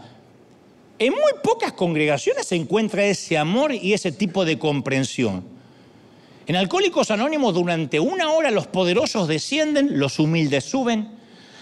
En 1.00 1.12
muy 1.12 1.32
pocas 1.44 1.74
congregaciones 1.74 2.48
se 2.48 2.56
encuentra 2.56 3.06
ese 3.06 3.38
amor 3.38 3.72
y 3.72 3.94
ese 3.94 4.12
tipo 4.12 4.46
de 4.46 4.58
comprensión. 4.58 5.44
En 6.48 6.56
Alcohólicos 6.56 7.12
Anónimos 7.12 7.54
durante 7.54 8.00
una 8.00 8.32
hora 8.32 8.50
los 8.50 8.68
poderosos 8.68 9.28
descienden, 9.28 10.00
los 10.00 10.18
humildes 10.18 10.64
suben, 10.64 11.10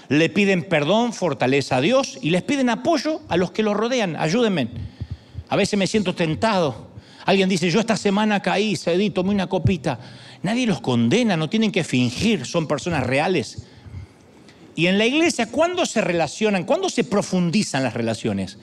le 0.08 0.30
piden 0.30 0.64
perdón, 0.64 1.12
fortaleza 1.12 1.78
a 1.78 1.82
Dios 1.82 2.18
y 2.22 2.30
les 2.30 2.44
piden 2.44 2.70
apoyo 2.70 3.22
a 3.28 3.36
los 3.36 3.52
que 3.52 3.64
los 3.64 3.76
rodean. 3.76 4.16
Ayúdenme. 4.16 4.70
A 5.50 5.56
veces 5.56 5.78
me 5.78 5.88
siento 5.88 6.16
tentado. 6.16 6.88
Alguien 7.26 7.50
dice, 7.50 7.70
yo 7.70 7.80
esta 7.80 7.98
semana 7.98 8.42
caí, 8.42 8.78
cedí, 8.78 9.10
tomé 9.10 9.32
una 9.32 9.48
copita. 9.48 10.00
Nadie 10.44 10.68
los 10.68 10.80
condena, 10.80 11.36
no 11.36 11.50
tienen 11.50 11.72
que 11.72 11.84
fingir, 11.84 12.46
son 12.46 12.68
personas 12.68 13.06
reales. 13.06 13.66
Y 14.76 14.88
en 14.88 14.98
la 14.98 15.06
iglesia, 15.06 15.48
¿cuándo 15.48 15.86
se 15.86 16.02
relacionan? 16.02 16.66
¿Cuándo 16.66 16.88
se 16.90 17.04
profundizan 17.04 17.82
las 17.82 17.96
relaciones? 17.96 18.60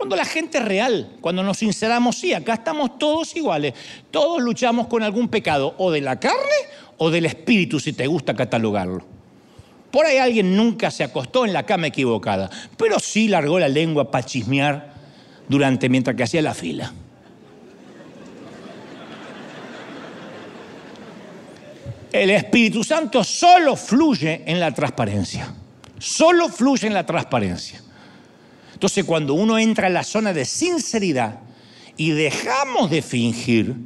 Cuando 0.00 0.16
la 0.16 0.24
gente 0.24 0.56
es 0.56 0.64
real, 0.64 1.10
cuando 1.20 1.42
nos 1.42 1.58
sinceramos, 1.58 2.16
sí, 2.16 2.32
acá 2.32 2.54
estamos 2.54 2.96
todos 2.98 3.36
iguales. 3.36 3.74
Todos 4.10 4.40
luchamos 4.40 4.86
con 4.86 5.02
algún 5.02 5.28
pecado, 5.28 5.74
o 5.76 5.90
de 5.90 6.00
la 6.00 6.18
carne 6.18 6.38
o 6.96 7.10
del 7.10 7.26
espíritu, 7.26 7.78
si 7.78 7.92
te 7.92 8.06
gusta 8.06 8.34
catalogarlo. 8.34 9.04
Por 9.90 10.06
ahí 10.06 10.16
alguien 10.16 10.56
nunca 10.56 10.90
se 10.90 11.04
acostó 11.04 11.44
en 11.44 11.52
la 11.52 11.66
cama 11.66 11.88
equivocada, 11.88 12.48
pero 12.78 12.98
sí 12.98 13.28
largó 13.28 13.58
la 13.58 13.68
lengua 13.68 14.10
para 14.10 14.24
chismear 14.24 14.94
durante 15.46 15.90
mientras 15.90 16.16
que 16.16 16.22
hacía 16.22 16.40
la 16.40 16.54
fila. 16.54 16.94
El 22.10 22.30
Espíritu 22.30 22.82
Santo 22.84 23.22
solo 23.22 23.76
fluye 23.76 24.44
en 24.46 24.60
la 24.60 24.72
transparencia. 24.72 25.52
Solo 25.98 26.48
fluye 26.48 26.86
en 26.86 26.94
la 26.94 27.04
transparencia. 27.04 27.82
Entonces 28.80 29.04
cuando 29.04 29.34
uno 29.34 29.58
entra 29.58 29.88
en 29.88 29.92
la 29.92 30.02
zona 30.02 30.32
de 30.32 30.46
sinceridad 30.46 31.40
y 31.98 32.12
dejamos 32.12 32.88
de 32.88 33.02
fingir, 33.02 33.76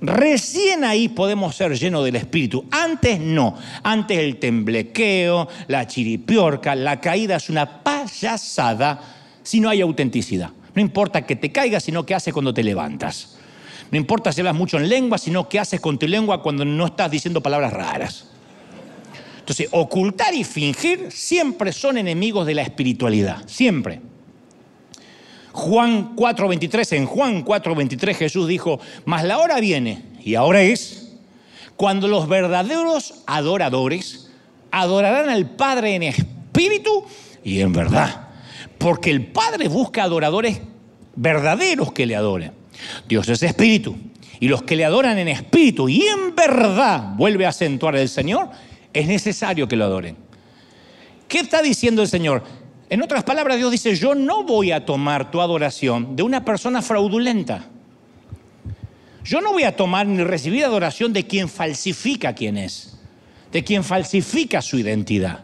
recién 0.00 0.84
ahí 0.84 1.08
podemos 1.08 1.56
ser 1.56 1.76
llenos 1.76 2.04
del 2.04 2.14
Espíritu. 2.14 2.64
Antes 2.70 3.18
no. 3.18 3.56
Antes 3.82 4.20
el 4.20 4.36
temblequeo, 4.36 5.48
la 5.66 5.88
chiripiorca, 5.88 6.76
la 6.76 7.00
caída 7.00 7.34
es 7.34 7.50
una 7.50 7.82
payasada 7.82 9.00
si 9.42 9.58
no 9.58 9.68
hay 9.68 9.80
autenticidad. 9.80 10.50
No 10.76 10.80
importa 10.80 11.26
que 11.26 11.34
te 11.34 11.50
caigas, 11.50 11.82
sino 11.82 12.06
qué 12.06 12.14
haces 12.14 12.32
cuando 12.32 12.54
te 12.54 12.62
levantas. 12.62 13.38
No 13.90 13.98
importa 13.98 14.30
si 14.30 14.42
hablas 14.42 14.54
mucho 14.54 14.76
en 14.76 14.88
lengua, 14.88 15.18
sino 15.18 15.48
qué 15.48 15.58
haces 15.58 15.80
con 15.80 15.98
tu 15.98 16.06
lengua 16.06 16.40
cuando 16.40 16.64
no 16.64 16.86
estás 16.86 17.10
diciendo 17.10 17.40
palabras 17.40 17.72
raras. 17.72 18.28
Entonces, 19.40 19.66
ocultar 19.72 20.32
y 20.36 20.44
fingir 20.44 21.10
siempre 21.10 21.72
son 21.72 21.98
enemigos 21.98 22.46
de 22.46 22.54
la 22.54 22.62
espiritualidad, 22.62 23.42
siempre. 23.46 24.02
Juan 25.56 26.14
4:23, 26.14 26.92
en 26.92 27.06
Juan 27.06 27.42
4:23 27.42 28.14
Jesús 28.14 28.46
dijo, 28.46 28.78
mas 29.06 29.24
la 29.24 29.38
hora 29.38 29.58
viene, 29.58 30.02
y 30.22 30.34
ahora 30.34 30.60
es, 30.60 31.14
cuando 31.76 32.08
los 32.08 32.28
verdaderos 32.28 33.22
adoradores 33.26 34.28
adorarán 34.70 35.30
al 35.30 35.48
Padre 35.48 35.94
en 35.94 36.02
espíritu 36.02 37.06
y 37.42 37.60
en 37.60 37.72
verdad, 37.72 38.28
porque 38.76 39.10
el 39.10 39.28
Padre 39.28 39.68
busca 39.68 40.02
adoradores 40.02 40.60
verdaderos 41.14 41.90
que 41.90 42.04
le 42.04 42.16
adoren. 42.16 42.52
Dios 43.08 43.26
es 43.30 43.42
espíritu. 43.42 43.96
Y 44.38 44.48
los 44.48 44.62
que 44.62 44.76
le 44.76 44.84
adoran 44.84 45.16
en 45.16 45.28
espíritu 45.28 45.88
y 45.88 46.02
en 46.02 46.34
verdad, 46.34 47.14
vuelve 47.16 47.46
a 47.46 47.48
acentuar 47.48 47.96
el 47.96 48.10
Señor, 48.10 48.50
es 48.92 49.06
necesario 49.06 49.66
que 49.66 49.76
lo 49.76 49.86
adoren. 49.86 50.18
¿Qué 51.26 51.38
está 51.38 51.62
diciendo 51.62 52.02
el 52.02 52.08
Señor? 52.08 52.42
En 52.88 53.02
otras 53.02 53.24
palabras, 53.24 53.56
Dios 53.56 53.72
dice, 53.72 53.96
yo 53.96 54.14
no 54.14 54.44
voy 54.44 54.70
a 54.70 54.84
tomar 54.84 55.30
tu 55.30 55.40
adoración 55.40 56.14
de 56.14 56.22
una 56.22 56.44
persona 56.44 56.82
fraudulenta. 56.82 57.66
Yo 59.24 59.40
no 59.40 59.52
voy 59.52 59.64
a 59.64 59.74
tomar 59.74 60.06
ni 60.06 60.22
recibir 60.22 60.64
adoración 60.64 61.12
de 61.12 61.26
quien 61.26 61.48
falsifica 61.48 62.32
quién 62.32 62.56
es, 62.56 62.96
de 63.50 63.64
quien 63.64 63.82
falsifica 63.82 64.62
su 64.62 64.78
identidad, 64.78 65.40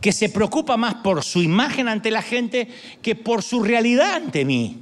que 0.00 0.12
se 0.12 0.30
preocupa 0.30 0.78
más 0.78 0.94
por 0.96 1.22
su 1.22 1.42
imagen 1.42 1.88
ante 1.88 2.10
la 2.10 2.22
gente 2.22 2.68
que 3.02 3.14
por 3.14 3.42
su 3.42 3.62
realidad 3.62 4.14
ante 4.14 4.46
mí. 4.46 4.78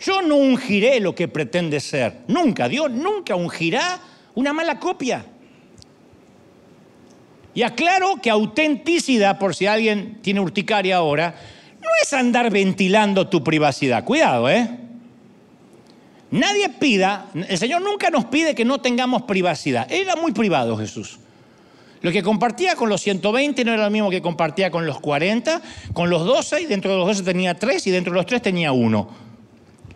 Yo 0.00 0.22
no 0.22 0.36
ungiré 0.36 1.00
lo 1.00 1.14
que 1.14 1.28
pretende 1.28 1.80
ser. 1.80 2.20
Nunca, 2.28 2.66
Dios 2.66 2.90
nunca 2.90 3.36
ungirá 3.36 4.00
una 4.34 4.54
mala 4.54 4.78
copia. 4.78 5.26
Y 7.54 7.62
aclaro 7.62 8.16
que 8.20 8.30
autenticidad, 8.30 9.38
por 9.38 9.54
si 9.54 9.66
alguien 9.66 10.18
tiene 10.22 10.40
urticaria 10.40 10.96
ahora, 10.96 11.34
no 11.80 11.88
es 12.02 12.12
andar 12.12 12.50
ventilando 12.50 13.28
tu 13.28 13.44
privacidad. 13.44 14.04
Cuidado, 14.04 14.50
¿eh? 14.50 14.68
Nadie 16.30 16.68
pida, 16.68 17.26
el 17.48 17.58
Señor 17.58 17.82
nunca 17.82 18.10
nos 18.10 18.24
pide 18.24 18.56
que 18.56 18.64
no 18.64 18.80
tengamos 18.80 19.22
privacidad. 19.22 19.86
Era 19.90 20.16
muy 20.16 20.32
privado 20.32 20.76
Jesús. 20.76 21.20
Lo 22.02 22.10
que 22.10 22.22
compartía 22.22 22.74
con 22.74 22.88
los 22.88 23.00
120 23.02 23.64
no 23.64 23.72
era 23.72 23.84
lo 23.84 23.90
mismo 23.90 24.10
que 24.10 24.20
compartía 24.20 24.70
con 24.70 24.84
los 24.84 24.98
40, 25.00 25.62
con 25.92 26.10
los 26.10 26.26
12, 26.26 26.62
y 26.62 26.66
dentro 26.66 26.90
de 26.90 26.98
los 26.98 27.06
12 27.06 27.22
tenía 27.22 27.54
3, 27.54 27.86
y 27.86 27.90
dentro 27.92 28.12
de 28.12 28.16
los 28.16 28.26
3 28.26 28.42
tenía 28.42 28.72
1. 28.72 29.08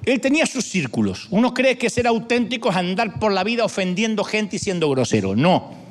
Él 0.04 0.20
tenía 0.20 0.46
sus 0.46 0.64
círculos. 0.64 1.26
Uno 1.30 1.52
cree 1.52 1.76
que 1.76 1.90
ser 1.90 2.06
auténtico 2.06 2.70
es 2.70 2.76
andar 2.76 3.18
por 3.18 3.32
la 3.32 3.44
vida 3.44 3.64
ofendiendo 3.64 4.24
gente 4.24 4.56
y 4.56 4.59
siendo 4.59 4.88
grosero. 4.88 5.36
No. 5.36 5.88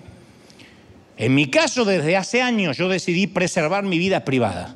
En 1.18 1.34
mi 1.34 1.48
caso, 1.48 1.84
desde 1.84 2.16
hace 2.16 2.42
años 2.42 2.78
yo 2.78 2.90
decidí 2.90 3.28
preservar 3.28 3.84
mi 3.84 3.98
vida 3.98 4.24
privada. 4.24 4.76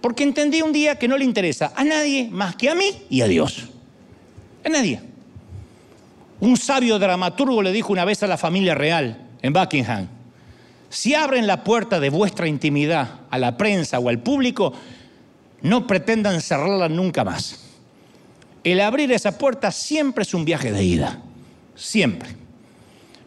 Porque 0.00 0.24
entendí 0.24 0.62
un 0.62 0.72
día 0.72 0.98
que 0.98 1.08
no 1.08 1.16
le 1.16 1.24
interesa 1.24 1.72
a 1.74 1.84
nadie 1.84 2.28
más 2.30 2.56
que 2.56 2.68
a 2.68 2.74
mí 2.74 3.04
y 3.08 3.20
a 3.20 3.28
Dios. 3.28 3.68
A 4.64 4.68
nadie. 4.68 5.00
Un 6.40 6.56
sabio 6.56 6.98
dramaturgo 6.98 7.62
le 7.62 7.72
dijo 7.72 7.92
una 7.92 8.04
vez 8.04 8.22
a 8.22 8.26
la 8.26 8.36
familia 8.36 8.74
real 8.74 9.28
en 9.40 9.52
Buckingham, 9.52 10.08
si 10.88 11.14
abren 11.14 11.46
la 11.46 11.64
puerta 11.64 11.98
de 12.00 12.10
vuestra 12.10 12.46
intimidad 12.46 13.20
a 13.30 13.38
la 13.38 13.56
prensa 13.56 13.98
o 13.98 14.08
al 14.08 14.18
público, 14.18 14.72
no 15.62 15.86
pretendan 15.86 16.40
cerrarla 16.40 16.88
nunca 16.88 17.24
más. 17.24 17.60
El 18.64 18.80
abrir 18.80 19.12
esa 19.12 19.38
puerta 19.38 19.70
siempre 19.70 20.22
es 20.22 20.34
un 20.34 20.44
viaje 20.44 20.72
de 20.72 20.84
ida, 20.84 21.20
siempre. 21.74 22.45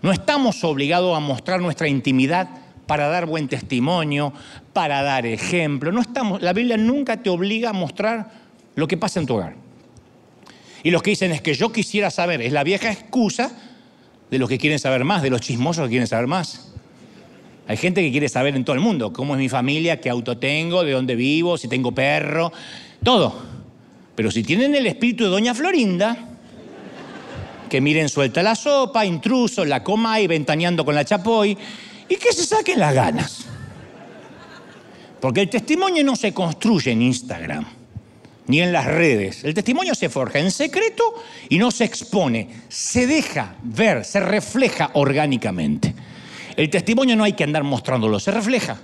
No 0.02 0.12
estamos 0.12 0.64
obligados 0.64 1.16
a 1.16 1.20
mostrar 1.20 1.60
nuestra 1.60 1.88
intimidad 1.88 2.50
para 2.88 3.08
dar 3.08 3.26
buen 3.26 3.48
testimonio, 3.48 4.34
para 4.74 5.04
dar 5.04 5.26
ejemplo. 5.26 5.92
No 5.92 6.02
estamos, 6.02 6.42
la 6.42 6.54
Biblia 6.54 6.78
nunca 6.78 7.18
te 7.18 7.30
obliga 7.30 7.70
a 7.70 7.74
mostrar 7.74 8.32
lo 8.76 8.88
que 8.88 8.98
pasa 8.98 9.20
en 9.20 9.26
tu 9.26 9.36
hogar. 9.36 9.56
Y 10.84 10.92
los 10.92 11.04
que 11.04 11.12
dicen 11.12 11.32
es 11.32 11.42
que 11.42 11.54
yo 11.54 11.72
quisiera 11.72 12.10
saber, 12.10 12.42
es 12.42 12.54
la 12.54 12.64
vieja 12.64 12.92
excusa 12.92 13.52
de 14.32 14.40
los 14.40 14.48
que 14.48 14.58
quieren 14.58 14.80
saber 14.80 15.04
más, 15.04 15.22
de 15.22 15.30
los 15.30 15.42
chismosos 15.42 15.84
que 15.84 15.90
quieren 15.90 16.08
saber 16.08 16.28
más. 16.28 16.74
Hay 17.68 17.78
gente 17.78 18.02
que 18.02 18.12
quiere 18.12 18.30
saber 18.30 18.56
en 18.56 18.64
todo 18.66 18.76
el 18.76 18.82
mundo 18.82 19.14
cómo 19.14 19.36
es 19.36 19.40
mi 19.40 19.50
familia, 19.50 20.02
qué 20.02 20.10
auto 20.10 20.38
tengo, 20.38 20.84
de 20.84 20.94
dónde 20.94 21.16
vivo, 21.16 21.58
si 21.58 21.68
tengo 21.68 21.92
perro, 21.92 22.52
todo. 23.04 23.36
Pero 24.16 24.32
si 24.32 24.42
tienen 24.42 24.74
el 24.74 24.88
espíritu 24.88 25.26
de 25.26 25.30
Doña 25.30 25.54
Florinda, 25.54 26.29
que 27.70 27.80
miren 27.80 28.10
suelta 28.10 28.44
la 28.44 28.56
sopa, 28.56 29.06
intruso, 29.06 29.64
la 29.64 29.84
coma 29.84 30.20
y 30.20 30.28
ventaneando 30.28 30.84
con 30.84 30.96
la 30.96 31.06
chapoy, 31.06 31.58
y 32.08 32.16
que 32.16 32.34
se 32.34 32.46
saquen 32.46 32.80
las 32.80 32.94
ganas. 32.94 33.46
Porque 35.22 35.42
el 35.42 35.50
testimonio 35.50 36.04
no 36.04 36.16
se 36.16 36.34
construye 36.34 36.92
en 36.92 37.02
Instagram, 37.02 37.66
ni 38.48 38.62
en 38.62 38.74
las 38.74 38.86
redes. 38.86 39.44
El 39.44 39.54
testimonio 39.54 39.94
se 39.96 40.10
forja 40.10 40.40
en 40.40 40.52
secreto 40.52 41.04
y 41.48 41.58
no 41.58 41.72
se 41.72 41.86
expone, 41.86 42.50
se 42.68 43.06
deja 43.06 43.56
ver, 43.64 44.04
se 44.04 44.20
refleja 44.20 44.92
orgánicamente. 44.94 45.94
El 46.56 46.70
testimonio 46.70 47.16
no 47.16 47.24
hay 47.24 47.34
que 47.34 47.44
andar 47.44 47.64
mostrándolo, 47.64 48.20
se 48.20 48.32
refleja. 48.32 48.80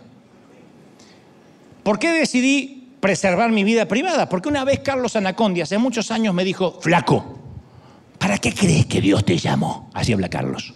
¿Por 1.83 1.99
qué 1.99 2.11
decidí 2.11 2.85
preservar 3.05 3.51
mi 3.51 3.63
vida 3.63 3.87
privada. 3.87 4.27
Porque 4.27 4.49
una 4.49 4.65
vez 4.65 4.79
Carlos 4.79 5.15
Anacondi, 5.15 5.61
hace 5.61 5.77
muchos 5.77 6.09
años, 6.09 6.33
me 6.33 6.43
dijo, 6.43 6.79
flaco, 6.81 7.37
¿para 8.17 8.37
qué 8.37 8.53
crees 8.53 8.85
que 8.85 9.01
Dios 9.01 9.25
te 9.25 9.37
llamó? 9.37 9.89
Así 9.93 10.13
habla 10.13 10.29
Carlos. 10.29 10.73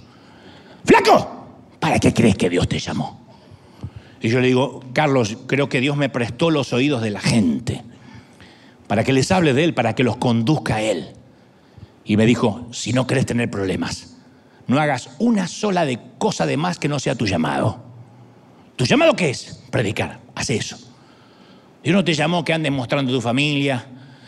flaco, 0.85 1.47
¿para 1.79 1.99
qué 1.99 2.13
crees 2.13 2.35
que 2.35 2.49
Dios 2.49 2.67
te 2.67 2.79
llamó? 2.79 3.19
Y 4.21 4.29
yo 4.29 4.39
le 4.39 4.47
digo, 4.47 4.83
Carlos, 4.93 5.37
creo 5.47 5.69
que 5.69 5.79
Dios 5.79 5.95
me 5.95 6.09
prestó 6.09 6.51
los 6.51 6.73
oídos 6.73 7.01
de 7.01 7.09
la 7.09 7.21
gente 7.21 7.83
para 8.87 9.03
que 9.03 9.13
les 9.13 9.31
hable 9.31 9.53
de 9.53 9.63
Él, 9.63 9.73
para 9.73 9.93
que 9.93 10.03
los 10.03 10.17
conduzca 10.17 10.77
a 10.77 10.81
Él. 10.81 11.09
Y 12.03 12.17
me 12.17 12.25
dijo, 12.25 12.67
si 12.71 12.91
no 12.91 13.05
querés 13.05 13.27
tener 13.27 13.49
problemas, 13.49 14.17
no 14.65 14.79
hagas 14.79 15.11
una 15.19 15.47
sola 15.47 15.85
de 15.85 15.99
cosa 16.17 16.45
de 16.45 16.57
más 16.57 16.79
que 16.79 16.87
no 16.87 16.99
sea 16.99 17.13
tu 17.15 17.27
llamado. 17.27 17.83
¿Tu 18.75 18.85
llamado 18.85 19.15
qué 19.15 19.29
es? 19.29 19.63
Predicar. 19.69 20.19
Hace 20.33 20.55
eso. 20.55 20.77
Dios 21.83 21.95
no 21.95 22.03
te 22.03 22.13
llamó 22.13 22.43
que 22.43 22.51
andes 22.51 22.71
mostrando 22.71 23.11
tu 23.11 23.21
familia. 23.21 23.85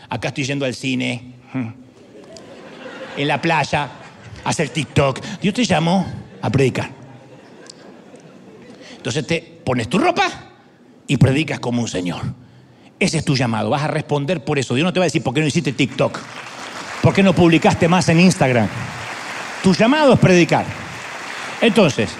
Acá 0.08 0.28
estoy 0.28 0.44
yendo 0.44 0.64
al 0.64 0.74
cine. 0.74 1.34
En 3.16 3.28
la 3.28 3.40
playa. 3.40 3.88
A 4.44 4.48
hacer 4.48 4.70
TikTok. 4.70 5.20
Dios 5.40 5.54
te 5.54 5.64
llamó 5.64 6.06
a 6.40 6.50
predicar. 6.50 6.90
Entonces 8.96 9.26
te 9.26 9.60
pones 9.64 9.88
tu 9.88 9.98
ropa 9.98 10.28
y 11.06 11.16
predicas 11.16 11.60
como 11.60 11.80
un 11.80 11.88
señor. 11.88 12.22
Ese 12.98 13.18
es 13.18 13.24
tu 13.24 13.36
llamado. 13.36 13.70
Vas 13.70 13.82
a 13.82 13.88
responder 13.88 14.44
por 14.44 14.58
eso. 14.58 14.74
Dios 14.74 14.84
no 14.84 14.92
te 14.92 15.00
va 15.00 15.04
a 15.04 15.08
decir 15.08 15.22
por 15.22 15.34
qué 15.34 15.40
no 15.40 15.46
hiciste 15.46 15.72
TikTok. 15.72 16.18
¿Por 17.02 17.12
qué 17.12 17.22
no 17.22 17.34
publicaste 17.34 17.88
más 17.88 18.08
en 18.08 18.20
Instagram? 18.20 18.68
Tu 19.62 19.74
llamado 19.74 20.14
es 20.14 20.20
predicar. 20.20 20.64
Entonces, 21.60 22.10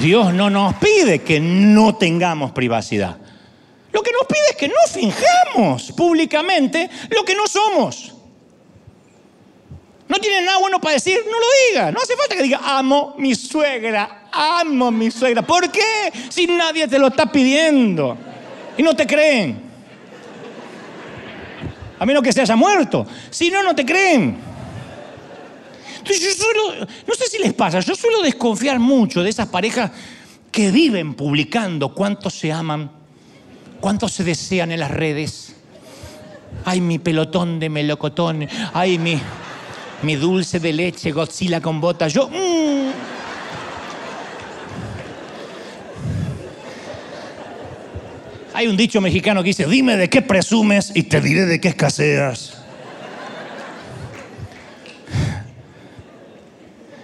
Dios 0.00 0.32
no 0.32 0.48
nos 0.48 0.74
pide 0.76 1.20
que 1.20 1.38
no 1.38 1.96
tengamos 1.96 2.52
privacidad. 2.52 3.18
Lo 3.92 4.02
que 4.02 4.12
nos 4.12 4.26
pide 4.26 4.50
es 4.50 4.56
que 4.56 4.68
no 4.68 4.74
finjamos 4.90 5.92
públicamente 5.92 6.88
lo 7.10 7.24
que 7.24 7.34
no 7.34 7.46
somos. 7.46 8.14
No 10.12 10.18
tiene 10.18 10.44
nada 10.44 10.58
bueno 10.58 10.78
para 10.78 10.92
decir, 10.92 11.20
no 11.24 11.40
lo 11.40 11.46
diga. 11.70 11.90
No 11.90 11.98
hace 11.98 12.14
falta 12.14 12.36
que 12.36 12.42
diga, 12.42 12.60
amo 12.62 13.14
mi 13.16 13.34
suegra, 13.34 14.26
amo 14.30 14.90
mi 14.90 15.10
suegra. 15.10 15.40
¿Por 15.40 15.72
qué? 15.72 16.12
Si 16.28 16.46
nadie 16.46 16.86
te 16.86 16.98
lo 16.98 17.06
está 17.06 17.32
pidiendo. 17.32 18.18
Y 18.76 18.82
no 18.82 18.94
te 18.94 19.06
creen. 19.06 19.58
A 21.98 22.04
menos 22.04 22.22
que 22.22 22.30
se 22.30 22.42
haya 22.42 22.54
muerto. 22.56 23.06
Si 23.30 23.50
no, 23.50 23.62
no 23.62 23.74
te 23.74 23.86
creen. 23.86 24.36
Entonces 25.96 26.20
yo 26.20 26.44
suelo, 26.44 26.86
no 27.06 27.14
sé 27.14 27.30
si 27.30 27.38
les 27.38 27.54
pasa, 27.54 27.80
yo 27.80 27.94
suelo 27.94 28.20
desconfiar 28.20 28.78
mucho 28.78 29.22
de 29.22 29.30
esas 29.30 29.48
parejas 29.48 29.92
que 30.50 30.70
viven 30.70 31.14
publicando 31.14 31.94
cuántos 31.94 32.34
se 32.34 32.52
aman, 32.52 32.90
cuántos 33.80 34.12
se 34.12 34.24
desean 34.24 34.72
en 34.72 34.80
las 34.80 34.90
redes. 34.90 35.56
Ay, 36.66 36.82
mi 36.82 36.98
pelotón 36.98 37.58
de 37.58 37.70
melocotón, 37.70 38.46
ay, 38.74 38.98
mi, 38.98 39.18
mi 40.02 40.16
dulce 40.16 40.60
de 40.60 40.72
leche, 40.72 41.12
Godzilla 41.12 41.60
con 41.60 41.80
botas. 41.80 42.12
Yo, 42.12 42.28
mm. 42.28 42.72
Hay 48.54 48.66
un 48.66 48.76
dicho 48.76 49.00
mexicano 49.00 49.42
que 49.42 49.48
dice, 49.48 49.66
dime 49.66 49.96
de 49.96 50.10
qué 50.10 50.20
presumes 50.20 50.92
y 50.94 51.04
te 51.04 51.20
diré 51.20 51.46
de 51.46 51.60
qué 51.60 51.68
escaseas. 51.68 52.58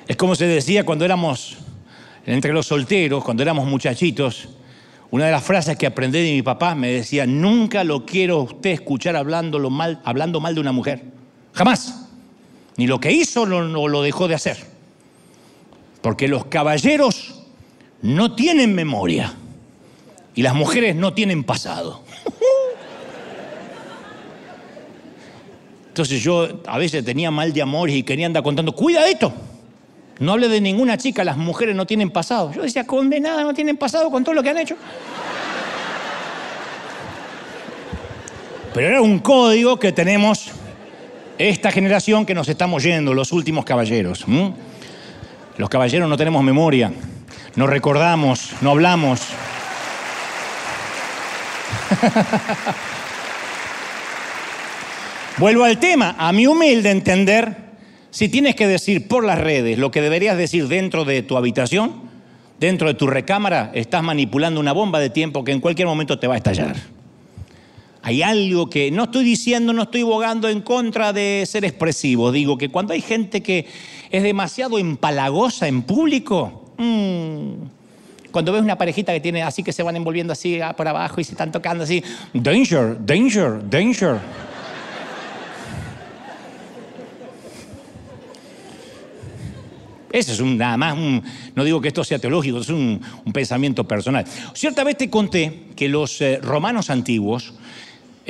Es 0.07 0.17
como 0.17 0.35
se 0.35 0.47
decía 0.47 0.85
cuando 0.85 1.05
éramos 1.05 1.57
entre 2.27 2.53
los 2.53 2.67
solteros, 2.67 3.25
cuando 3.25 3.43
éramos 3.43 3.67
muchachitos. 3.67 4.51
Una 5.11 5.27
de 5.27 5.33
las 5.33 5.43
frases 5.43 5.79
que 5.79 5.87
aprendí 5.87 6.19
de 6.19 6.33
mi 6.33 6.43
papá 6.43 6.75
me 6.75 6.89
decía, 6.89 7.27
nunca 7.27 7.83
lo 7.83 8.05
quiero 8.05 8.41
usted 8.43 8.71
escuchar 8.71 9.17
hablando 9.17 9.59
mal, 9.71 10.01
hablando 10.05 10.41
mal 10.41 10.55
de 10.55 10.61
una 10.61 10.73
mujer. 10.73 11.05
Jamás. 11.55 12.08
Ni 12.79 12.87
lo 12.87 12.99
que 13.01 13.13
hizo 13.13 13.45
no 13.45 13.89
lo 13.89 14.03
dejó 14.03 14.29
de 14.29 14.35
hacer. 14.37 14.57
Porque 16.01 16.29
los 16.29 16.47
caballeros 16.47 17.43
no 18.01 18.35
tienen 18.35 18.75
memoria 18.75 19.35
y 20.35 20.43
las 20.43 20.55
mujeres 20.55 20.95
no 20.95 21.13
tienen 21.13 21.43
pasado. 21.43 22.03
Entonces 25.89 26.23
yo 26.23 26.61
a 26.67 26.79
veces 26.79 27.05
tenía 27.05 27.33
mal 27.33 27.53
de 27.53 27.61
amor 27.61 27.91
y 27.91 28.05
quería 28.05 28.27
andar 28.27 28.45
contando, 28.45 28.73
cuida 28.73 29.09
esto. 29.09 29.33
No 30.21 30.33
hable 30.33 30.47
de 30.47 30.61
ninguna 30.61 30.97
chica, 30.97 31.25
las 31.25 31.37
mujeres 31.37 31.75
no 31.75 31.85
tienen 31.85 32.11
pasado. 32.11 32.53
Yo 32.53 32.63
decía, 32.63 32.87
condenada, 32.87 33.43
no 33.43 33.53
tienen 33.53 33.77
pasado 33.77 34.09
con 34.09 34.23
todo 34.23 34.37
lo 34.37 34.43
que 34.45 34.51
han 34.51 34.59
hecho. 34.59 34.77
Pero 38.73 38.87
era 38.87 39.03
un 39.03 39.19
código 39.19 39.81
que 39.81 39.91
tenemos 39.91 40.53
esta 41.39 41.71
generación 41.71 42.27
que 42.27 42.35
nos 42.35 42.49
estamos 42.49 42.83
yendo, 42.83 43.15
los 43.15 43.33
últimos 43.33 43.65
caballeros. 43.65 44.27
Los 45.57 45.69
caballeros 45.69 46.09
no 46.09 46.17
tenemos 46.17 46.43
memoria, 46.43 46.93
no 47.57 47.67
recordamos, 47.67 48.53
no 48.61 48.71
hablamos. 48.73 49.21
Vuelvo 55.39 55.65
al 55.65 55.79
tema, 55.79 56.17
a 56.19 56.33
mi 56.33 56.47
humilde 56.47 56.91
entender, 56.91 57.57
si 58.11 58.29
tienes 58.29 58.57
que 58.57 58.67
decir 58.67 59.07
por 59.07 59.25
las 59.25 59.39
redes 59.39 59.79
lo 59.79 59.91
que 59.93 60.01
deberías 60.01 60.37
decir 60.37 60.67
dentro 60.67 61.05
de 61.05 61.23
tu 61.23 61.37
habitación, 61.37 62.09
dentro 62.59 62.89
de 62.89 62.95
tu 62.95 63.07
recámara, 63.07 63.71
estás 63.75 64.03
manipulando 64.03 64.59
una 64.59 64.73
bomba 64.73 64.99
de 64.99 65.11
tiempo 65.11 65.45
que 65.45 65.53
en 65.53 65.61
cualquier 65.61 65.87
momento 65.87 66.19
te 66.19 66.27
va 66.27 66.35
a 66.35 66.39
estallar. 66.39 66.98
Hay 68.09 68.23
algo 68.23 68.71
que 68.71 68.91
no 68.91 69.05
estoy 69.05 69.23
diciendo, 69.23 69.75
no 69.75 69.83
estoy 69.83 70.03
bogando 70.03 70.49
en 70.49 70.63
contra 70.63 71.13
de 71.13 71.45
ser 71.47 71.67
expresivo. 71.67 72.33
Digo 72.33 72.57
que 72.57 72.71
cuando 72.71 72.95
hay 72.95 73.03
gente 73.03 73.43
que 73.43 73.67
es 74.11 74.23
demasiado 74.23 74.79
empalagosa 74.79 75.69
en 75.69 75.83
público, 75.83 76.73
mm, 76.79 78.31
cuando 78.31 78.53
ves 78.53 78.63
una 78.63 78.79
parejita 78.79 79.13
que 79.13 79.21
tiene 79.21 79.43
así 79.43 79.63
que 79.63 79.75
se 79.75 79.83
van 79.83 79.95
envolviendo 79.95 80.33
así 80.33 80.59
por 80.75 80.89
abajo 80.89 81.21
y 81.21 81.25
se 81.25 81.33
están 81.33 81.53
tocando 81.53 81.85
así, 81.85 82.03
danger, 82.33 82.97
danger, 83.05 83.69
danger. 83.69 84.19
Ese 90.11 90.33
es 90.33 90.41
un, 90.41 90.57
nada 90.57 90.79
más, 90.79 90.97
no 91.55 91.63
digo 91.63 91.83
que 91.83 91.89
esto 91.89 92.03
sea 92.05 92.19
teológico, 92.19 92.61
es 92.61 92.71
un, 92.71 93.03
pensamiento 93.35 93.87
personal. 93.87 94.25
Cierta 94.55 94.83
vez 94.83 94.97
te 94.97 95.11
conté 95.11 95.65
que 95.77 95.91
los 95.91 96.23
eh, 96.23 96.39
romanos 96.43 96.89
antiguos 96.89 97.53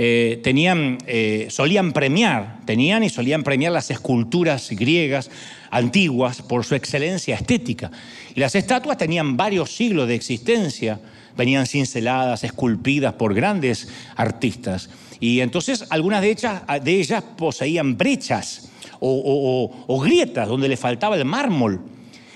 eh, 0.00 0.38
tenían, 0.44 0.98
eh, 1.08 1.48
solían 1.50 1.92
premiar, 1.92 2.60
tenían 2.64 3.02
y 3.02 3.08
solían 3.08 3.42
premiar 3.42 3.72
las 3.72 3.90
esculturas 3.90 4.70
griegas 4.70 5.28
antiguas 5.72 6.40
por 6.40 6.64
su 6.64 6.76
excelencia 6.76 7.34
estética. 7.34 7.90
Y 8.32 8.38
las 8.38 8.54
estatuas 8.54 8.96
tenían 8.96 9.36
varios 9.36 9.74
siglos 9.74 10.06
de 10.06 10.14
existencia, 10.14 11.00
venían 11.36 11.66
cinceladas, 11.66 12.44
esculpidas 12.44 13.14
por 13.14 13.34
grandes 13.34 13.88
artistas. 14.14 14.88
Y 15.18 15.40
entonces 15.40 15.84
algunas 15.90 16.22
de 16.22 16.30
ellas, 16.30 16.62
de 16.84 17.00
ellas 17.00 17.24
poseían 17.36 17.98
brechas 17.98 18.70
o, 19.00 20.00
grietas 20.00 20.46
donde 20.46 20.68
le 20.68 20.76
faltaba 20.76 21.16
el 21.16 21.24
mármol. 21.24 21.80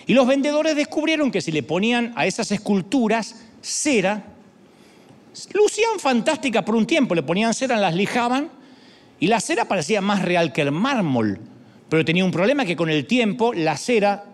Y 0.08 0.14
los 0.14 0.26
vendedores 0.26 0.74
descubrieron 0.74 1.30
que 1.30 1.40
si 1.40 1.52
le 1.52 1.62
ponían 1.62 2.12
a 2.16 2.26
esas 2.26 2.50
esculturas 2.50 3.36
cera, 3.60 4.31
lucían 5.52 5.98
fantástica 5.98 6.64
por 6.64 6.74
un 6.74 6.86
tiempo, 6.86 7.14
le 7.14 7.22
ponían 7.22 7.54
cera, 7.54 7.76
las 7.76 7.94
lijaban 7.94 8.50
y 9.18 9.28
la 9.28 9.40
cera 9.40 9.66
parecía 9.66 10.00
más 10.00 10.22
real 10.22 10.52
que 10.52 10.62
el 10.62 10.72
mármol, 10.72 11.40
pero 11.88 12.04
tenía 12.04 12.24
un 12.24 12.30
problema 12.30 12.64
que 12.64 12.76
con 12.76 12.90
el 12.90 13.06
tiempo 13.06 13.52
la 13.52 13.76
cera 13.76 14.24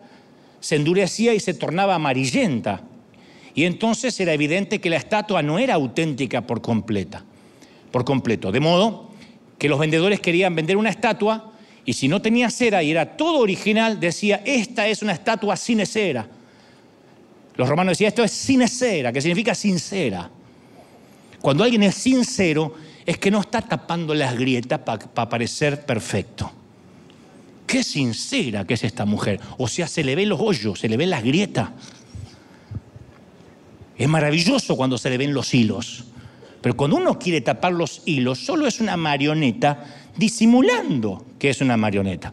se 0.61 0.76
endurecía 0.76 1.34
y 1.34 1.40
se 1.40 1.55
tornaba 1.55 1.94
amarillenta. 1.94 2.82
Y 3.55 3.64
entonces 3.64 4.18
era 4.20 4.32
evidente 4.32 4.80
que 4.80 4.90
la 4.90 4.96
estatua 4.96 5.42
no 5.42 5.59
era 5.59 5.74
auténtica 5.74 6.46
por 6.46 6.61
completa, 6.61 7.24
por 7.90 8.05
completo. 8.05 8.53
De 8.53 8.61
modo 8.61 9.11
que 9.59 9.68
los 9.68 9.78
vendedores 9.78 10.20
querían 10.20 10.55
vender 10.55 10.76
una 10.76 10.90
estatua 10.90 11.53
y 11.84 11.94
si 11.94 12.07
no 12.07 12.22
tenía 12.22 12.51
cera 12.51 12.82
y 12.82 12.90
era 12.90 13.16
todo 13.16 13.38
original, 13.38 13.99
decía, 13.99 14.42
esta 14.44 14.86
es 14.86 15.03
una 15.03 15.12
estatua 15.12 15.57
sin 15.57 15.84
cera. 15.86 16.28
Los 17.57 17.68
romanos 17.68 17.92
decían, 17.92 18.09
esto 18.09 18.22
es 18.22 18.30
sin 18.30 18.66
cera, 18.68 19.12
que 19.12 19.20
significa 19.20 19.55
sincera. 19.55 20.30
Cuando 21.41 21.64
alguien 21.64 21.82
es 21.82 21.95
sincero, 21.95 22.74
es 23.07 23.18
que 23.18 23.30
no 23.30 23.41
está 23.41 23.62
tapando 23.62 24.14
las 24.14 24.36
grietas 24.36 24.80
para 24.80 25.28
parecer 25.28 25.86
perfecto. 25.86 26.53
Qué 27.66 27.82
sincera 27.82 28.66
que 28.66 28.74
es 28.74 28.84
esta 28.84 29.05
mujer. 29.05 29.41
O 29.59 29.68
sea, 29.68 29.86
se 29.89 30.03
le 30.03 30.14
ven 30.14 30.28
los 30.28 30.41
hoyos, 30.41 30.80
se 30.80 30.89
le 30.89 30.97
ven 30.97 31.11
las 31.11 31.22
grietas. 31.22 31.70
Es 33.97 34.09
maravilloso 34.09 34.76
cuando 34.76 34.99
se 34.99 35.11
le 35.11 35.18
ven 35.18 35.34
los 35.34 35.53
hilos. 35.55 36.05
Pero 36.61 36.76
cuando 36.76 36.97
uno 36.97 37.18
quiere 37.18 37.41
tapar 37.41 37.72
los 37.72 38.03
hilos, 38.05 38.39
solo 38.39 38.66
es 38.66 38.80
una 38.80 38.97
marioneta 38.97 39.84
disimulando 40.16 41.24
que 41.39 41.51
es 41.51 41.61
una 41.61 41.76
marioneta. 41.76 42.32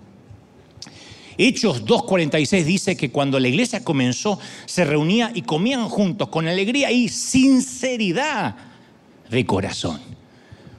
Hechos 1.37 1.85
2.46 1.85 2.63
dice 2.63 2.97
que 2.97 3.11
cuando 3.11 3.39
la 3.39 3.49
iglesia 3.49 3.83
comenzó 3.83 4.39
se 4.65 4.85
reunía 4.85 5.31
y 5.33 5.41
comían 5.41 5.89
juntos 5.89 6.29
con 6.29 6.47
alegría 6.47 6.91
y 6.91 7.09
sinceridad 7.09 8.55
de 9.29 9.45
corazón. 9.45 10.01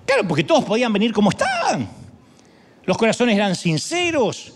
Claro, 0.05 0.26
porque 0.26 0.44
todos 0.44 0.64
podían 0.64 0.92
venir 0.92 1.12
como 1.12 1.30
estaban. 1.30 1.88
Los 2.84 2.97
corazones 2.97 3.36
eran 3.36 3.55
sinceros. 3.55 4.53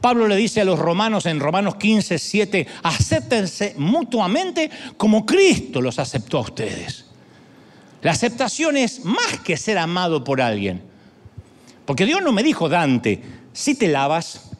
Pablo 0.00 0.26
le 0.28 0.36
dice 0.36 0.60
a 0.60 0.64
los 0.64 0.78
romanos 0.78 1.26
en 1.26 1.40
Romanos 1.40 1.76
15, 1.76 2.18
7, 2.18 2.66
acéptense 2.82 3.74
mutuamente 3.78 4.68
como 4.96 5.24
Cristo 5.24 5.80
los 5.80 5.98
aceptó 5.98 6.38
a 6.38 6.42
ustedes. 6.42 7.06
La 8.02 8.10
aceptación 8.10 8.76
es 8.76 9.04
más 9.04 9.38
que 9.44 9.56
ser 9.56 9.78
amado 9.78 10.24
por 10.24 10.40
alguien. 10.40 10.82
Porque 11.86 12.04
Dios 12.04 12.20
no 12.20 12.32
me 12.32 12.42
dijo, 12.42 12.68
Dante, 12.68 13.22
si 13.52 13.76
te 13.76 13.88
lavas, 13.88 14.50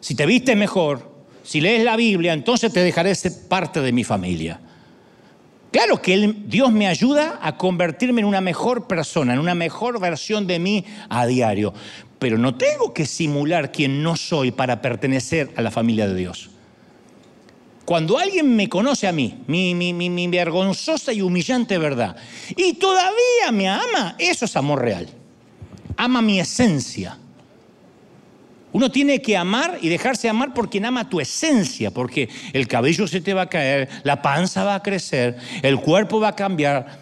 si 0.00 0.14
te 0.14 0.24
vistes 0.24 0.56
mejor, 0.56 1.12
si 1.42 1.60
lees 1.60 1.84
la 1.84 1.96
Biblia, 1.96 2.32
entonces 2.32 2.72
te 2.72 2.80
dejaré 2.80 3.14
ser 3.14 3.32
parte 3.48 3.80
de 3.80 3.92
mi 3.92 4.04
familia. 4.04 4.60
Claro 5.72 6.02
que 6.02 6.34
Dios 6.46 6.70
me 6.70 6.86
ayuda 6.86 7.38
a 7.40 7.56
convertirme 7.56 8.20
en 8.20 8.26
una 8.26 8.42
mejor 8.42 8.86
persona, 8.86 9.32
en 9.32 9.38
una 9.38 9.54
mejor 9.54 9.98
versión 9.98 10.46
de 10.46 10.58
mí 10.58 10.84
a 11.08 11.26
diario. 11.26 11.72
Pero 12.18 12.36
no 12.36 12.54
tengo 12.56 12.92
que 12.92 13.06
simular 13.06 13.72
quien 13.72 14.02
no 14.02 14.14
soy 14.14 14.52
para 14.52 14.82
pertenecer 14.82 15.50
a 15.56 15.62
la 15.62 15.70
familia 15.70 16.06
de 16.06 16.14
Dios. 16.14 16.50
Cuando 17.86 18.18
alguien 18.18 18.54
me 18.54 18.68
conoce 18.68 19.08
a 19.08 19.12
mí, 19.12 19.42
mi, 19.46 19.74
mi, 19.74 19.92
mi, 19.94 20.28
vergonzosa 20.28 21.12
y 21.12 21.22
humillante 21.22 21.78
verdad, 21.78 22.16
y 22.54 22.74
todavía 22.74 23.50
me 23.50 23.68
ama, 23.68 24.14
eso 24.18 24.44
es 24.44 24.54
amor 24.56 24.82
real. 24.82 25.08
Ama 25.96 26.20
mi 26.20 26.38
esencia. 26.38 27.18
Uno 28.72 28.90
tiene 28.90 29.20
que 29.20 29.36
amar 29.36 29.78
y 29.82 29.88
dejarse 29.88 30.28
amar 30.28 30.54
por 30.54 30.70
quien 30.70 30.86
ama 30.86 31.08
tu 31.08 31.20
esencia, 31.20 31.90
porque 31.90 32.28
el 32.52 32.66
cabello 32.66 33.06
se 33.06 33.20
te 33.20 33.34
va 33.34 33.42
a 33.42 33.48
caer, 33.48 33.88
la 34.02 34.22
panza 34.22 34.64
va 34.64 34.76
a 34.76 34.82
crecer, 34.82 35.36
el 35.62 35.78
cuerpo 35.80 36.20
va 36.20 36.28
a 36.28 36.36
cambiar, 36.36 36.98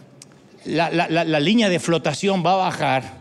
la, 0.64 0.90
la 0.90 1.40
línea 1.40 1.68
de 1.68 1.78
flotación 1.78 2.44
va 2.44 2.54
a 2.54 2.56
bajar, 2.56 3.20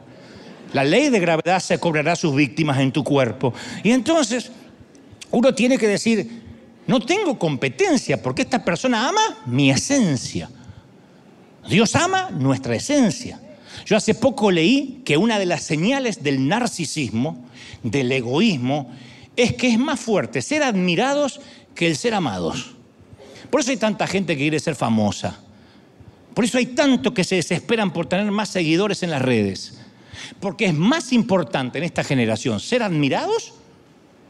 la 0.74 0.84
ley 0.84 1.10
de 1.10 1.20
gravedad 1.20 1.60
se 1.60 1.80
cobrará 1.80 2.16
sus 2.16 2.36
víctimas 2.36 2.80
en 2.80 2.92
tu 2.92 3.04
cuerpo. 3.04 3.54
Y 3.84 3.92
entonces 3.92 4.52
uno 5.32 5.54
tiene 5.54 5.78
que 5.78 5.88
decir, 5.88 6.42
no 6.88 7.00
tengo 7.00 7.38
competencia 7.38 8.22
porque 8.22 8.42
esta 8.42 8.64
persona 8.64 9.08
ama 9.08 9.22
mi 9.46 9.70
esencia. 9.70 10.50
Dios 11.68 11.96
ama 11.96 12.30
nuestra 12.32 12.76
esencia. 12.76 13.40
Yo 13.90 13.98
hace 13.98 14.14
poco 14.14 14.52
leí 14.52 15.02
que 15.04 15.18
una 15.18 15.40
de 15.40 15.48
las 15.48 15.64
señales 15.64 16.22
del 16.22 16.48
narcisismo, 16.48 17.44
del 17.82 18.12
egoísmo, 18.12 18.92
es 19.36 19.56
que 19.56 19.68
es 19.68 19.80
más 19.80 20.00
fuerte 20.00 20.44
ser 20.44 20.62
admirados 20.62 21.42
que 21.74 21.88
el 21.88 21.96
ser 21.96 22.14
amados. 22.14 22.76
Por 23.50 23.62
eso 23.62 23.72
hay 23.72 23.78
tanta 23.78 24.06
gente 24.06 24.36
que 24.36 24.44
quiere 24.44 24.60
ser 24.60 24.76
famosa. 24.76 25.40
Por 26.36 26.46
eso 26.46 26.60
hay 26.60 26.68
tanto 26.68 27.16
que 27.16 27.24
se 27.24 27.38
desesperan 27.38 27.92
por 27.92 28.06
tener 28.06 28.30
más 28.30 28.50
seguidores 28.50 29.02
en 29.02 29.10
las 29.10 29.24
redes. 29.24 29.80
Porque 30.40 30.66
es 30.66 30.74
más 30.76 31.12
importante 31.12 31.80
en 31.80 31.84
esta 31.84 32.04
generación 32.04 32.60
ser 32.60 32.84
admirados 32.84 33.56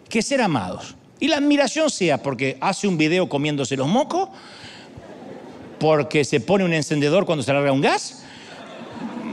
que 0.07 0.22
ser 0.22 0.41
amados. 0.41 0.95
Y 1.20 1.28
la 1.28 1.36
admiración 1.36 1.89
sea 1.89 2.24
porque 2.24 2.57
hace 2.62 2.88
un 2.88 2.97
video 2.97 3.28
comiéndose 3.28 3.76
los 3.76 3.89
mocos, 3.89 4.30
porque 5.82 6.24
se 6.24 6.39
pone 6.39 6.64
un 6.64 6.72
encendedor 6.72 7.26
cuando 7.26 7.43
se 7.43 7.51
larga 7.51 7.74
un 7.74 7.82
gas, 7.82 8.24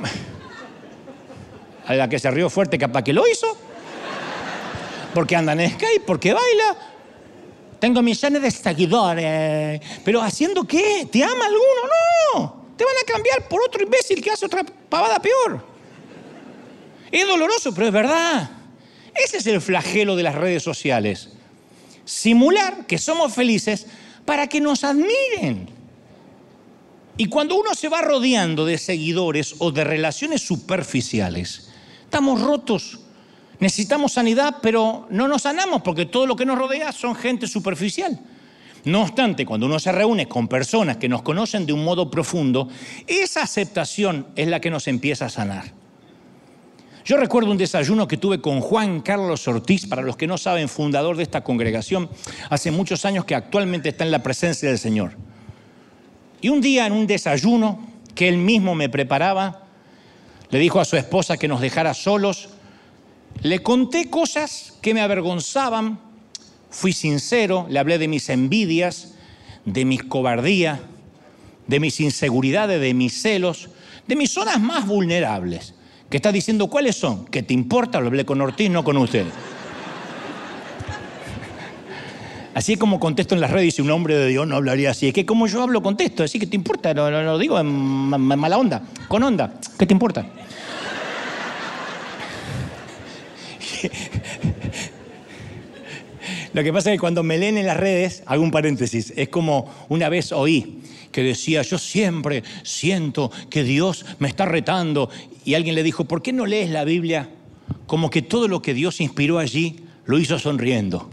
a 1.86 1.94
la 1.94 2.08
que 2.08 2.18
se 2.18 2.30
rió 2.30 2.50
fuerte 2.50 2.78
capaz 2.78 3.02
que 3.02 3.12
lo 3.12 3.26
hizo, 3.26 3.56
porque 5.14 5.36
anda 5.36 5.52
en 5.52 5.70
skate, 5.70 6.04
porque 6.04 6.32
baila. 6.32 6.76
Tengo 7.78 8.00
millones 8.02 8.40
de 8.40 8.50
seguidores, 8.50 9.80
pero 10.02 10.22
¿haciendo 10.22 10.64
qué? 10.64 11.06
¿Te 11.12 11.22
ama 11.22 11.44
alguno? 11.44 11.82
No, 12.34 12.64
te 12.76 12.84
van 12.84 12.94
a 13.02 13.12
cambiar 13.12 13.46
por 13.48 13.60
otro 13.62 13.82
imbécil 13.82 14.22
que 14.22 14.30
hace 14.30 14.46
otra 14.46 14.64
pavada 14.88 15.20
peor. 15.20 15.62
Es 17.12 17.26
doloroso, 17.26 17.74
pero 17.74 17.88
es 17.88 17.92
verdad. 17.92 18.50
Ese 19.14 19.36
es 19.36 19.46
el 19.46 19.60
flagelo 19.60 20.16
de 20.16 20.22
las 20.22 20.34
redes 20.34 20.62
sociales 20.62 21.36
simular 22.06 22.86
que 22.86 22.96
somos 22.96 23.34
felices 23.34 23.86
para 24.24 24.46
que 24.46 24.60
nos 24.60 24.82
admiren. 24.84 25.68
Y 27.18 27.26
cuando 27.26 27.56
uno 27.56 27.74
se 27.74 27.88
va 27.88 28.02
rodeando 28.02 28.66
de 28.66 28.76
seguidores 28.76 29.54
o 29.58 29.72
de 29.72 29.84
relaciones 29.84 30.42
superficiales, 30.42 31.70
estamos 32.04 32.42
rotos. 32.42 33.00
Necesitamos 33.58 34.12
sanidad, 34.12 34.56
pero 34.60 35.06
no 35.08 35.26
nos 35.26 35.42
sanamos 35.42 35.80
porque 35.80 36.04
todo 36.04 36.26
lo 36.26 36.36
que 36.36 36.44
nos 36.44 36.58
rodea 36.58 36.92
son 36.92 37.14
gente 37.14 37.46
superficial. 37.46 38.20
No 38.84 39.02
obstante, 39.02 39.46
cuando 39.46 39.66
uno 39.66 39.78
se 39.78 39.90
reúne 39.92 40.28
con 40.28 40.46
personas 40.46 40.98
que 40.98 41.08
nos 41.08 41.22
conocen 41.22 41.64
de 41.64 41.72
un 41.72 41.82
modo 41.82 42.10
profundo, 42.10 42.68
esa 43.06 43.42
aceptación 43.42 44.28
es 44.36 44.46
la 44.48 44.60
que 44.60 44.70
nos 44.70 44.86
empieza 44.86 45.26
a 45.26 45.30
sanar. 45.30 45.72
Yo 47.04 47.16
recuerdo 47.16 47.50
un 47.50 47.56
desayuno 47.56 48.06
que 48.06 48.16
tuve 48.16 48.40
con 48.40 48.60
Juan 48.60 49.00
Carlos 49.00 49.48
Ortiz, 49.48 49.86
para 49.86 50.02
los 50.02 50.16
que 50.16 50.26
no 50.26 50.36
saben, 50.36 50.68
fundador 50.68 51.16
de 51.16 51.22
esta 51.22 51.42
congregación, 51.42 52.10
hace 52.50 52.70
muchos 52.70 53.04
años 53.04 53.24
que 53.24 53.34
actualmente 53.34 53.88
está 53.88 54.04
en 54.04 54.10
la 54.10 54.22
presencia 54.22 54.68
del 54.68 54.78
Señor. 54.78 55.16
Y 56.40 56.48
un 56.48 56.60
día 56.60 56.86
en 56.86 56.92
un 56.92 57.06
desayuno 57.06 57.78
que 58.14 58.28
él 58.28 58.38
mismo 58.38 58.74
me 58.74 58.88
preparaba, 58.88 59.64
le 60.50 60.58
dijo 60.58 60.80
a 60.80 60.84
su 60.84 60.96
esposa 60.96 61.36
que 61.36 61.48
nos 61.48 61.60
dejara 61.60 61.94
solos, 61.94 62.48
le 63.42 63.62
conté 63.62 64.08
cosas 64.08 64.74
que 64.80 64.94
me 64.94 65.00
avergonzaban, 65.00 65.98
fui 66.70 66.92
sincero, 66.92 67.66
le 67.68 67.78
hablé 67.78 67.98
de 67.98 68.08
mis 68.08 68.28
envidias, 68.28 69.14
de 69.64 69.84
mis 69.84 70.02
cobardías, 70.02 70.80
de 71.66 71.80
mis 71.80 72.00
inseguridades, 72.00 72.80
de 72.80 72.94
mis 72.94 73.20
celos, 73.20 73.68
de 74.06 74.16
mis 74.16 74.30
zonas 74.30 74.60
más 74.60 74.86
vulnerables. 74.86 75.74
Que 76.08 76.18
está 76.18 76.30
diciendo 76.30 76.68
cuáles 76.68 76.96
son, 76.96 77.26
que 77.26 77.42
te 77.42 77.52
importa, 77.52 78.00
lo 78.00 78.06
hablé 78.06 78.24
con 78.24 78.40
Ortiz, 78.40 78.70
no 78.70 78.84
con 78.84 78.96
usted. 78.96 79.26
Así 82.56 82.72
es 82.72 82.78
como 82.78 82.98
contesto 82.98 83.34
en 83.34 83.42
las 83.42 83.50
redes, 83.50 83.74
si 83.74 83.82
un 83.82 83.90
hombre 83.90 84.16
de 84.16 84.28
Dios 84.28 84.46
no 84.46 84.56
hablaría 84.56 84.90
así. 84.90 85.08
Es 85.08 85.12
que 85.12 85.26
como 85.26 85.46
yo 85.46 85.62
hablo, 85.62 85.82
contesto, 85.82 86.24
así 86.24 86.38
que 86.38 86.46
te 86.46 86.56
importa, 86.56 86.94
lo, 86.94 87.10
lo 87.10 87.36
digo 87.36 87.60
en 87.60 87.68
mala 87.68 88.56
onda, 88.56 88.82
con 89.08 89.22
onda, 89.22 89.52
¿qué 89.78 89.84
te 89.84 89.92
importa? 89.92 90.24
Lo 96.54 96.64
que 96.64 96.72
pasa 96.72 96.90
es 96.90 96.94
que 96.94 97.00
cuando 97.00 97.22
me 97.22 97.36
leen 97.36 97.58
en 97.58 97.66
las 97.66 97.76
redes, 97.76 98.22
hago 98.24 98.42
un 98.42 98.50
paréntesis, 98.50 99.12
es 99.14 99.28
como 99.28 99.70
una 99.90 100.08
vez 100.08 100.32
oí 100.32 100.80
que 101.12 101.22
decía, 101.22 101.60
yo 101.60 101.76
siempre 101.76 102.42
siento 102.62 103.30
que 103.50 103.64
Dios 103.64 104.06
me 104.18 104.28
está 104.28 104.46
retando. 104.46 105.10
Y 105.44 105.52
alguien 105.52 105.74
le 105.74 105.82
dijo, 105.82 106.06
¿por 106.06 106.22
qué 106.22 106.32
no 106.32 106.46
lees 106.46 106.70
la 106.70 106.84
Biblia 106.84 107.28
como 107.86 108.08
que 108.08 108.22
todo 108.22 108.48
lo 108.48 108.62
que 108.62 108.72
Dios 108.72 109.02
inspiró 109.02 109.38
allí 109.38 109.80
lo 110.06 110.18
hizo 110.18 110.38
sonriendo? 110.38 111.10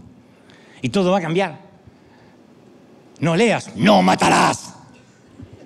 Y 0.84 0.90
todo 0.90 1.12
va 1.12 1.16
a 1.16 1.22
cambiar. 1.22 1.58
No 3.18 3.34
leas, 3.34 3.74
no 3.74 4.02
matarás. 4.02 4.74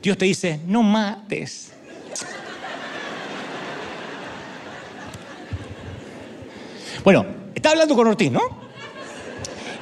Dios 0.00 0.16
te 0.16 0.26
dice, 0.26 0.60
no 0.64 0.84
mates. 0.84 1.72
Bueno, 7.02 7.26
estaba 7.52 7.72
hablando 7.72 7.96
con 7.96 8.06
Ortiz, 8.06 8.30
¿no? 8.30 8.42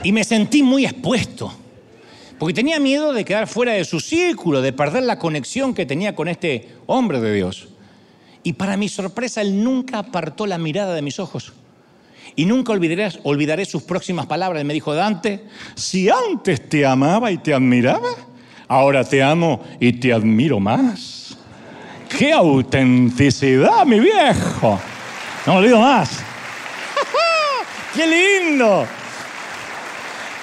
Y 0.03 0.11
me 0.11 0.25
sentí 0.25 0.63
muy 0.63 0.87
expuesto 0.87 1.53
porque 2.39 2.55
tenía 2.55 2.81
miedo 2.81 3.13
de 3.13 3.27
quedar 3.27 3.47
fuera 3.47 3.75
de 3.75 3.85
su 3.85 4.01
círculo, 4.01 4.63
de 4.63 4.73
perder 4.73 5.03
la 5.03 5.19
conexión 5.19 5.75
que 5.75 5.85
tenía 5.85 6.15
con 6.15 6.29
este 6.29 6.77
hombre 6.87 7.21
de 7.21 7.35
Dios. 7.35 7.69
Y 8.43 8.55
para 8.55 8.79
mi 8.79 8.89
sorpresa, 8.89 9.43
él 9.43 9.63
nunca 9.63 9.99
apartó 9.99 10.47
la 10.47 10.57
mirada 10.57 10.95
de 10.95 11.03
mis 11.03 11.21
ojos. 11.21 11.53
Y 12.37 12.45
nunca 12.45 12.73
olvidaré, 12.73 13.09
olvidaré 13.23 13.65
sus 13.65 13.83
próximas 13.83 14.27
palabras. 14.27 14.63
Me 14.65 14.75
dijo, 14.75 14.95
Dante, 14.95 15.45
si 15.75 16.09
antes 16.11 16.69
te 16.69 16.85
amaba 16.85 17.33
y 17.33 17.39
te 17.39 17.55
admiraba, 17.55 18.11
ahora 18.69 19.03
te 19.05 19.23
amo 19.23 19.65
y 19.81 19.95
te 19.95 20.13
admiro 20.13 20.61
más. 20.61 21.37
¡Qué 22.09 22.33
autenticidad, 22.33 23.87
mi 23.87 24.01
viejo! 24.01 24.79
No 25.47 25.55
me 25.55 25.59
olvido 25.61 25.81
más. 25.81 26.11
¡Qué 27.95 28.07
lindo! 28.07 28.87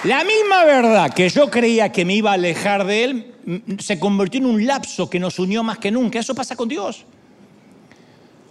La 0.04 0.24
misma 0.24 0.66
verdad 0.66 1.14
que 1.14 1.30
yo 1.30 1.50
creía 1.50 1.92
que 1.92 2.04
me 2.04 2.16
iba 2.16 2.32
a 2.32 2.34
alejar 2.34 2.86
de 2.86 3.04
Él 3.04 3.34
mm, 3.46 3.80
se 3.80 4.00
convirtió 4.00 4.40
en 4.40 4.48
un 4.48 4.66
lapso 4.66 5.10
que 5.10 5.20
nos 5.20 5.40
unió 5.40 5.64
más 5.64 5.78
que 5.78 5.92
nunca. 5.92 6.20
Eso 6.20 6.36
pasa 6.36 6.56
con 6.56 6.68
Dios. 6.68 7.06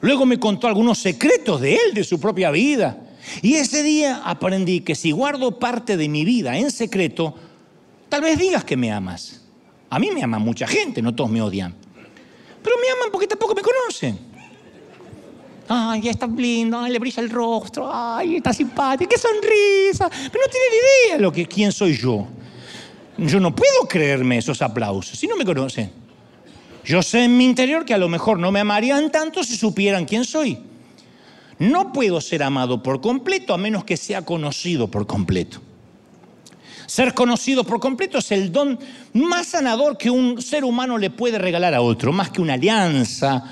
Luego 0.01 0.27
me 0.27 0.39
contó 0.39 0.67
algunos 0.67 0.99
secretos 0.99 1.61
de 1.61 1.75
Él, 1.75 1.95
de 1.95 2.05
su 2.05 2.19
propia 2.19 2.51
vida. 2.51 2.97
Y 3.41 3.55
ese 3.55 3.83
día 3.83 4.23
aprendí 4.25 4.81
que 4.81 4.95
si 4.95 5.11
guardo 5.11 5.59
parte 5.59 5.97
de 5.97 6.09
mi 6.09 6.25
vida 6.25 6.57
en 6.57 6.71
secreto, 6.71 7.35
tal 8.09 8.23
vez 8.23 8.39
digas 8.39 8.65
que 8.65 8.77
me 8.77 8.91
amas. 8.91 9.43
A 9.91 9.99
mí 9.99 10.11
me 10.11 10.23
ama 10.23 10.39
mucha 10.39 10.67
gente, 10.67 11.03
no 11.03 11.15
todos 11.15 11.31
me 11.31 11.43
odian. 11.43 11.75
Pero 12.63 12.77
me 12.81 12.91
aman 12.91 13.11
porque 13.11 13.27
tampoco 13.27 13.55
me 13.55 13.63
conocen. 13.63 14.19
Ay, 15.69 16.09
está 16.09 16.27
lindo, 16.27 16.87
le 16.87 16.99
brilla 16.99 17.23
el 17.23 17.31
rostro, 17.31 17.91
ay, 17.93 18.37
está 18.37 18.53
simpático, 18.53 19.09
qué 19.09 19.19
sonrisa. 19.19 20.09
Pero 20.09 20.45
no 20.45 20.51
tiene 20.51 20.67
ni 20.71 21.09
idea 21.09 21.19
lo 21.19 21.33
que, 21.33 21.47
quién 21.47 21.73
soy 21.73 21.97
yo. 21.97 22.27
Yo 23.19 23.39
no 23.39 23.55
puedo 23.55 23.87
creerme 23.89 24.39
esos 24.39 24.63
aplausos 24.63 25.19
si 25.19 25.27
no 25.27 25.37
me 25.37 25.45
conocen. 25.45 25.93
Yo 26.85 27.03
sé 27.03 27.25
en 27.25 27.37
mi 27.37 27.45
interior 27.45 27.85
que 27.85 27.95
a 27.95 27.99
lo 27.99 28.09
mejor 28.09 28.39
no 28.39 28.51
me 28.51 28.61
amarían 28.61 29.11
tanto 29.13 29.45
si 29.45 29.57
supieran 29.57 30.05
quién 30.05 30.25
soy. 30.25 30.59
No 31.59 31.93
puedo 31.93 32.21
ser 32.21 32.43
amado 32.43 32.83
por 32.83 33.01
completo 33.01 33.55
a 33.55 33.59
menos 33.59 33.85
que 33.85 33.97
sea 33.97 34.25
conocido 34.25 34.89
por 34.89 35.07
completo. 35.07 35.61
Ser 36.87 37.15
conocido 37.15 37.65
por 37.65 37.81
completo 37.81 38.19
es 38.19 38.33
el 38.33 38.53
don 38.53 38.79
más 39.15 39.49
sanador 39.49 39.97
que 39.97 40.11
un 40.11 40.43
ser 40.43 40.65
humano 40.65 40.99
le 40.99 41.11
puede 41.11 41.39
regalar 41.39 41.75
a 41.75 41.81
otro, 41.81 42.13
más 42.13 42.31
que 42.31 42.43
una 42.43 42.55
alianza, 42.55 43.43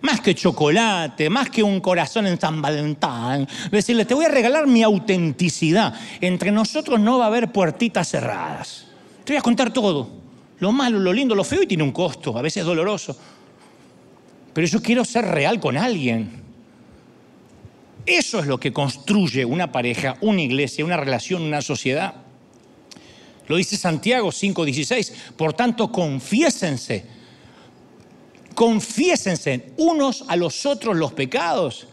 más 0.00 0.20
que 0.20 0.34
chocolate, 0.34 1.28
más 1.28 1.50
que 1.50 1.62
un 1.62 1.80
corazón 1.80 2.26
en 2.26 2.40
San 2.40 2.62
Valentín. 2.62 3.46
Decirle, 3.70 4.04
te 4.04 4.14
voy 4.14 4.24
a 4.24 4.28
regalar 4.28 4.66
mi 4.66 4.82
autenticidad. 4.82 5.94
Entre 6.20 6.50
nosotros 6.52 7.00
no 7.00 7.18
va 7.18 7.24
a 7.24 7.28
haber 7.28 7.52
puertitas 7.52 8.08
cerradas. 8.08 8.86
Te 9.24 9.32
voy 9.32 9.38
a 9.38 9.42
contar 9.42 9.72
todo. 9.72 10.08
Lo 10.58 10.72
malo, 10.72 10.98
lo 10.98 11.12
lindo, 11.12 11.34
lo 11.34 11.44
feo 11.44 11.62
y 11.62 11.66
tiene 11.66 11.82
un 11.82 11.92
costo, 11.92 12.38
a 12.38 12.42
veces 12.42 12.64
doloroso. 12.64 13.16
Pero 14.54 14.66
yo 14.66 14.80
quiero 14.80 15.04
ser 15.04 15.26
real 15.26 15.60
con 15.60 15.76
alguien. 15.76 16.45
Eso 18.06 18.38
es 18.38 18.46
lo 18.46 18.58
que 18.58 18.72
construye 18.72 19.44
una 19.44 19.72
pareja, 19.72 20.16
una 20.20 20.40
iglesia, 20.40 20.84
una 20.84 20.96
relación, 20.96 21.42
una 21.42 21.60
sociedad. 21.60 22.14
Lo 23.48 23.56
dice 23.56 23.76
Santiago 23.76 24.30
5:16. 24.30 25.12
Por 25.36 25.52
tanto, 25.52 25.90
confiésense. 25.90 27.04
Confiésense 28.54 29.72
unos 29.76 30.24
a 30.28 30.36
los 30.36 30.64
otros 30.64 30.96
los 30.96 31.12
pecados. 31.12 31.88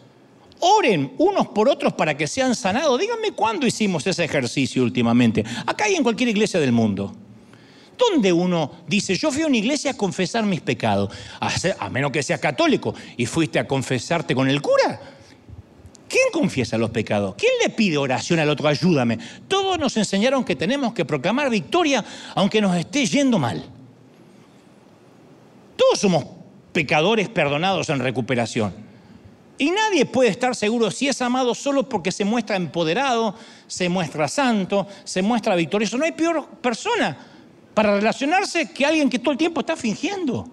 Oren 0.59 1.13
unos 1.17 1.47
por 1.47 1.67
otros 1.67 1.93
para 1.93 2.15
que 2.15 2.27
sean 2.27 2.55
sanados. 2.55 2.99
Díganme 2.99 3.31
cuándo 3.31 3.67
hicimos 3.67 4.07
ese 4.07 4.23
ejercicio 4.23 4.81
últimamente. 4.83 5.43
Acá 5.65 5.89
y 5.89 5.95
en 5.95 6.03
cualquier 6.03 6.29
iglesia 6.29 6.59
del 6.59 6.71
mundo. 6.71 7.13
¿Dónde 7.97 8.31
uno 8.31 8.71
dice, 8.87 9.15
yo 9.15 9.31
fui 9.31 9.43
a 9.43 9.47
una 9.47 9.57
iglesia 9.57 9.91
a 9.91 9.97
confesar 9.97 10.45
mis 10.45 10.61
pecados? 10.61 11.11
A 11.39 11.89
menos 11.89 12.11
que 12.11 12.23
seas 12.23 12.39
católico 12.39 12.95
y 13.17 13.25
fuiste 13.25 13.59
a 13.59 13.67
confesarte 13.67 14.33
con 14.33 14.49
el 14.49 14.61
cura. 14.61 15.12
¿Quién 16.13 16.25
confiesa 16.31 16.77
los 16.77 16.91
pecados? 16.91 17.33
¿Quién 17.35 17.53
le 17.59 17.71
pide 17.71 17.97
oración 17.97 18.37
al 18.37 18.47
otro? 18.47 18.67
Ayúdame. 18.67 19.17
Todos 19.47 19.79
nos 19.79 19.97
enseñaron 19.97 20.43
que 20.43 20.55
tenemos 20.55 20.93
que 20.93 21.05
proclamar 21.05 21.49
victoria 21.49 22.05
aunque 22.35 22.61
nos 22.61 22.77
esté 22.77 23.03
yendo 23.07 23.39
mal. 23.39 23.65
Todos 25.75 25.99
somos 25.99 26.25
pecadores 26.71 27.29
perdonados 27.29 27.89
en 27.89 27.99
recuperación. 27.99 28.75
Y 29.57 29.71
nadie 29.71 30.05
puede 30.05 30.29
estar 30.29 30.55
seguro 30.55 30.91
si 30.91 31.07
es 31.07 31.19
amado 31.23 31.55
solo 31.55 31.89
porque 31.89 32.11
se 32.11 32.25
muestra 32.25 32.57
empoderado, 32.57 33.33
se 33.65 33.89
muestra 33.89 34.27
santo, 34.27 34.85
se 35.03 35.23
muestra 35.23 35.55
victorioso. 35.55 35.97
No 35.97 36.05
hay 36.05 36.11
peor 36.11 36.47
persona 36.61 37.17
para 37.73 37.95
relacionarse 37.95 38.71
que 38.71 38.85
alguien 38.85 39.09
que 39.09 39.17
todo 39.17 39.31
el 39.31 39.37
tiempo 39.39 39.61
está 39.61 39.75
fingiendo. 39.75 40.47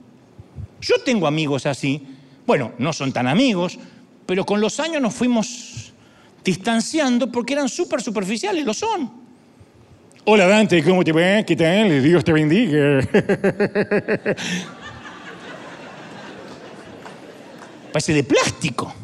Yo 0.81 1.03
tengo 1.05 1.27
amigos 1.27 1.67
así. 1.67 2.03
Bueno, 2.47 2.73
no 2.79 2.95
son 2.95 3.13
tan 3.13 3.27
amigos, 3.27 3.79
pero 4.31 4.47
con 4.47 4.61
los 4.61 4.79
años 4.79 5.03
nos 5.03 5.13
fuimos 5.13 5.93
distanciando 6.45 7.33
porque 7.33 7.55
eran 7.55 7.69
súper 7.69 8.01
superficiales, 8.01 8.65
lo 8.65 8.73
son. 8.73 9.11
Hola 10.25 10.47
Dante, 10.47 10.85
¿cómo 10.85 11.03
te 11.03 11.11
va? 11.11 11.43
¿Qué 11.43 11.57
tal? 11.57 12.01
Dios 12.01 12.23
te 12.23 12.33
bendiga. 12.33 13.01
Parece 17.93 18.15
de 18.15 18.23
plástico. 18.23 18.95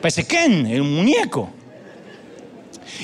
Parece 0.00 0.24
Ken, 0.24 0.66
el 0.66 0.84
muñeco. 0.84 1.50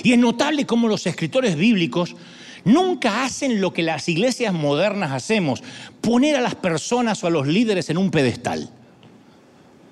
Y 0.05 0.13
es 0.13 0.19
notable 0.21 0.65
cómo 0.67 0.87
los 0.87 1.05
escritores 1.05 1.57
bíblicos 1.57 2.15
nunca 2.63 3.25
hacen 3.25 3.61
lo 3.61 3.73
que 3.73 3.83
las 3.83 4.09
iglesias 4.09 4.55
modernas 4.55 5.11
hacemos, 5.11 5.65
poner 6.01 6.37
a 6.37 6.41
las 6.41 6.55
personas 6.55 7.25
o 7.25 7.27
a 7.27 7.31
los 7.31 7.49
líderes 7.49 7.91
en 7.91 7.99
un 7.99 8.13
pedestal 8.13 8.71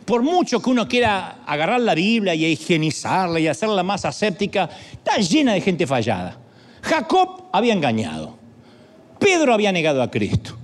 por 0.04 0.22
mucho 0.22 0.60
que 0.60 0.70
uno 0.70 0.88
quiera 0.88 1.38
agarrar 1.46 1.80
la 1.80 1.94
Biblia 1.94 2.34
y 2.34 2.46
higienizarla 2.46 3.38
y 3.40 3.48
hacerla 3.48 3.82
más 3.82 4.04
aséptica, 4.04 4.68
está 4.92 5.16
llena 5.18 5.54
de 5.54 5.60
gente 5.60 5.86
fallada. 5.86 6.38
Jacob 6.82 7.44
había 7.52 7.72
engañado. 7.72 8.36
Pedro 9.18 9.54
había 9.54 9.70
negado 9.70 10.02
a 10.02 10.10
Cristo. 10.10 10.56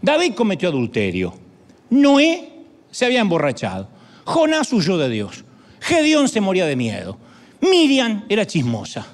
David 0.00 0.34
cometió 0.34 0.68
adulterio. 0.70 1.34
Noé 1.90 2.52
se 2.90 3.04
había 3.04 3.20
emborrachado. 3.20 3.88
Jonás 4.24 4.72
huyó 4.72 4.96
de 4.96 5.08
Dios. 5.08 5.44
Gedeón 5.80 6.28
se 6.28 6.40
moría 6.40 6.66
de 6.66 6.76
miedo. 6.76 7.18
Miriam 7.60 8.24
era 8.28 8.46
chismosa. 8.46 9.06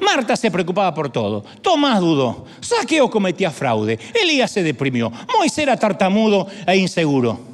Marta 0.00 0.36
se 0.36 0.50
preocupaba 0.50 0.94
por 0.94 1.10
todo. 1.10 1.44
Tomás 1.60 2.00
dudó. 2.00 2.46
Saqueo 2.60 3.10
cometía 3.10 3.50
fraude. 3.50 3.98
Elías 4.22 4.50
se 4.50 4.62
deprimió. 4.62 5.10
Moisés 5.36 5.58
era 5.58 5.76
tartamudo 5.76 6.46
e 6.66 6.76
inseguro. 6.76 7.47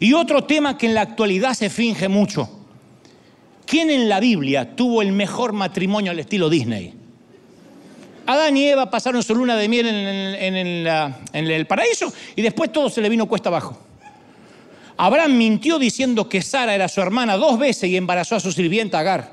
Y 0.00 0.12
otro 0.12 0.44
tema 0.44 0.76
que 0.76 0.86
en 0.86 0.94
la 0.94 1.02
actualidad 1.02 1.54
se 1.54 1.70
finge 1.70 2.08
mucho. 2.08 2.48
¿Quién 3.66 3.90
en 3.90 4.08
la 4.08 4.20
Biblia 4.20 4.76
tuvo 4.76 5.02
el 5.02 5.12
mejor 5.12 5.52
matrimonio 5.52 6.10
al 6.10 6.18
estilo 6.18 6.50
Disney? 6.50 6.94
Adán 8.26 8.56
y 8.56 8.68
Eva 8.68 8.90
pasaron 8.90 9.22
su 9.22 9.34
luna 9.34 9.56
de 9.56 9.68
miel 9.68 9.86
en 9.86 11.46
el, 11.46 11.66
paraíso 11.66 12.12
y 12.36 12.42
después 12.42 12.72
todo 12.72 12.88
se 12.88 13.00
le 13.00 13.08
vino 13.08 13.26
cuesta 13.26 13.50
abajo. 13.50 13.78
Abraham 14.96 15.36
mintió 15.36 15.78
diciendo 15.78 16.28
que 16.28 16.40
Sara 16.40 16.74
era 16.74 16.88
su 16.88 17.00
hermana 17.00 17.36
dos 17.36 17.58
veces 17.58 17.90
y 17.90 17.96
embarazó 17.96 18.36
a 18.36 18.40
su 18.40 18.52
sirvienta 18.52 19.00
Agar. 19.00 19.32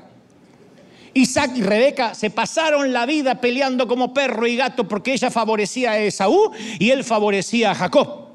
Isaac 1.14 1.52
y 1.56 1.62
Rebeca 1.62 2.14
se 2.14 2.30
pasaron 2.30 2.92
la 2.92 3.06
vida 3.06 3.40
peleando 3.40 3.86
como 3.86 4.14
perro 4.14 4.46
y 4.46 4.56
gato 4.56 4.88
porque 4.88 5.12
ella 5.12 5.30
favorecía 5.30 5.92
a 5.92 5.98
Esaú 5.98 6.52
y 6.78 6.90
él 6.90 7.04
favorecía 7.04 7.70
a 7.70 7.74
Jacob. 7.74 8.31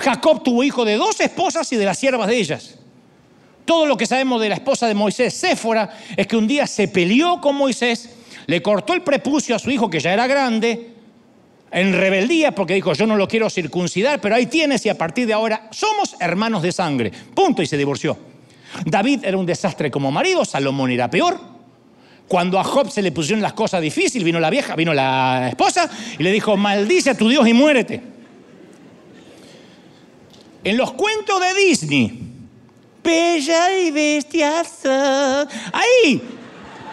Jacob 0.00 0.42
tuvo 0.42 0.64
hijo 0.64 0.84
de 0.84 0.96
dos 0.96 1.20
esposas 1.20 1.70
y 1.72 1.76
de 1.76 1.84
las 1.84 1.98
siervas 1.98 2.26
de 2.26 2.36
ellas. 2.36 2.74
Todo 3.64 3.86
lo 3.86 3.96
que 3.96 4.06
sabemos 4.06 4.40
de 4.40 4.48
la 4.48 4.54
esposa 4.54 4.88
de 4.88 4.94
Moisés, 4.94 5.34
Séfora, 5.34 5.90
es 6.16 6.26
que 6.26 6.36
un 6.36 6.48
día 6.48 6.66
se 6.66 6.88
peleó 6.88 7.40
con 7.40 7.54
Moisés, 7.54 8.08
le 8.46 8.62
cortó 8.62 8.94
el 8.94 9.02
prepucio 9.02 9.54
a 9.54 9.58
su 9.58 9.70
hijo 9.70 9.90
que 9.90 10.00
ya 10.00 10.12
era 10.12 10.26
grande, 10.26 10.94
en 11.70 11.92
rebeldía 11.92 12.52
porque 12.52 12.74
dijo, 12.74 12.94
yo 12.94 13.06
no 13.06 13.16
lo 13.16 13.28
quiero 13.28 13.48
circuncidar, 13.50 14.20
pero 14.20 14.34
ahí 14.34 14.46
tienes 14.46 14.84
y 14.86 14.88
a 14.88 14.98
partir 14.98 15.26
de 15.26 15.34
ahora 15.34 15.68
somos 15.70 16.16
hermanos 16.18 16.62
de 16.62 16.72
sangre. 16.72 17.12
Punto, 17.34 17.62
y 17.62 17.66
se 17.66 17.76
divorció. 17.76 18.16
David 18.86 19.24
era 19.24 19.36
un 19.36 19.46
desastre 19.46 19.90
como 19.90 20.10
marido, 20.10 20.44
Salomón 20.44 20.90
era 20.90 21.10
peor. 21.10 21.38
Cuando 22.26 22.58
a 22.58 22.64
Job 22.64 22.90
se 22.90 23.02
le 23.02 23.12
pusieron 23.12 23.42
las 23.42 23.52
cosas 23.52 23.82
difíciles, 23.82 24.24
vino 24.24 24.40
la 24.40 24.50
vieja, 24.50 24.74
vino 24.76 24.94
la 24.94 25.48
esposa 25.50 25.90
y 26.18 26.22
le 26.22 26.32
dijo, 26.32 26.56
maldice 26.56 27.10
a 27.10 27.16
tu 27.16 27.28
Dios 27.28 27.46
y 27.46 27.52
muérete. 27.52 28.19
En 30.62 30.76
los 30.76 30.92
cuentos 30.92 31.40
de 31.40 31.54
Disney, 31.54 32.20
Bella 33.02 33.78
y 33.80 33.90
Bestiaza, 33.90 35.42
ahí 35.72 36.22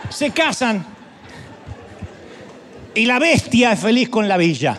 se 0.10 0.32
casan 0.32 0.86
y 2.96 3.06
la 3.06 3.20
bestia 3.20 3.74
es 3.74 3.80
feliz 3.80 4.10
con 4.10 4.28
la 4.28 4.38
bella. 4.38 4.74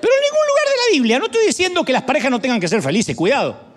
Pero 0.00 0.14
en 0.14 0.22
ningún 0.22 0.46
lugar 0.46 0.64
de 0.64 0.70
la 0.70 0.94
Biblia, 0.94 1.18
no 1.18 1.26
estoy 1.26 1.46
diciendo 1.46 1.84
que 1.84 1.92
las 1.92 2.04
parejas 2.04 2.30
no 2.30 2.40
tengan 2.40 2.60
que 2.60 2.68
ser 2.68 2.80
felices, 2.80 3.14
cuidado. 3.14 3.70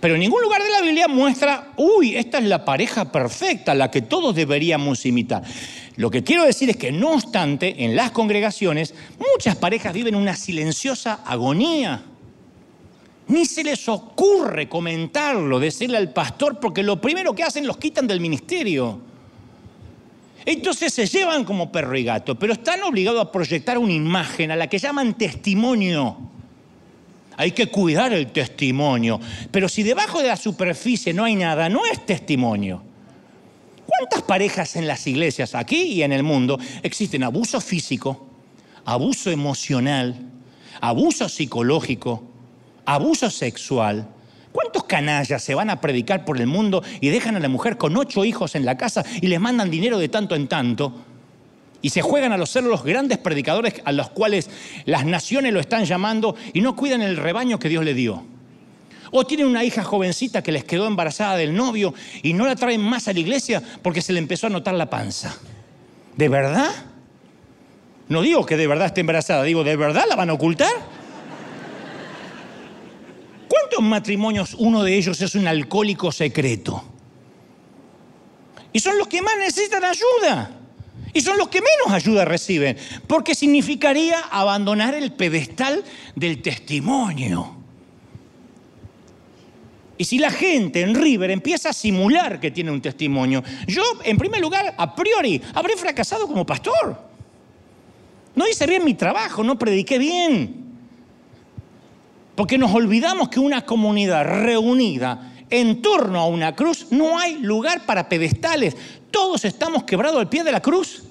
Pero 0.00 0.14
en 0.14 0.20
ningún 0.20 0.40
lugar 0.40 0.62
de 0.62 0.70
la 0.70 0.80
Biblia 0.82 1.08
muestra, 1.08 1.72
uy, 1.76 2.16
esta 2.16 2.38
es 2.38 2.44
la 2.44 2.64
pareja 2.64 3.10
perfecta, 3.10 3.74
la 3.74 3.90
que 3.90 4.02
todos 4.02 4.34
deberíamos 4.34 5.04
imitar. 5.04 5.42
Lo 5.96 6.10
que 6.10 6.22
quiero 6.22 6.44
decir 6.44 6.68
es 6.68 6.76
que, 6.76 6.92
no 6.92 7.12
obstante, 7.12 7.84
en 7.84 7.96
las 7.96 8.10
congregaciones 8.10 8.94
muchas 9.18 9.56
parejas 9.56 9.94
viven 9.94 10.14
una 10.14 10.36
silenciosa 10.36 11.20
agonía. 11.24 12.02
Ni 13.28 13.46
se 13.46 13.64
les 13.64 13.88
ocurre 13.88 14.68
comentarlo, 14.68 15.58
decirle 15.58 15.96
al 15.96 16.12
pastor, 16.12 16.60
porque 16.60 16.82
lo 16.82 17.00
primero 17.00 17.34
que 17.34 17.42
hacen 17.42 17.66
los 17.66 17.78
quitan 17.78 18.06
del 18.06 18.20
ministerio. 18.20 19.00
Entonces 20.44 20.92
se 20.92 21.06
llevan 21.06 21.44
como 21.44 21.72
perro 21.72 21.96
y 21.96 22.04
gato, 22.04 22.38
pero 22.38 22.52
están 22.52 22.82
obligados 22.84 23.20
a 23.20 23.32
proyectar 23.32 23.78
una 23.78 23.92
imagen 23.92 24.52
a 24.52 24.56
la 24.56 24.68
que 24.68 24.78
llaman 24.78 25.14
testimonio. 25.14 26.18
Hay 27.38 27.50
que 27.50 27.66
cuidar 27.66 28.12
el 28.12 28.28
testimonio, 28.28 29.18
pero 29.50 29.68
si 29.68 29.82
debajo 29.82 30.22
de 30.22 30.28
la 30.28 30.36
superficie 30.36 31.12
no 31.12 31.24
hay 31.24 31.34
nada, 31.34 31.68
no 31.68 31.84
es 31.84 32.04
testimonio. 32.06 32.82
¿Cuántas 33.98 34.22
parejas 34.22 34.76
en 34.76 34.86
las 34.86 35.06
iglesias, 35.06 35.54
aquí 35.54 35.82
y 35.84 36.02
en 36.02 36.12
el 36.12 36.22
mundo, 36.22 36.58
existen 36.82 37.22
abuso 37.22 37.60
físico, 37.62 38.28
abuso 38.84 39.30
emocional, 39.30 40.14
abuso 40.80 41.30
psicológico, 41.30 42.22
abuso 42.84 43.30
sexual? 43.30 44.08
¿Cuántos 44.52 44.84
canallas 44.84 45.42
se 45.42 45.54
van 45.54 45.70
a 45.70 45.80
predicar 45.80 46.26
por 46.26 46.38
el 46.38 46.46
mundo 46.46 46.82
y 47.00 47.08
dejan 47.08 47.36
a 47.36 47.40
la 47.40 47.48
mujer 47.48 47.78
con 47.78 47.96
ocho 47.96 48.24
hijos 48.24 48.54
en 48.54 48.66
la 48.66 48.76
casa 48.76 49.02
y 49.22 49.28
les 49.28 49.40
mandan 49.40 49.70
dinero 49.70 49.98
de 49.98 50.10
tanto 50.10 50.34
en 50.34 50.46
tanto? 50.46 50.92
Y 51.80 51.90
se 51.90 52.02
juegan 52.02 52.32
a 52.32 52.36
los 52.36 52.50
ser 52.50 52.64
los 52.64 52.84
grandes 52.84 53.16
predicadores 53.16 53.80
a 53.84 53.92
los 53.92 54.10
cuales 54.10 54.50
las 54.84 55.06
naciones 55.06 55.54
lo 55.54 55.60
están 55.60 55.86
llamando 55.86 56.36
y 56.52 56.60
no 56.60 56.76
cuidan 56.76 57.00
el 57.00 57.16
rebaño 57.16 57.58
que 57.58 57.70
Dios 57.70 57.84
le 57.84 57.94
dio. 57.94 58.35
O 59.10 59.26
tienen 59.26 59.46
una 59.46 59.64
hija 59.64 59.82
jovencita 59.84 60.42
que 60.42 60.52
les 60.52 60.64
quedó 60.64 60.86
embarazada 60.86 61.36
del 61.36 61.54
novio 61.54 61.94
y 62.22 62.32
no 62.32 62.46
la 62.46 62.56
traen 62.56 62.80
más 62.80 63.08
a 63.08 63.12
la 63.12 63.20
iglesia 63.20 63.62
porque 63.82 64.02
se 64.02 64.12
le 64.12 64.18
empezó 64.18 64.46
a 64.46 64.50
notar 64.50 64.74
la 64.74 64.90
panza. 64.90 65.36
¿De 66.16 66.28
verdad? 66.28 66.70
No 68.08 68.22
digo 68.22 68.46
que 68.46 68.56
de 68.56 68.66
verdad 68.66 68.86
esté 68.86 69.00
embarazada, 69.00 69.42
digo, 69.42 69.64
¿de 69.64 69.76
verdad 69.76 70.04
la 70.08 70.16
van 70.16 70.30
a 70.30 70.34
ocultar? 70.34 70.72
¿Cuántos 73.48 73.82
matrimonios 73.82 74.54
uno 74.58 74.82
de 74.82 74.96
ellos 74.96 75.20
es 75.20 75.34
un 75.34 75.46
alcohólico 75.46 76.12
secreto? 76.12 76.84
Y 78.72 78.80
son 78.80 78.98
los 78.98 79.08
que 79.08 79.22
más 79.22 79.34
necesitan 79.38 79.84
ayuda. 79.84 80.50
Y 81.12 81.22
son 81.22 81.38
los 81.38 81.48
que 81.48 81.60
menos 81.60 81.94
ayuda 81.94 82.26
reciben. 82.26 82.76
Porque 83.06 83.34
significaría 83.34 84.20
abandonar 84.30 84.94
el 84.94 85.12
pedestal 85.12 85.82
del 86.14 86.42
testimonio. 86.42 87.55
Y 89.98 90.04
si 90.04 90.18
la 90.18 90.30
gente 90.30 90.82
en 90.82 90.94
River 90.94 91.30
empieza 91.30 91.70
a 91.70 91.72
simular 91.72 92.38
que 92.38 92.50
tiene 92.50 92.70
un 92.70 92.82
testimonio, 92.82 93.42
yo, 93.66 93.82
en 94.04 94.18
primer 94.18 94.40
lugar, 94.40 94.74
a 94.76 94.94
priori, 94.94 95.40
habré 95.54 95.76
fracasado 95.76 96.26
como 96.26 96.44
pastor. 96.44 96.98
No 98.34 98.46
hice 98.46 98.66
bien 98.66 98.84
mi 98.84 98.94
trabajo, 98.94 99.42
no 99.42 99.58
prediqué 99.58 99.98
bien. 99.98 100.66
Porque 102.34 102.58
nos 102.58 102.74
olvidamos 102.74 103.30
que 103.30 103.40
una 103.40 103.64
comunidad 103.64 104.24
reunida 104.24 105.32
en 105.48 105.80
torno 105.80 106.20
a 106.20 106.26
una 106.26 106.54
cruz 106.54 106.88
no 106.90 107.18
hay 107.18 107.38
lugar 107.38 107.86
para 107.86 108.08
pedestales. 108.08 108.76
Todos 109.10 109.46
estamos 109.46 109.84
quebrados 109.84 110.20
al 110.20 110.28
pie 110.28 110.44
de 110.44 110.52
la 110.52 110.60
cruz. 110.60 111.04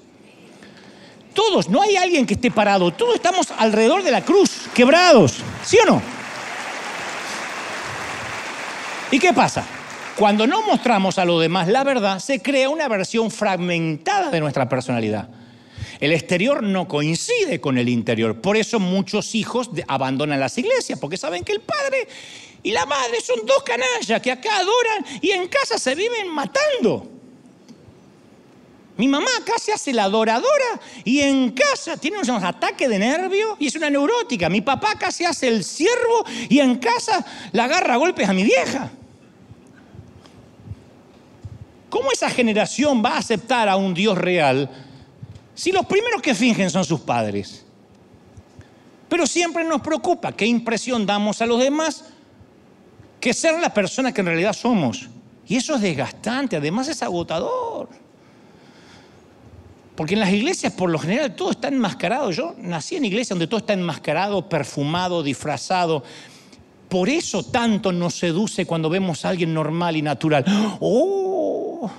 Todos, 1.34 1.68
no 1.68 1.82
hay 1.82 1.96
alguien 1.96 2.24
que 2.24 2.34
esté 2.34 2.52
parado. 2.52 2.92
Todos 2.92 3.16
estamos 3.16 3.48
alrededor 3.58 4.04
de 4.04 4.12
la 4.12 4.24
cruz, 4.24 4.68
quebrados. 4.72 5.38
¿Sí 5.64 5.76
o 5.82 5.90
no? 5.90 6.15
¿Y 9.10 9.18
qué 9.20 9.32
pasa? 9.32 9.64
Cuando 10.16 10.46
no 10.46 10.62
mostramos 10.62 11.18
a 11.18 11.24
los 11.24 11.40
demás 11.40 11.68
la 11.68 11.84
verdad, 11.84 12.18
se 12.18 12.40
crea 12.42 12.68
una 12.68 12.88
versión 12.88 13.30
fragmentada 13.30 14.30
de 14.30 14.40
nuestra 14.40 14.68
personalidad. 14.68 15.28
El 16.00 16.12
exterior 16.12 16.62
no 16.62 16.88
coincide 16.88 17.60
con 17.60 17.78
el 17.78 17.88
interior. 17.88 18.40
Por 18.40 18.56
eso 18.56 18.80
muchos 18.80 19.34
hijos 19.34 19.70
abandonan 19.86 20.40
las 20.40 20.58
iglesias, 20.58 20.98
porque 20.98 21.16
saben 21.16 21.44
que 21.44 21.52
el 21.52 21.60
padre 21.60 22.08
y 22.62 22.72
la 22.72 22.84
madre 22.84 23.20
son 23.20 23.46
dos 23.46 23.62
canallas 23.62 24.20
que 24.20 24.32
acá 24.32 24.56
adoran 24.56 25.20
y 25.20 25.30
en 25.30 25.48
casa 25.48 25.78
se 25.78 25.94
viven 25.94 26.28
matando. 26.28 27.15
Mi 28.96 29.08
mamá 29.08 29.28
acá 29.38 29.54
se 29.58 29.72
hace 29.72 29.92
la 29.92 30.04
adoradora 30.04 30.80
y 31.04 31.20
en 31.20 31.52
casa 31.52 31.98
tiene 31.98 32.18
unos 32.18 32.42
ataques 32.42 32.88
de 32.88 32.98
nervio 32.98 33.56
y 33.58 33.66
es 33.66 33.74
una 33.74 33.90
neurótica. 33.90 34.48
Mi 34.48 34.62
papá 34.62 34.92
acá 34.92 35.10
se 35.10 35.26
hace 35.26 35.48
el 35.48 35.64
siervo 35.64 36.24
y 36.48 36.60
en 36.60 36.76
casa 36.76 37.24
la 37.52 37.64
agarra 37.64 37.94
a 37.94 37.98
golpes 37.98 38.26
a 38.28 38.32
mi 38.32 38.42
vieja. 38.44 38.90
¿Cómo 41.90 42.10
esa 42.10 42.30
generación 42.30 43.02
va 43.04 43.14
a 43.14 43.18
aceptar 43.18 43.68
a 43.68 43.76
un 43.76 43.92
Dios 43.92 44.16
real 44.16 44.70
si 45.54 45.72
los 45.72 45.84
primeros 45.86 46.22
que 46.22 46.34
fingen 46.34 46.70
son 46.70 46.84
sus 46.84 47.00
padres? 47.00 47.66
Pero 49.10 49.26
siempre 49.26 49.62
nos 49.62 49.82
preocupa 49.82 50.32
qué 50.32 50.46
impresión 50.46 51.04
damos 51.04 51.42
a 51.42 51.46
los 51.46 51.60
demás 51.60 52.04
que 53.20 53.34
ser 53.34 53.58
la 53.60 53.72
persona 53.72 54.12
que 54.12 54.22
en 54.22 54.26
realidad 54.28 54.54
somos. 54.54 55.08
Y 55.46 55.56
eso 55.56 55.74
es 55.76 55.82
desgastante, 55.82 56.56
además 56.56 56.88
es 56.88 57.02
agotador. 57.02 57.88
Porque 59.96 60.14
en 60.14 60.20
las 60.20 60.30
iglesias 60.30 60.72
por 60.74 60.90
lo 60.90 60.98
general 60.98 61.34
todo 61.34 61.50
está 61.50 61.68
enmascarado. 61.68 62.30
Yo 62.30 62.54
nací 62.58 62.96
en 62.96 63.06
iglesias 63.06 63.30
donde 63.30 63.46
todo 63.46 63.58
está 63.58 63.72
enmascarado, 63.72 64.48
perfumado, 64.48 65.22
disfrazado. 65.22 66.04
Por 66.88 67.08
eso 67.08 67.42
tanto 67.44 67.90
nos 67.92 68.14
seduce 68.14 68.66
cuando 68.66 68.90
vemos 68.90 69.24
a 69.24 69.30
alguien 69.30 69.54
normal 69.54 69.96
y 69.96 70.02
natural. 70.02 70.44
¡Oh! 70.80 71.90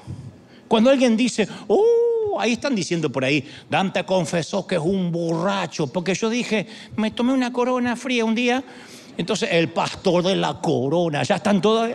Cuando 0.68 0.89
alguien 0.91 1.18
dice, 1.18 1.48
¡oh! 1.68 2.39
Ahí 2.39 2.54
están 2.54 2.76
diciendo 2.76 3.12
por 3.12 3.26
ahí, 3.26 3.43
Dante 3.68 4.04
confesó 4.06 4.68
que 4.68 4.76
es 4.76 4.82
un 4.82 5.12
borracho, 5.12 5.88
porque 5.88 6.14
yo 6.14 6.30
dije, 6.30 6.68
me 6.95 7.10
tomé 7.10 7.34
una 7.34 7.52
corona 7.52 7.95
fría 7.95 8.26
un 8.26 8.36
día, 8.36 8.64
entonces 9.18 9.50
el 9.52 9.70
pastor 9.70 10.24
de 10.24 10.36
la 10.36 10.62
corona, 10.62 11.24
ya 11.24 11.38
están 11.38 11.60
todos... 11.62 11.89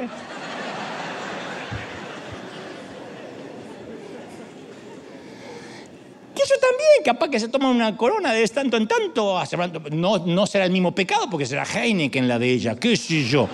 eso 6.41 6.55
también, 6.61 7.05
capaz 7.05 7.29
que 7.29 7.39
se 7.39 7.49
toma 7.49 7.69
una 7.69 7.97
corona 7.97 8.33
de 8.33 8.47
tanto 8.49 8.77
en 8.77 8.89
tanto, 8.89 9.43
no, 9.91 10.19
no 10.19 10.47
será 10.47 10.65
el 10.65 10.73
mismo 10.73 10.95
pecado 10.95 11.29
porque 11.29 11.45
será 11.47 11.65
Heineken 11.65 12.27
la 12.27 12.39
de 12.39 12.51
ella, 12.51 12.77
qué 12.77 12.97
sé 12.97 13.25
yo. 13.25 13.49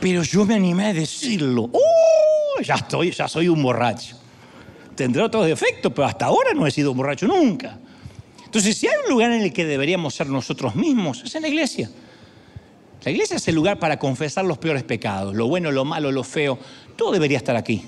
Pero 0.00 0.22
yo 0.22 0.46
me 0.46 0.54
animé 0.54 0.86
a 0.86 0.92
decirlo. 0.94 1.68
¡Oh! 1.72 2.62
Ya 2.62 2.76
estoy, 2.76 3.10
ya 3.10 3.28
soy 3.28 3.48
un 3.48 3.62
borracho. 3.62 4.16
Tendré 4.94 5.22
otros 5.22 5.46
defectos, 5.46 5.92
pero 5.94 6.06
hasta 6.06 6.26
ahora 6.26 6.54
no 6.54 6.66
he 6.66 6.70
sido 6.70 6.92
un 6.92 6.96
borracho 6.96 7.26
nunca. 7.26 7.78
Entonces, 8.44 8.76
si 8.76 8.86
hay 8.86 8.94
un 9.04 9.10
lugar 9.10 9.30
en 9.32 9.42
el 9.42 9.52
que 9.52 9.64
deberíamos 9.64 10.14
ser 10.14 10.28
nosotros 10.28 10.74
mismos, 10.74 11.22
es 11.24 11.34
en 11.34 11.42
la 11.42 11.48
iglesia. 11.48 11.90
La 13.04 13.10
iglesia 13.10 13.36
es 13.36 13.48
el 13.48 13.54
lugar 13.54 13.78
para 13.78 13.98
confesar 13.98 14.44
los 14.44 14.58
peores 14.58 14.82
pecados, 14.82 15.34
lo 15.34 15.46
bueno, 15.46 15.70
lo 15.70 15.84
malo, 15.84 16.10
lo 16.10 16.24
feo. 16.24 16.58
Todo 16.96 17.12
debería 17.12 17.38
estar 17.38 17.56
aquí 17.56 17.84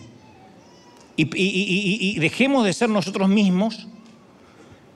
y, 1.17 2.19
dejemos 2.19 2.65
de 2.65 2.73
ser 2.73 2.89
nosotros 2.89 3.29
mismos 3.29 3.87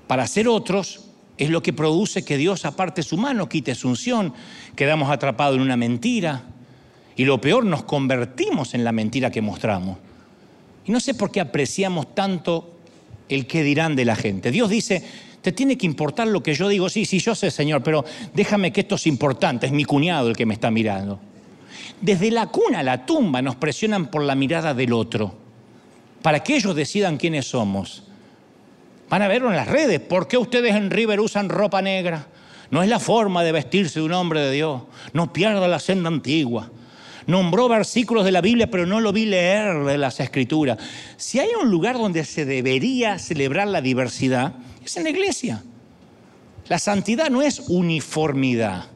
para 0.06 0.26
ser 0.26 0.48
otros, 0.48 1.04
es 1.36 1.50
lo 1.50 1.62
que 1.62 1.72
produce 1.72 2.24
que 2.24 2.36
Dios 2.36 2.64
aparte 2.64 3.02
su 3.02 3.16
mano, 3.16 3.48
quite 3.48 3.74
su 3.74 3.88
unción, 3.88 4.32
quedamos 4.74 5.10
atrapados 5.10 5.56
en 5.56 5.62
una 5.62 5.76
mentira 5.76 6.44
y 7.16 7.24
lo 7.24 7.40
peor, 7.40 7.64
nos 7.64 7.84
convertimos 7.84 8.74
en 8.74 8.84
la 8.84 8.92
mentira 8.92 9.30
que 9.30 9.42
mostramos. 9.42 9.98
Y 10.86 10.92
no 10.92 11.00
sé 11.00 11.14
por 11.14 11.30
qué 11.30 11.40
apreciamos 11.40 12.14
tanto 12.14 12.78
el 13.28 13.46
que 13.46 13.62
dirán 13.62 13.96
de 13.96 14.04
la 14.04 14.14
gente. 14.14 14.50
Dios 14.50 14.70
dice, 14.70 15.04
te 15.42 15.52
tiene 15.52 15.76
que 15.76 15.86
importar 15.86 16.28
lo 16.28 16.42
que 16.42 16.54
yo 16.54 16.68
digo, 16.68 16.88
sí, 16.88 17.04
sí, 17.04 17.18
yo 17.18 17.34
sé, 17.34 17.50
Señor, 17.50 17.82
pero 17.82 18.04
déjame 18.34 18.72
que 18.72 18.82
esto 18.82 18.94
es 18.94 19.06
importante, 19.06 19.66
es 19.66 19.72
mi 19.72 19.84
cuñado 19.84 20.28
el 20.28 20.36
que 20.36 20.46
me 20.46 20.54
está 20.54 20.70
mirando. 20.70 21.18
Desde 22.00 22.30
la 22.30 22.46
cuna 22.46 22.80
a 22.80 22.82
la 22.82 23.04
tumba 23.04 23.42
nos 23.42 23.56
presionan 23.56 24.10
por 24.10 24.22
la 24.22 24.34
mirada 24.34 24.72
del 24.72 24.92
otro 24.92 25.45
para 26.22 26.42
que 26.42 26.56
ellos 26.56 26.74
decidan 26.74 27.16
quiénes 27.16 27.46
somos. 27.46 28.02
Van 29.08 29.22
a 29.22 29.28
verlo 29.28 29.50
en 29.50 29.56
las 29.56 29.68
redes. 29.68 30.00
¿Por 30.00 30.26
qué 30.26 30.36
ustedes 30.36 30.74
en 30.74 30.90
River 30.90 31.20
usan 31.20 31.48
ropa 31.48 31.80
negra? 31.82 32.26
No 32.70 32.82
es 32.82 32.88
la 32.88 32.98
forma 32.98 33.44
de 33.44 33.52
vestirse 33.52 34.00
de 34.00 34.06
un 34.06 34.12
hombre 34.12 34.40
de 34.40 34.52
Dios. 34.52 34.82
No 35.12 35.32
pierda 35.32 35.68
la 35.68 35.78
senda 35.78 36.08
antigua. 36.08 36.70
Nombró 37.26 37.68
versículos 37.68 38.24
de 38.24 38.32
la 38.32 38.40
Biblia, 38.40 38.70
pero 38.70 38.86
no 38.86 39.00
lo 39.00 39.12
vi 39.12 39.26
leer 39.26 39.84
de 39.84 39.98
las 39.98 40.20
Escrituras. 40.20 40.78
Si 41.16 41.38
hay 41.38 41.48
un 41.60 41.70
lugar 41.70 41.96
donde 41.98 42.24
se 42.24 42.44
debería 42.44 43.18
celebrar 43.18 43.68
la 43.68 43.80
diversidad, 43.80 44.54
es 44.84 44.96
en 44.96 45.04
la 45.04 45.10
iglesia. 45.10 45.62
La 46.68 46.78
santidad 46.78 47.30
no 47.30 47.42
es 47.42 47.60
uniformidad, 47.68 48.86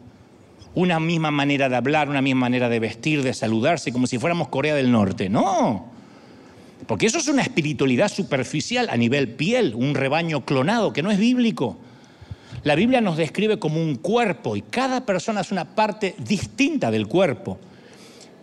una 0.74 0.98
misma 1.00 1.30
manera 1.30 1.68
de 1.68 1.76
hablar, 1.76 2.08
una 2.08 2.22
misma 2.22 2.42
manera 2.42 2.68
de 2.68 2.80
vestir, 2.80 3.22
de 3.22 3.34
saludarse, 3.34 3.92
como 3.92 4.06
si 4.06 4.18
fuéramos 4.18 4.48
Corea 4.48 4.74
del 4.74 4.90
Norte. 4.90 5.28
No. 5.28 5.99
Porque 6.91 7.07
eso 7.07 7.18
es 7.18 7.28
una 7.28 7.43
espiritualidad 7.43 8.09
superficial 8.09 8.88
a 8.91 8.97
nivel 8.97 9.28
piel, 9.28 9.76
un 9.76 9.95
rebaño 9.95 10.45
clonado 10.45 10.93
que 10.93 11.05
no 11.05 11.12
es 11.12 11.20
bíblico. 11.20 11.76
La 12.64 12.74
Biblia 12.74 13.01
nos 13.01 13.16
describe 13.16 13.61
como 13.61 13.80
un 13.80 13.95
cuerpo 13.95 14.57
y 14.57 14.62
cada 14.62 15.07
persona 15.07 15.43
es 15.43 15.53
una 15.53 15.76
parte 15.76 16.16
distinta 16.18 16.91
del 16.91 17.07
cuerpo. 17.07 17.61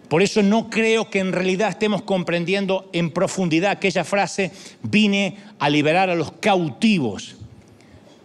Por 0.08 0.22
eso 0.22 0.41
no 0.43 0.70
creo 0.70 1.10
que 1.10 1.20
en 1.20 1.34
realidad 1.34 1.68
estemos 1.68 2.04
comprendiendo 2.04 2.89
en 2.93 3.12
profundidad 3.12 3.72
aquella 3.72 4.06
frase, 4.06 4.54
vine 4.82 5.36
a 5.60 5.70
liberar 5.70 6.10
a 6.10 6.16
los 6.16 6.32
cautivos. 6.32 7.36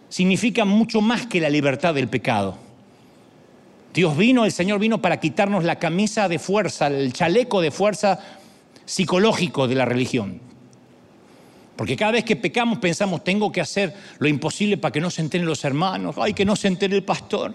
Significa 0.08 0.64
mucho 0.64 1.00
más 1.00 1.26
que 1.26 1.40
la 1.40 1.50
libertad 1.50 1.94
del 1.94 2.06
pecado. 2.06 2.58
Dios 3.92 4.16
vino, 4.16 4.44
el 4.44 4.52
Señor 4.52 4.78
vino 4.78 5.02
para 5.02 5.18
quitarnos 5.18 5.64
la 5.64 5.80
camisa 5.80 6.28
de 6.28 6.38
fuerza, 6.38 6.86
el 6.86 7.12
chaleco 7.12 7.60
de 7.60 7.72
fuerza 7.72 8.38
psicológico 8.92 9.66
de 9.68 9.74
la 9.74 9.86
religión. 9.86 10.38
Porque 11.76 11.96
cada 11.96 12.12
vez 12.12 12.24
que 12.24 12.36
pecamos 12.36 12.78
pensamos, 12.78 13.24
tengo 13.24 13.50
que 13.50 13.62
hacer 13.62 13.94
lo 14.18 14.28
imposible 14.28 14.76
para 14.76 14.92
que 14.92 15.00
no 15.00 15.10
se 15.10 15.22
enteren 15.22 15.46
los 15.46 15.64
hermanos, 15.64 16.16
ay, 16.18 16.34
que 16.34 16.44
no 16.44 16.56
se 16.56 16.68
entere 16.68 16.94
el 16.94 17.02
pastor. 17.02 17.54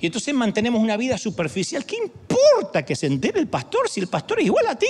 Y 0.00 0.06
entonces 0.06 0.34
mantenemos 0.34 0.82
una 0.82 0.96
vida 0.96 1.16
superficial. 1.16 1.86
¿Qué 1.86 1.94
importa 1.94 2.84
que 2.84 2.96
se 2.96 3.06
entere 3.06 3.38
el 3.38 3.46
pastor 3.46 3.88
si 3.88 4.00
el 4.00 4.08
pastor 4.08 4.40
es 4.40 4.46
igual 4.46 4.66
a 4.66 4.74
ti? 4.74 4.88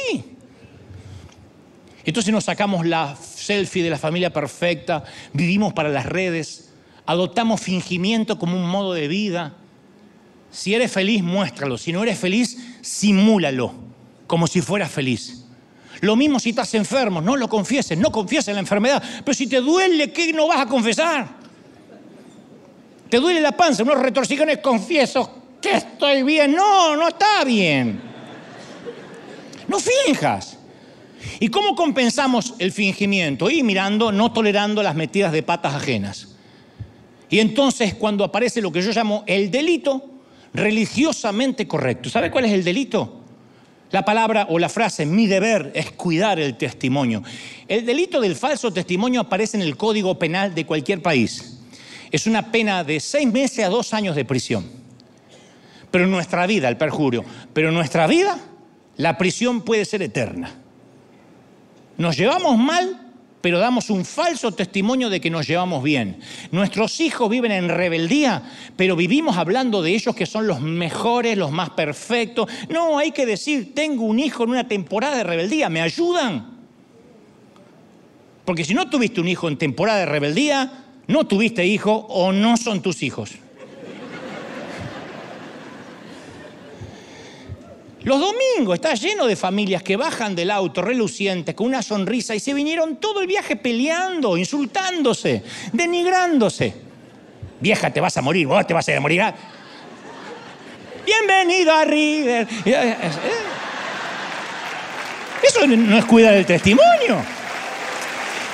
Entonces 2.03 2.33
nos 2.33 2.45
sacamos 2.45 2.87
la 2.87 3.15
selfie 3.15 3.83
de 3.83 3.91
la 3.91 3.99
familia 3.99 4.33
perfecta, 4.33 5.05
vivimos 5.35 5.75
para 5.75 5.91
las 5.91 6.07
redes, 6.07 6.73
adoptamos 7.05 7.61
fingimiento 7.61 8.39
como 8.39 8.57
un 8.57 8.67
modo 8.71 8.95
de 8.95 9.07
vida. 9.07 9.55
Si 10.51 10.75
eres 10.75 10.91
feliz, 10.91 11.23
muéstralo. 11.23 11.77
Si 11.77 11.93
no 11.93 12.03
eres 12.03 12.19
feliz, 12.19 12.57
simúlalo 12.81 13.75
como 14.27 14.47
si 14.47 14.63
fueras 14.63 14.91
feliz. 14.91 15.42
Lo 16.03 16.17
mismo 16.17 16.41
si 16.41 16.51
estás 16.51 16.75
enfermo, 16.75 17.21
no 17.21 17.37
lo 17.37 17.49
confieses, 17.49 17.97
no 17.97 18.11
confieses 18.11 18.53
la 18.53 18.59
enfermedad. 18.59 19.01
Pero 19.25 19.35
si 19.35 19.47
te 19.47 19.61
duele, 19.61 20.13
¿qué 20.13 20.33
no 20.33 20.49
vas 20.49 20.61
a 20.61 20.67
confesar? 20.67 21.29
Te 23.09 23.19
duele 23.19 23.41
la 23.41 23.53
panza, 23.53 23.85
unos 23.85 24.01
retorcijones, 24.01 24.59
confieso 24.59 25.31
que 25.61 25.77
estoy 25.77 26.25
bien. 26.25 26.57
No, 26.57 26.97
no 26.97 27.07
está 27.07 27.45
bien. 27.45 28.01
No 29.69 29.79
finjas. 29.79 30.59
¿Y 31.39 31.47
cómo 31.47 31.77
compensamos 31.77 32.55
el 32.59 32.73
fingimiento? 32.73 33.49
Y 33.49 33.63
mirando, 33.63 34.11
no 34.11 34.33
tolerando 34.33 34.83
las 34.83 34.97
metidas 34.97 35.31
de 35.31 35.45
patas 35.45 35.73
ajenas. 35.77 36.35
Y 37.31 37.39
entonces 37.39 37.95
cuando 37.95 38.25
aparece 38.25 38.61
lo 38.61 38.73
que 38.73 38.83
yo 38.83 38.91
llamo 38.91 39.23
el 39.29 39.53
delito, 39.53 40.05
religiosamente 40.53 41.69
correcto. 41.69 42.11
¿Sabe 42.11 42.29
cuál 42.33 42.47
es 42.47 42.53
el 42.53 42.65
delito? 42.65 43.22
La 43.93 44.07
palabra 44.07 44.47
o 44.49 44.59
la 44.59 44.71
frase 44.71 45.05
mi 45.05 45.27
deber 45.27 45.71
es 45.75 45.93
cuidar 45.93 46.41
el 46.41 46.57
testimonio. 46.57 47.23
El 47.69 47.85
delito 47.85 48.23
del 48.23 48.37
falso 48.37 48.73
testimonio 48.73 49.21
aparece 49.21 49.59
en 49.59 49.63
el 49.63 49.77
Código 49.77 50.19
Penal 50.19 50.55
de 50.55 50.65
cualquier 50.65 51.03
país. 51.03 51.61
Es 52.11 52.27
una 52.27 52.51
pena 52.51 52.85
de 52.85 53.01
seis 53.01 53.31
meses 53.31 53.65
a 53.65 53.69
dos 53.69 53.93
años 53.93 54.17
de 54.17 54.25
prisión. 54.25 54.65
Pero 55.91 56.05
en 56.05 56.11
nuestra 56.11 56.47
vida, 56.47 56.71
el 56.71 56.79
perjurio, 56.79 57.23
pero 57.53 57.69
en 57.69 57.75
nuestra 57.75 58.07
vida 58.07 58.39
la 58.97 59.19
prisión 59.19 59.61
puede 59.61 59.85
ser 59.85 60.01
eterna. 60.01 60.51
Nos 61.99 62.17
llevamos 62.17 62.57
mal, 62.57 63.02
pero 63.43 63.59
damos 63.59 63.91
un 63.91 64.05
falso 64.05 64.53
testimonio 64.53 65.11
de 65.11 65.21
que 65.21 65.29
nos 65.29 65.47
llevamos 65.47 65.83
bien. 65.83 66.19
Nuestros 66.53 67.01
hijos 67.01 67.29
viven 67.29 67.53
en 67.53 67.69
rebeldía, 67.69 68.43
pero 68.77 68.97
vivimos 68.97 69.37
hablando 69.37 69.83
de 69.83 69.95
ellos 69.95 70.15
que 70.15 70.27
son 70.27 70.47
los 70.47 70.61
mejores, 70.61 71.37
los 71.37 71.51
más 71.51 71.71
perfectos. 71.71 72.49
No, 72.71 72.99
hay 72.99 73.11
que 73.11 73.27
decir, 73.27 73.75
tengo 73.75 74.05
un 74.05 74.21
hijo 74.21 74.45
en 74.45 74.51
una 74.51 74.69
temporada 74.69 75.17
de 75.17 75.25
rebeldía, 75.25 75.69
¿me 75.69 75.83
ayudan? 75.83 76.61
Porque 78.45 78.65
si 78.65 78.75
no 78.75 78.89
tuviste 78.89 79.21
un 79.21 79.29
hijo 79.29 79.49
en 79.49 79.59
temporada 79.59 79.99
de 79.99 80.07
rebeldía, 80.07 80.85
no 81.09 81.25
tuviste 81.25 81.67
hijo 81.67 82.07
o 82.09 82.33
no 82.33 82.57
son 82.57 82.81
tus 82.81 83.03
hijos. 83.03 83.33
Los 88.05 88.19
domingos 88.19 88.75
está 88.75 88.95
lleno 88.95 89.27
de 89.27 89.37
familias 89.37 89.83
que 89.83 89.97
bajan 89.97 90.35
del 90.35 90.51
auto 90.51 90.83
relucientes 90.83 91.55
con 91.55 91.69
una 91.69 91.83
sonrisa 91.83 92.35
y 92.35 92.41
se 92.41 92.53
vinieron 92.53 92.97
todo 92.97 93.21
el 93.21 93.29
viaje 93.29 93.55
peleando, 93.55 94.37
insultándose, 94.37 95.43
denigrándose. 95.73 96.75
Vieja, 97.61 97.91
te 97.91 98.01
vas 98.01 98.17
a 98.17 98.23
morir, 98.23 98.49
vos 98.49 98.67
te 98.67 98.75
vas 98.75 98.89
a 98.89 98.99
morir. 98.99 99.23
¿ah? 99.23 99.35
Bienvenido 101.07 101.73
a 101.73 101.85
River. 101.85 102.49
Eh. 102.65 102.97
Eso 105.45 105.67
no 105.67 105.97
es 105.97 106.05
cuidar 106.05 106.35
el 106.35 106.47
testimonio. 106.47 107.23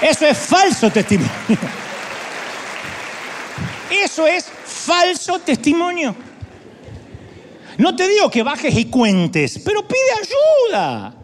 Eso 0.02 0.26
es 0.26 0.36
falso 0.38 0.90
testimonio. 0.90 1.30
Eso 3.90 4.26
es 4.26 4.44
falso 4.44 5.38
testimonio. 5.38 6.27
No 7.78 7.94
te 7.94 8.08
digo 8.08 8.28
que 8.28 8.42
bajes 8.42 8.76
y 8.76 8.86
cuentes, 8.86 9.60
pero 9.64 9.86
pide 9.86 9.98
ayuda. 10.72 11.14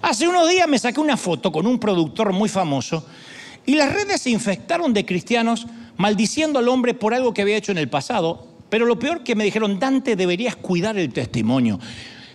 Hace 0.00 0.28
unos 0.28 0.48
días 0.48 0.68
me 0.68 0.78
saqué 0.78 1.00
una 1.00 1.16
foto 1.16 1.50
con 1.50 1.66
un 1.66 1.80
productor 1.80 2.32
muy 2.32 2.48
famoso 2.48 3.04
y 3.66 3.74
las 3.74 3.92
redes 3.92 4.22
se 4.22 4.30
infectaron 4.30 4.94
de 4.94 5.04
cristianos 5.04 5.66
maldiciendo 5.96 6.60
al 6.60 6.68
hombre 6.68 6.94
por 6.94 7.12
algo 7.12 7.34
que 7.34 7.42
había 7.42 7.56
hecho 7.56 7.72
en 7.72 7.78
el 7.78 7.90
pasado. 7.90 8.46
Pero 8.70 8.86
lo 8.86 9.00
peor 9.00 9.24
que 9.24 9.34
me 9.34 9.42
dijeron, 9.42 9.80
Dante, 9.80 10.14
deberías 10.14 10.54
cuidar 10.54 10.96
el 10.96 11.12
testimonio. 11.12 11.80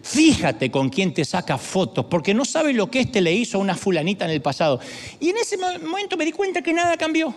Fíjate 0.02 0.70
con 0.70 0.89
quién 0.89 1.14
te 1.14 1.24
saca 1.24 1.58
fotos, 1.58 2.06
porque 2.06 2.34
no 2.34 2.44
sabe 2.44 2.74
lo 2.74 2.91
que 2.91 3.00
este 3.00 3.22
le 3.22 3.32
hizo 3.32 3.58
a 3.58 3.62
una 3.62 3.76
fulanita 3.76 4.26
en 4.26 4.32
el 4.32 4.41
pasado. 4.41 4.82
Y 5.22 5.30
en 5.30 5.38
ese 5.38 5.58
momento 5.58 6.18
me 6.18 6.26
di 6.26 6.34
cuenta 6.34 6.62
que 6.62 6.74
nada 6.74 6.98
cambió. 6.98 7.34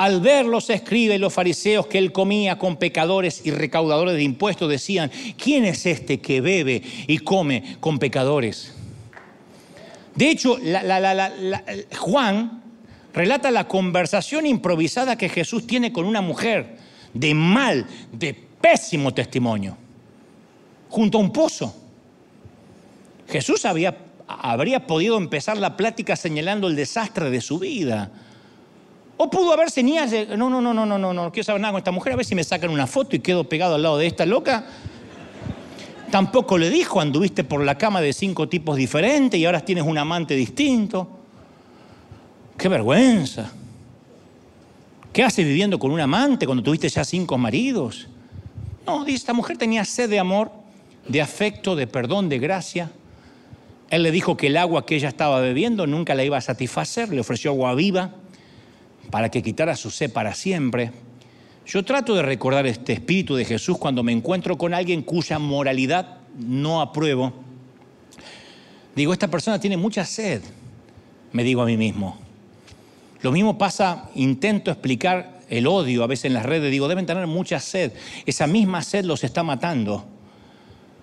Al 0.00 0.22
ver 0.22 0.46
los 0.46 0.70
escribas 0.70 1.16
y 1.16 1.18
los 1.18 1.30
fariseos 1.30 1.86
que 1.86 1.98
él 1.98 2.10
comía 2.10 2.56
con 2.56 2.78
pecadores 2.78 3.42
y 3.44 3.50
recaudadores 3.50 4.14
de 4.14 4.22
impuestos, 4.22 4.66
decían, 4.70 5.10
¿quién 5.36 5.66
es 5.66 5.84
este 5.84 6.20
que 6.22 6.40
bebe 6.40 6.80
y 7.06 7.18
come 7.18 7.76
con 7.80 7.98
pecadores? 7.98 8.72
De 10.14 10.30
hecho, 10.30 10.56
Juan 11.98 12.62
relata 13.12 13.50
la 13.50 13.68
conversación 13.68 14.46
improvisada 14.46 15.18
que 15.18 15.28
Jesús 15.28 15.66
tiene 15.66 15.92
con 15.92 16.06
una 16.06 16.22
mujer 16.22 16.78
de 17.12 17.34
mal, 17.34 17.86
de 18.10 18.32
pésimo 18.58 19.12
testimonio, 19.12 19.76
junto 20.88 21.18
a 21.18 21.20
un 21.20 21.30
pozo. 21.30 21.76
Jesús 23.28 23.66
había, 23.66 23.98
habría 24.26 24.86
podido 24.86 25.18
empezar 25.18 25.58
la 25.58 25.76
plática 25.76 26.16
señalando 26.16 26.68
el 26.68 26.76
desastre 26.76 27.28
de 27.28 27.42
su 27.42 27.58
vida 27.58 28.10
o 29.22 29.28
pudo 29.28 29.52
haber 29.52 29.70
señales 29.70 30.10
de, 30.10 30.34
no, 30.38 30.48
no, 30.48 30.62
no, 30.62 30.72
no, 30.72 30.86
no, 30.86 30.96
no, 30.96 31.12
no, 31.12 31.30
quiero 31.30 31.44
saber 31.44 31.60
nada 31.60 31.72
con 31.72 31.78
esta 31.80 31.90
mujer, 31.90 32.14
a 32.14 32.16
ver 32.16 32.24
si 32.24 32.34
me 32.34 32.42
sacan 32.42 32.70
una 32.70 32.86
foto 32.86 33.14
y 33.14 33.18
quedo 33.18 33.44
pegado 33.44 33.74
al 33.74 33.82
lado 33.82 33.98
de 33.98 34.06
esta 34.06 34.24
loca. 34.24 34.64
Tampoco 36.10 36.56
le 36.56 36.70
dijo, 36.70 37.02
anduviste 37.02 37.44
por 37.44 37.62
la 37.62 37.76
cama 37.76 38.00
de 38.00 38.14
cinco 38.14 38.48
tipos 38.48 38.78
diferentes 38.78 39.38
y 39.38 39.44
ahora 39.44 39.60
tienes 39.60 39.84
un 39.84 39.98
amante 39.98 40.34
distinto. 40.36 41.06
Qué 42.56 42.68
vergüenza. 42.68 43.52
¿Qué 45.12 45.22
haces 45.22 45.44
viviendo 45.44 45.78
con 45.78 45.90
un 45.90 46.00
amante 46.00 46.46
cuando 46.46 46.62
tuviste 46.62 46.88
ya 46.88 47.04
cinco 47.04 47.36
maridos? 47.36 48.08
No, 48.86 49.04
dice, 49.04 49.18
esta 49.18 49.34
mujer 49.34 49.58
tenía 49.58 49.84
sed 49.84 50.08
de 50.08 50.18
amor, 50.18 50.50
de 51.06 51.20
afecto, 51.20 51.76
de 51.76 51.86
perdón, 51.86 52.30
de 52.30 52.38
gracia. 52.38 52.90
Él 53.90 54.02
le 54.02 54.12
dijo 54.12 54.38
que 54.38 54.46
el 54.46 54.56
agua 54.56 54.86
que 54.86 54.96
ella 54.96 55.08
estaba 55.08 55.40
bebiendo 55.40 55.86
nunca 55.86 56.14
la 56.14 56.24
iba 56.24 56.38
a 56.38 56.40
satisfacer, 56.40 57.10
le 57.10 57.20
ofreció 57.20 57.50
agua 57.50 57.74
viva 57.74 58.14
para 59.10 59.30
que 59.30 59.42
quitara 59.42 59.76
su 59.76 59.90
sed 59.90 60.12
para 60.12 60.34
siempre. 60.34 60.92
Yo 61.66 61.84
trato 61.84 62.14
de 62.14 62.22
recordar 62.22 62.66
este 62.66 62.92
espíritu 62.92 63.36
de 63.36 63.44
Jesús 63.44 63.78
cuando 63.78 64.02
me 64.02 64.12
encuentro 64.12 64.56
con 64.58 64.74
alguien 64.74 65.02
cuya 65.02 65.38
moralidad 65.38 66.18
no 66.38 66.80
apruebo. 66.80 67.32
Digo, 68.94 69.12
esta 69.12 69.28
persona 69.28 69.60
tiene 69.60 69.76
mucha 69.76 70.04
sed, 70.04 70.42
me 71.32 71.44
digo 71.44 71.62
a 71.62 71.66
mí 71.66 71.76
mismo. 71.76 72.18
Lo 73.22 73.32
mismo 73.32 73.58
pasa, 73.58 74.08
intento 74.14 74.70
explicar 74.70 75.40
el 75.48 75.66
odio 75.66 76.02
a 76.02 76.06
veces 76.06 76.26
en 76.26 76.34
las 76.34 76.46
redes, 76.46 76.70
digo, 76.70 76.88
deben 76.88 77.06
tener 77.06 77.26
mucha 77.26 77.60
sed. 77.60 77.92
Esa 78.24 78.46
misma 78.46 78.82
sed 78.82 79.04
los 79.04 79.24
está 79.24 79.42
matando. 79.42 80.06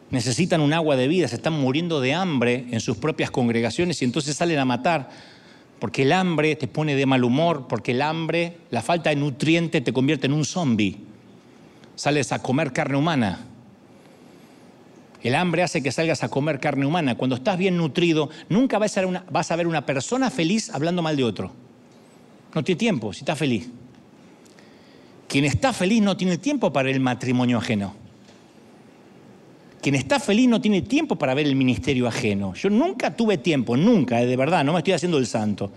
Necesitan 0.10 0.62
un 0.62 0.74
agua 0.74 0.96
de 0.96 1.08
vida, 1.08 1.28
se 1.28 1.36
están 1.36 1.54
muriendo 1.54 2.00
de 2.00 2.14
hambre 2.14 2.66
en 2.72 2.80
sus 2.80 2.98
propias 2.98 3.30
congregaciones 3.30 4.02
y 4.02 4.06
entonces 4.06 4.36
salen 4.36 4.58
a 4.58 4.66
matar 4.66 5.10
porque 5.80 6.04
el 6.04 6.12
hambre 6.12 6.56
te 6.56 6.68
pone 6.68 6.96
de 6.96 7.06
mal 7.06 7.24
humor, 7.24 7.68
porque 7.68 7.92
el 7.92 8.02
hambre, 8.02 8.58
la 8.72 8.82
falta 8.82 9.10
de 9.10 9.16
nutriente 9.16 9.82
te 9.82 9.94
convierte 9.94 10.28
en 10.28 10.34
un 10.34 10.46
zombie. 10.46 10.98
Sales 11.96 12.32
a 12.32 12.42
comer 12.42 12.74
carne 12.74 12.98
humana. 12.98 13.46
El 15.22 15.36
hambre 15.36 15.64
hace 15.64 15.82
que 15.82 15.92
salgas 15.92 16.24
a 16.24 16.30
comer 16.30 16.60
carne 16.60 16.86
humana. 16.86 17.16
Cuando 17.16 17.36
estás 17.36 17.58
bien 17.58 17.78
nutrido, 17.78 18.30
nunca 18.50 18.78
vas 18.78 18.98
a, 18.98 19.02
ver 19.02 19.10
una, 19.10 19.26
vas 19.30 19.52
a 19.52 19.56
ver 19.56 19.68
una 19.68 19.86
persona 19.86 20.30
feliz 20.30 20.70
hablando 20.70 21.02
mal 21.02 21.16
de 21.16 21.24
otro. 21.24 21.52
No 22.54 22.64
tiene 22.64 22.80
tiempo, 22.80 23.14
si 23.14 23.20
está 23.20 23.36
feliz. 23.36 23.70
Quien 25.28 25.46
está 25.46 25.74
feliz 25.74 26.02
no 26.02 26.16
tiene 26.16 26.38
tiempo 26.38 26.72
para 26.72 26.90
el 26.90 27.00
matrimonio 27.00 27.58
ajeno. 27.58 28.07
Quien 29.88 29.96
está 29.96 30.20
feliz 30.20 30.50
no 30.50 30.60
tiene 30.60 30.82
tiempo 30.82 31.16
para 31.16 31.34
ver 31.34 31.48
el 31.48 31.56
ministerio 31.56 32.10
ajeno. 32.10 32.54
Yo 32.56 32.70
nunca 32.70 33.16
tuve 33.16 33.38
tiempo, 33.38 33.78
nunca, 33.78 34.22
eh, 34.22 34.26
de 34.26 34.36
verdad, 34.36 34.66
no 34.66 34.74
me 34.74 34.80
estoy 34.80 34.92
haciendo 34.92 35.18
el 35.18 35.26
santo. 35.26 35.72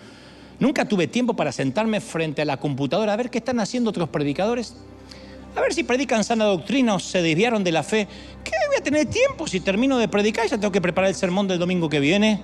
Nunca 0.58 0.84
tuve 0.84 1.06
tiempo 1.06 1.34
para 1.34 1.52
sentarme 1.52 2.00
frente 2.00 2.42
a 2.42 2.44
la 2.44 2.56
computadora 2.56 3.12
a 3.12 3.16
ver 3.16 3.30
qué 3.30 3.38
están 3.38 3.60
haciendo 3.60 3.90
otros 3.90 4.08
predicadores. 4.08 4.74
A 5.54 5.60
ver 5.60 5.72
si 5.72 5.84
predican 5.84 6.24
sana 6.24 6.46
doctrina 6.46 6.96
o 6.96 6.98
se 6.98 7.22
desviaron 7.22 7.62
de 7.62 7.70
la 7.70 7.84
fe. 7.84 8.08
¿Qué 8.42 8.50
voy 8.66 8.78
a 8.80 8.82
tener 8.82 9.06
tiempo 9.06 9.46
si 9.46 9.60
termino 9.60 9.96
de 9.96 10.08
predicar? 10.08 10.48
Ya 10.48 10.58
tengo 10.58 10.72
que 10.72 10.80
preparar 10.80 11.10
el 11.10 11.14
sermón 11.14 11.46
del 11.46 11.60
domingo 11.60 11.88
que 11.88 12.00
viene. 12.00 12.42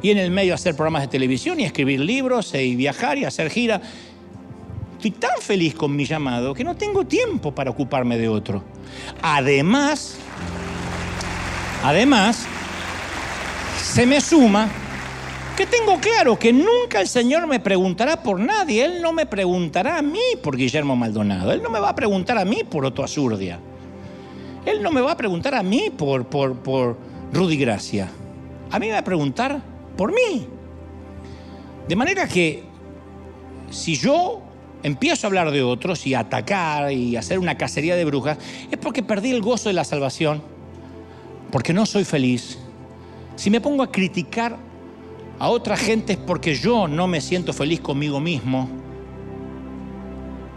Y 0.00 0.12
en 0.12 0.16
el 0.16 0.30
medio 0.30 0.54
hacer 0.54 0.74
programas 0.74 1.02
de 1.02 1.08
televisión 1.08 1.60
y 1.60 1.64
escribir 1.64 2.00
libros 2.00 2.54
y 2.54 2.74
viajar 2.74 3.18
y 3.18 3.26
hacer 3.26 3.50
gira. 3.50 3.82
Estoy 4.96 5.10
tan 5.10 5.42
feliz 5.42 5.74
con 5.74 5.94
mi 5.94 6.06
llamado 6.06 6.54
que 6.54 6.64
no 6.64 6.74
tengo 6.74 7.04
tiempo 7.04 7.54
para 7.54 7.70
ocuparme 7.70 8.16
de 8.16 8.28
otro. 8.28 8.64
Además, 9.20 10.16
Además, 11.82 12.46
se 13.82 14.06
me 14.06 14.20
suma 14.20 14.68
que 15.56 15.66
tengo 15.66 15.98
claro 15.98 16.38
que 16.38 16.52
nunca 16.52 17.00
el 17.00 17.08
Señor 17.08 17.46
me 17.46 17.60
preguntará 17.60 18.22
por 18.22 18.38
nadie. 18.38 18.84
Él 18.84 19.02
no 19.02 19.12
me 19.12 19.26
preguntará 19.26 19.98
a 19.98 20.02
mí 20.02 20.20
por 20.42 20.56
Guillermo 20.56 20.96
Maldonado. 20.96 21.52
Él 21.52 21.62
no 21.62 21.70
me 21.70 21.80
va 21.80 21.90
a 21.90 21.94
preguntar 21.94 22.38
a 22.38 22.44
mí 22.44 22.62
por 22.68 22.84
Otto 22.84 23.02
Azurdia. 23.02 23.58
Él 24.64 24.82
no 24.82 24.92
me 24.92 25.00
va 25.00 25.12
a 25.12 25.16
preguntar 25.16 25.54
a 25.54 25.62
mí 25.62 25.90
por, 25.90 26.26
por, 26.26 26.56
por 26.56 26.96
Rudy 27.32 27.56
Gracia. 27.56 28.08
A 28.70 28.78
mí 28.78 28.86
me 28.86 28.92
va 28.92 28.98
a 28.98 29.04
preguntar 29.04 29.60
por 29.96 30.12
mí. 30.12 30.46
De 31.88 31.96
manera 31.96 32.28
que 32.28 32.62
si 33.70 33.96
yo 33.96 34.40
empiezo 34.82 35.26
a 35.26 35.28
hablar 35.28 35.50
de 35.50 35.62
otros 35.62 36.06
y 36.06 36.14
a 36.14 36.20
atacar 36.20 36.92
y 36.92 37.16
hacer 37.16 37.38
una 37.38 37.58
cacería 37.58 37.96
de 37.96 38.04
brujas, 38.04 38.38
es 38.70 38.78
porque 38.78 39.02
perdí 39.02 39.32
el 39.32 39.42
gozo 39.42 39.68
de 39.68 39.74
la 39.74 39.84
salvación 39.84 40.51
porque 41.52 41.72
no 41.72 41.86
soy 41.86 42.04
feliz, 42.04 42.58
si 43.36 43.50
me 43.50 43.60
pongo 43.60 43.82
a 43.82 43.92
criticar 43.92 44.56
a 45.38 45.48
otra 45.48 45.76
gente 45.76 46.14
es 46.14 46.18
porque 46.18 46.54
yo 46.54 46.88
no 46.88 47.06
me 47.06 47.20
siento 47.20 47.52
feliz 47.52 47.80
conmigo 47.80 48.18
mismo, 48.20 48.68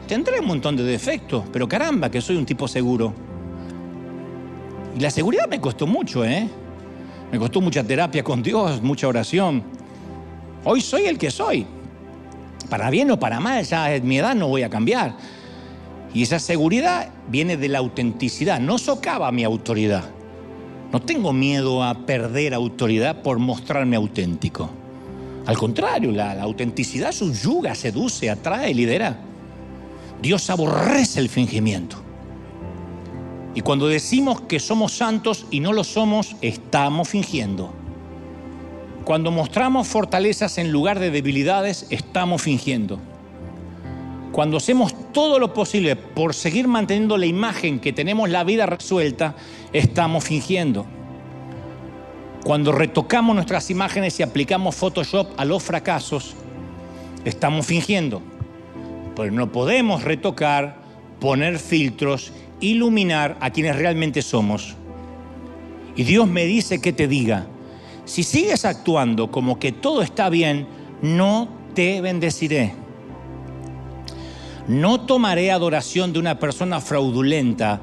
tendré 0.07 0.39
un 0.39 0.47
montón 0.47 0.75
de 0.75 0.83
defectos, 0.83 1.43
pero 1.51 1.67
caramba, 1.67 2.09
que 2.09 2.21
soy 2.21 2.37
un 2.37 2.45
tipo 2.45 2.67
seguro. 2.67 3.13
Y 4.95 4.99
la 5.01 5.09
seguridad 5.09 5.47
me 5.49 5.59
costó 5.59 5.85
mucho, 5.85 6.23
¿eh? 6.23 6.47
Me 7.31 7.37
costó 7.37 7.59
mucha 7.59 7.83
terapia 7.83 8.23
con 8.23 8.41
Dios, 8.41 8.81
mucha 8.81 9.07
oración. 9.07 9.63
Hoy 10.63 10.79
soy 10.79 11.05
el 11.05 11.17
que 11.17 11.31
soy. 11.31 11.65
Para 12.69 12.89
bien 12.89 13.11
o 13.11 13.19
para 13.19 13.39
mal, 13.39 13.63
ya 13.63 13.89
mi 14.01 14.19
edad 14.19 14.35
no 14.35 14.47
voy 14.47 14.63
a 14.63 14.69
cambiar. 14.69 15.17
Y 16.13 16.23
esa 16.23 16.39
seguridad 16.39 17.09
viene 17.27 17.57
de 17.57 17.67
la 17.67 17.79
autenticidad, 17.79 18.59
no 18.59 18.77
socava 18.77 19.31
mi 19.31 19.43
autoridad. 19.43 20.05
No 20.95 21.01
tengo 21.01 21.33
miedo 21.33 21.83
a 21.83 22.05
perder 22.05 22.53
autoridad 22.53 23.21
por 23.21 23.37
mostrarme 23.37 23.97
auténtico. 23.97 24.69
Al 25.45 25.57
contrario, 25.57 26.09
la, 26.13 26.41
autenticidad 26.41 27.11
subyuga, 27.11 27.75
seduce, 27.75 28.29
atrae, 28.29 28.73
lidera. 28.73 29.19
Dios 30.21 30.49
aborrece 30.49 31.19
el 31.19 31.27
fingimiento. 31.27 31.97
Y 33.55 33.59
cuando 33.59 33.89
decimos 33.89 34.39
que 34.39 34.61
somos 34.61 34.93
santos 34.93 35.47
y 35.51 35.59
no 35.59 35.73
lo 35.73 35.83
somos, 35.83 36.37
estamos 36.39 37.09
fingiendo. 37.09 37.73
Cuando 39.03 39.31
mostramos 39.31 39.89
fortalezas 39.89 40.57
en 40.57 40.71
lugar 40.71 40.99
de 40.99 41.11
debilidades, 41.11 41.87
estamos 41.89 42.41
fingiendo. 42.41 43.01
Cuando 44.35 44.57
hacemos 44.57 44.93
todo 45.13 45.39
lo 45.39 45.53
posible 45.53 45.95
por 45.95 46.33
seguir 46.33 46.67
manteniendo 46.67 47.17
la 47.17 47.25
imagen 47.25 47.79
que 47.79 47.93
tenemos 47.93 48.29
la 48.29 48.43
vida 48.43 48.65
resuelta, 48.65 49.33
estamos 49.71 50.25
fingiendo. 50.25 50.85
Cuando 52.43 52.73
retocamos 52.73 53.33
nuestras 53.33 53.69
imágenes 53.71 54.19
y 54.19 54.23
aplicamos 54.23 54.75
Photoshop 54.75 55.29
a 55.37 55.45
los 55.45 55.63
fracasos, 55.63 56.35
estamos 57.23 57.65
fingiendo. 57.65 58.21
Pero 59.15 59.31
no 59.31 59.53
podemos 59.53 60.03
retocar, 60.03 60.81
poner 61.21 61.57
filtros, 61.57 62.33
iluminar 62.59 63.37
a 63.39 63.51
quienes 63.51 63.77
realmente 63.77 64.21
somos. 64.21 64.75
Y 65.95 66.03
Dios 66.03 66.27
me 66.27 66.43
dice 66.43 66.81
que 66.81 66.91
te 66.91 67.07
diga, 67.07 67.47
si 68.03 68.23
sigues 68.23 68.65
actuando 68.65 69.31
como 69.31 69.59
que 69.59 69.71
todo 69.71 70.01
está 70.01 70.27
bien, 70.27 70.67
no 71.01 71.47
te 71.73 72.01
bendeciré. 72.01 72.84
No 74.67 75.01
tomaré 75.01 75.51
adoración 75.51 76.11
de 76.11 76.19
una 76.19 76.39
persona 76.39 76.81
fraudulenta 76.81 77.81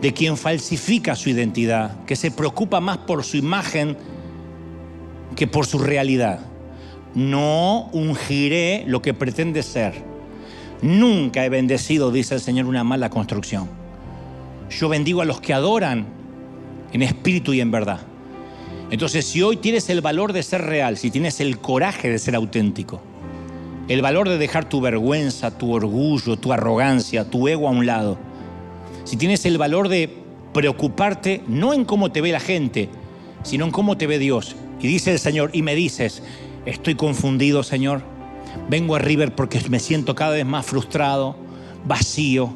de 0.00 0.14
quien 0.14 0.36
falsifica 0.36 1.14
su 1.14 1.28
identidad, 1.28 2.04
que 2.04 2.16
se 2.16 2.30
preocupa 2.30 2.80
más 2.80 2.98
por 2.98 3.22
su 3.22 3.36
imagen 3.36 3.96
que 5.36 5.46
por 5.46 5.66
su 5.66 5.78
realidad. 5.78 6.40
No 7.14 7.90
ungiré 7.92 8.84
lo 8.86 9.02
que 9.02 9.12
pretende 9.12 9.62
ser. 9.62 9.94
Nunca 10.80 11.44
he 11.44 11.50
bendecido, 11.50 12.10
dice 12.10 12.34
el 12.34 12.40
Señor, 12.40 12.66
una 12.66 12.84
mala 12.84 13.10
construcción. 13.10 13.68
Yo 14.70 14.88
bendigo 14.88 15.20
a 15.20 15.26
los 15.26 15.40
que 15.40 15.52
adoran 15.52 16.06
en 16.92 17.02
espíritu 17.02 17.52
y 17.52 17.60
en 17.60 17.70
verdad. 17.70 18.00
Entonces, 18.90 19.26
si 19.26 19.42
hoy 19.42 19.56
tienes 19.56 19.90
el 19.90 20.00
valor 20.00 20.32
de 20.32 20.42
ser 20.42 20.62
real, 20.62 20.96
si 20.96 21.10
tienes 21.10 21.40
el 21.40 21.58
coraje 21.58 22.08
de 22.08 22.18
ser 22.18 22.34
auténtico, 22.34 23.02
el 23.90 24.02
valor 24.02 24.28
de 24.28 24.38
dejar 24.38 24.68
tu 24.68 24.80
vergüenza, 24.80 25.58
tu 25.58 25.72
orgullo, 25.72 26.36
tu 26.36 26.52
arrogancia, 26.52 27.28
tu 27.28 27.48
ego 27.48 27.66
a 27.66 27.72
un 27.72 27.86
lado, 27.86 28.18
si 29.02 29.16
tienes 29.16 29.44
el 29.46 29.58
valor 29.58 29.88
de 29.88 30.16
preocuparte 30.52 31.42
no 31.48 31.74
en 31.74 31.84
cómo 31.84 32.12
te 32.12 32.20
ve 32.20 32.30
la 32.30 32.38
gente, 32.38 32.88
sino 33.42 33.64
en 33.64 33.72
cómo 33.72 33.96
te 33.96 34.06
ve 34.06 34.20
Dios. 34.20 34.54
Y 34.80 34.86
dice 34.86 35.10
el 35.10 35.18
Señor, 35.18 35.50
y 35.52 35.62
me 35.62 35.74
dices, 35.74 36.22
estoy 36.66 36.94
confundido, 36.94 37.64
Señor. 37.64 38.02
Vengo 38.68 38.94
a 38.94 39.00
River 39.00 39.34
porque 39.34 39.60
me 39.68 39.80
siento 39.80 40.14
cada 40.14 40.34
vez 40.34 40.46
más 40.46 40.66
frustrado, 40.66 41.34
vacío. 41.84 42.50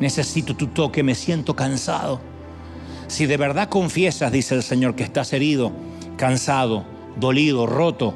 Necesito 0.00 0.56
tu 0.56 0.68
toque, 0.68 1.02
me 1.02 1.14
siento 1.14 1.54
cansado. 1.54 2.22
Si 3.06 3.26
de 3.26 3.36
verdad 3.36 3.68
confiesas, 3.68 4.32
dice 4.32 4.54
el 4.54 4.62
Señor, 4.62 4.94
que 4.94 5.02
estás 5.02 5.34
herido, 5.34 5.72
cansado, 6.16 6.84
dolido, 7.20 7.66
roto, 7.66 8.14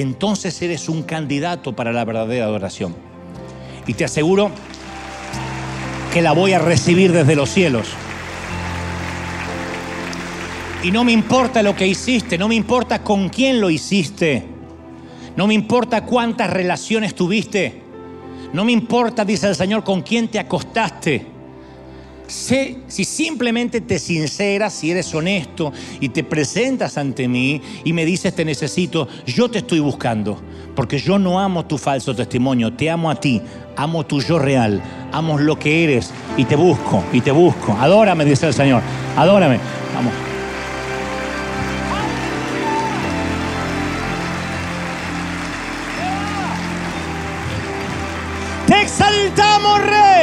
entonces 0.00 0.60
eres 0.60 0.90
un 0.90 1.02
candidato 1.02 1.74
para 1.74 1.90
la 1.90 2.04
verdadera 2.04 2.44
adoración. 2.44 2.94
Y 3.86 3.94
te 3.94 4.04
aseguro 4.04 4.50
que 6.12 6.20
la 6.20 6.32
voy 6.32 6.52
a 6.52 6.58
recibir 6.58 7.12
desde 7.12 7.34
los 7.34 7.48
cielos. 7.48 7.88
Y 10.82 10.90
no 10.90 11.02
me 11.02 11.12
importa 11.12 11.62
lo 11.62 11.74
que 11.74 11.86
hiciste, 11.86 12.36
no 12.36 12.46
me 12.46 12.54
importa 12.54 13.02
con 13.02 13.30
quién 13.30 13.58
lo 13.58 13.70
hiciste, 13.70 14.44
no 15.34 15.46
me 15.46 15.54
importa 15.54 16.04
cuántas 16.04 16.50
relaciones 16.50 17.14
tuviste, 17.14 17.80
no 18.52 18.66
me 18.66 18.72
importa, 18.72 19.24
dice 19.24 19.48
el 19.48 19.56
Señor, 19.56 19.82
con 19.82 20.02
quién 20.02 20.28
te 20.28 20.38
acostaste. 20.38 21.35
Sé, 22.26 22.78
si 22.88 23.04
simplemente 23.04 23.80
te 23.80 23.98
sinceras, 23.98 24.74
si 24.74 24.90
eres 24.90 25.14
honesto 25.14 25.72
y 26.00 26.08
te 26.08 26.24
presentas 26.24 26.98
ante 26.98 27.28
mí 27.28 27.62
y 27.84 27.92
me 27.92 28.04
dices 28.04 28.34
te 28.34 28.44
necesito, 28.44 29.06
yo 29.26 29.48
te 29.48 29.58
estoy 29.58 29.78
buscando, 29.78 30.40
porque 30.74 30.98
yo 30.98 31.18
no 31.18 31.38
amo 31.38 31.66
tu 31.66 31.78
falso 31.78 32.16
testimonio, 32.16 32.72
te 32.72 32.90
amo 32.90 33.10
a 33.10 33.14
ti, 33.14 33.40
amo 33.76 34.04
tu 34.04 34.20
yo 34.20 34.40
real, 34.40 34.82
amo 35.12 35.38
lo 35.38 35.56
que 35.56 35.84
eres 35.84 36.10
y 36.36 36.44
te 36.44 36.56
busco 36.56 37.04
y 37.12 37.20
te 37.20 37.30
busco. 37.30 37.72
Adórame, 37.78 38.24
dice 38.24 38.48
el 38.48 38.54
Señor, 38.54 38.82
adórame. 39.16 39.60
Vamos. 39.94 40.25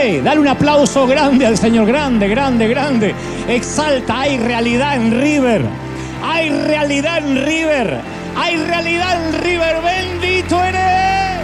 Dale 0.03 0.37
un 0.37 0.47
aplauso 0.49 1.07
grande 1.07 1.45
al 1.45 1.57
Señor, 1.57 1.87
grande, 1.87 2.27
grande, 2.27 2.67
grande. 2.67 3.15
Exalta, 3.47 4.19
hay 4.19 4.37
realidad 4.37 4.97
en 4.97 5.17
River. 5.17 5.61
Hay 6.21 6.49
realidad 6.49 7.19
en 7.19 7.45
River. 7.45 8.01
Hay 8.35 8.57
realidad 8.57 9.25
en 9.25 9.41
River. 9.41 9.81
Bendito 9.81 10.61
eres. 10.61 11.39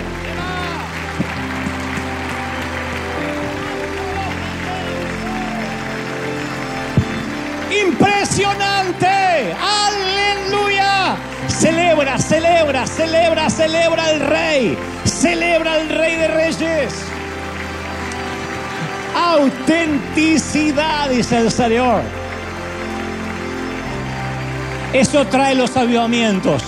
Impresionante. 7.88 9.54
Aleluya. 9.88 11.16
Celebra, 11.48 12.18
celebra, 12.18 12.86
celebra, 12.86 13.50
celebra 13.50 14.12
el 14.12 14.20
rey. 14.20 14.78
Celebra 15.06 15.76
al 15.76 15.88
rey 15.88 16.16
de 16.18 16.28
reyes. 16.28 17.09
Autenticidad, 19.20 21.10
dice 21.10 21.40
el 21.40 21.52
Señor. 21.52 22.02
Eso 24.94 25.28
trae 25.28 25.56
los 25.56 25.76
avivamientos. 25.76 26.64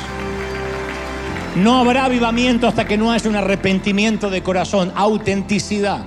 No 1.56 1.80
habrá 1.80 2.06
avivamiento 2.06 2.68
hasta 2.68 2.86
que 2.86 2.98
no 2.98 3.12
haya 3.12 3.30
un 3.30 3.38
arrepentimiento 3.38 4.30
de 4.30 4.44
corazón, 4.44 4.92
autenticidad. 4.96 6.04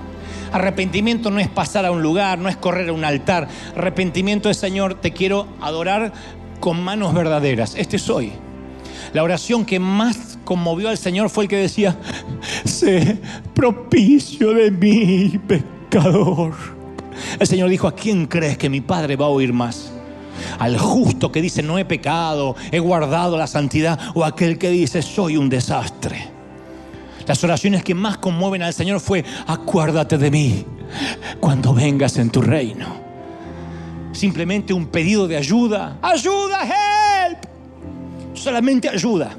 Arrepentimiento 0.53 1.31
no 1.31 1.41
es 1.41 1.49
pasar 1.49 1.87
a 1.87 1.91
un 1.91 2.03
lugar, 2.03 2.39
no 2.39 2.49
es 2.49 2.57
correr 2.57 2.91
a 2.91 2.93
un 2.93 3.05
altar. 3.05 3.49
Arrepentimiento 3.77 4.51
es, 4.51 4.59
Señor, 4.59 5.01
te 5.01 5.13
quiero 5.13 5.49
adorar 5.61 6.13
con 6.61 6.83
manos 6.83 7.15
verdaderas. 7.15 7.75
Este 7.75 7.99
soy. 7.99 8.33
La 9.13 9.23
oración 9.23 9.65
que 9.65 9.81
más 9.81 10.39
conmovió 10.45 10.91
al 10.91 10.99
Señor 10.99 11.31
fue 11.31 11.45
el 11.45 11.51
que 11.51 11.57
decía, 11.57 11.97
sé 12.65 13.19
propicio 13.55 14.53
de 14.53 14.71
mí, 14.71 15.41
El 17.39 17.47
Señor 17.47 17.69
dijo, 17.69 17.87
¿a 17.87 17.95
quién 17.95 18.27
crees 18.27 18.59
que 18.59 18.69
mi 18.69 18.81
Padre 18.81 19.17
va 19.17 19.27
a 19.27 19.31
oír 19.31 19.53
más? 19.53 19.93
Al 20.59 20.79
justo 20.79 21.31
que 21.31 21.41
dice, 21.41 21.63
no 21.63 21.79
he 21.79 21.85
pecado, 21.85 22.57
he 22.73 22.79
guardado 22.79 23.37
la 23.37 23.47
santidad, 23.47 23.99
o 24.15 24.25
aquel 24.25 24.59
que 24.59 24.71
dice, 24.71 25.03
soy 25.03 25.37
un 25.37 25.49
desastre. 25.49 26.29
Las 27.27 27.43
oraciones 27.43 27.83
que 27.83 27.95
más 27.95 28.19
conmueven 28.19 28.63
al 28.63 28.75
Señor 28.75 29.01
fue, 29.01 29.25
acuérdate 29.47 30.19
de 30.19 30.31
mí 30.31 30.67
cuando 31.41 31.73
vengas 31.73 32.17
en 32.19 32.31
tu 32.31 32.43
reino. 32.43 32.87
Simplemente 34.13 34.73
un 34.73 34.87
pedido 34.87 35.27
de 35.27 35.37
ayuda. 35.37 35.99
Ayuda, 36.03 36.61
help. 36.63 37.39
Solamente 38.35 38.89
ayuda. 38.89 39.37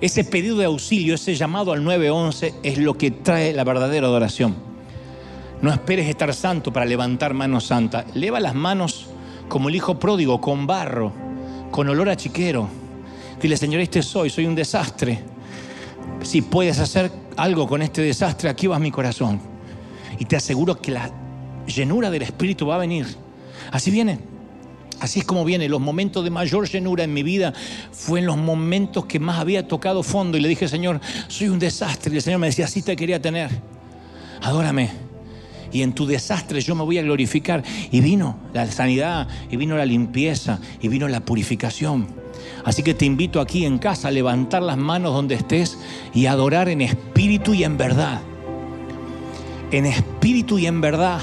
Ese 0.00 0.24
pedido 0.24 0.56
de 0.56 0.64
auxilio, 0.64 1.14
ese 1.14 1.34
llamado 1.34 1.72
al 1.72 1.84
911 1.84 2.54
es 2.62 2.78
lo 2.78 2.96
que 2.98 3.12
trae 3.12 3.52
la 3.52 3.62
verdadera 3.62 4.08
adoración. 4.08 4.71
No 5.62 5.72
esperes 5.72 6.08
estar 6.08 6.34
santo 6.34 6.72
para 6.72 6.84
levantar 6.84 7.34
manos 7.34 7.64
santas. 7.64 8.04
Leva 8.14 8.40
las 8.40 8.54
manos 8.54 9.06
como 9.48 9.68
el 9.68 9.76
hijo 9.76 9.98
pródigo, 9.98 10.40
con 10.40 10.66
barro, 10.66 11.12
con 11.70 11.88
olor 11.88 12.08
a 12.08 12.16
chiquero. 12.16 12.68
Dile, 13.40 13.56
Señor, 13.56 13.80
este 13.80 14.02
soy, 14.02 14.28
soy 14.28 14.46
un 14.46 14.54
desastre 14.54 15.32
si 16.22 16.42
puedes 16.42 16.78
hacer 16.78 17.10
algo 17.36 17.66
con 17.66 17.82
este 17.82 18.02
desastre, 18.02 18.48
aquí 18.48 18.66
va 18.66 18.78
mi 18.78 18.90
corazón. 18.90 19.40
Y 20.18 20.24
te 20.24 20.36
aseguro 20.36 20.80
que 20.80 20.92
la 20.92 21.10
llenura 21.66 22.10
del 22.10 22.22
Espíritu 22.22 22.66
va 22.66 22.76
a 22.76 22.78
venir. 22.78 23.06
Así 23.70 23.90
viene. 23.90 24.18
Así 25.00 25.20
es 25.20 25.24
como 25.24 25.44
viene. 25.44 25.68
Los 25.68 25.80
momentos 25.80 26.22
de 26.22 26.30
mayor 26.30 26.68
llenura 26.68 27.04
en 27.04 27.12
mi 27.12 27.22
vida 27.22 27.52
fue 27.90 28.20
en 28.20 28.26
los 28.26 28.36
momentos 28.36 29.06
que 29.06 29.18
más 29.18 29.38
había 29.38 29.66
tocado 29.66 30.02
fondo. 30.02 30.38
Y 30.38 30.40
le 30.40 30.48
dije, 30.48 30.68
Señor, 30.68 31.00
soy 31.28 31.48
un 31.48 31.58
desastre. 31.58 32.12
Y 32.12 32.16
el 32.16 32.22
Señor 32.22 32.38
me 32.38 32.46
decía, 32.46 32.66
así 32.66 32.82
te 32.82 32.94
quería 32.94 33.20
tener. 33.20 33.50
Adórame. 34.42 35.11
Y 35.72 35.82
en 35.82 35.94
tu 35.94 36.06
desastre 36.06 36.60
yo 36.60 36.74
me 36.74 36.84
voy 36.84 36.98
a 36.98 37.02
glorificar. 37.02 37.62
Y 37.90 38.00
vino 38.00 38.36
la 38.52 38.70
sanidad, 38.70 39.28
y 39.50 39.56
vino 39.56 39.76
la 39.76 39.86
limpieza, 39.86 40.60
y 40.80 40.88
vino 40.88 41.08
la 41.08 41.20
purificación. 41.20 42.06
Así 42.64 42.82
que 42.82 42.94
te 42.94 43.04
invito 43.04 43.40
aquí 43.40 43.64
en 43.64 43.78
casa 43.78 44.08
a 44.08 44.10
levantar 44.10 44.62
las 44.62 44.76
manos 44.76 45.14
donde 45.14 45.34
estés 45.34 45.78
y 46.14 46.26
adorar 46.26 46.68
en 46.68 46.80
espíritu 46.80 47.54
y 47.54 47.64
en 47.64 47.76
verdad. 47.76 48.20
en 49.72 49.86
espíritu 49.86 50.58
y 50.58 50.66
en 50.66 50.80
verdad. 50.80 51.20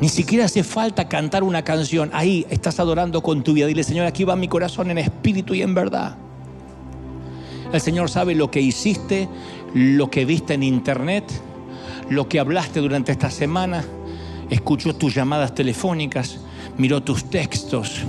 Ni 0.00 0.08
siquiera 0.08 0.44
hace 0.44 0.62
falta 0.62 1.08
cantar 1.08 1.42
una 1.42 1.62
canción. 1.62 2.10
Ahí 2.12 2.46
estás 2.50 2.78
adorando 2.80 3.22
con 3.22 3.42
tu 3.42 3.52
vida. 3.52 3.66
Dile, 3.66 3.84
Señor, 3.84 4.06
aquí 4.06 4.24
va 4.24 4.36
mi 4.36 4.48
corazón 4.48 4.90
en 4.90 4.98
espíritu 4.98 5.54
y 5.54 5.62
en 5.62 5.74
verdad. 5.74 6.16
El 7.72 7.80
Señor 7.80 8.10
sabe 8.10 8.34
lo 8.34 8.50
que 8.50 8.60
hiciste, 8.60 9.28
lo 9.74 10.10
que 10.10 10.24
viste 10.24 10.54
en 10.54 10.62
internet, 10.62 11.24
lo 12.10 12.28
que 12.28 12.40
hablaste 12.40 12.80
durante 12.80 13.12
esta 13.12 13.30
semana. 13.30 13.84
Escuchó 14.50 14.94
tus 14.94 15.14
llamadas 15.14 15.54
telefónicas, 15.54 16.40
miró 16.78 17.02
tus 17.02 17.24
textos. 17.30 18.02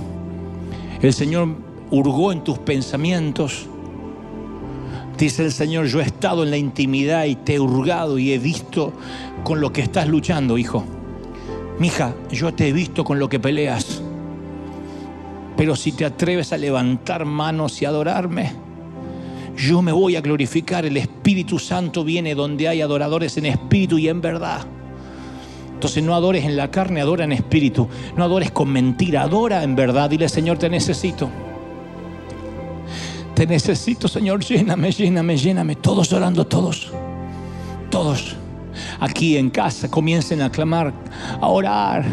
El 1.02 1.12
Señor 1.12 1.48
hurgó 1.90 2.32
en 2.32 2.44
tus 2.44 2.58
pensamientos. 2.58 3.66
Dice 5.18 5.44
el 5.44 5.52
Señor, 5.52 5.86
yo 5.86 6.00
he 6.00 6.04
estado 6.04 6.44
en 6.44 6.50
la 6.50 6.56
intimidad 6.56 7.24
y 7.24 7.36
te 7.36 7.56
he 7.56 7.60
hurgado 7.60 8.18
y 8.18 8.32
he 8.32 8.38
visto 8.38 8.92
con 9.44 9.60
lo 9.60 9.72
que 9.72 9.82
estás 9.82 10.08
luchando, 10.08 10.56
hijo. 10.56 10.84
Mija, 11.78 12.14
yo 12.30 12.54
te 12.54 12.68
he 12.68 12.72
visto 12.72 13.04
con 13.04 13.18
lo 13.18 13.28
que 13.28 13.40
peleas. 13.40 14.02
Pero 15.56 15.76
si 15.76 15.92
te 15.92 16.06
atreves 16.06 16.54
a 16.54 16.56
levantar 16.56 17.26
manos 17.26 17.82
y 17.82 17.84
adorarme, 17.84 18.52
yo 19.56 19.82
me 19.82 19.92
voy 19.92 20.16
a 20.16 20.20
glorificar. 20.20 20.84
El 20.84 20.96
Espíritu 20.96 21.58
Santo 21.58 22.04
viene 22.04 22.34
donde 22.34 22.68
hay 22.68 22.80
adoradores 22.80 23.36
en 23.36 23.46
espíritu 23.46 23.98
y 23.98 24.08
en 24.08 24.20
verdad. 24.20 24.66
Entonces 25.74 26.04
no 26.04 26.14
adores 26.14 26.44
en 26.44 26.56
la 26.56 26.70
carne, 26.70 27.00
adora 27.00 27.24
en 27.24 27.32
espíritu. 27.32 27.88
No 28.16 28.24
adores 28.24 28.50
con 28.50 28.68
mentira, 28.70 29.22
adora 29.22 29.62
en 29.62 29.74
verdad. 29.74 30.10
Dile, 30.10 30.28
Señor, 30.28 30.58
te 30.58 30.68
necesito. 30.68 31.30
Te 33.34 33.46
necesito, 33.46 34.06
Señor, 34.06 34.44
lléname, 34.44 34.92
lléname, 34.92 35.38
lléname. 35.38 35.76
Todos 35.76 36.12
orando, 36.12 36.46
todos. 36.46 36.92
Todos. 37.90 38.36
Aquí 39.00 39.38
en 39.38 39.48
casa 39.48 39.90
comiencen 39.90 40.42
a 40.42 40.50
clamar, 40.50 40.92
a 41.40 41.48
orar. 41.48 42.04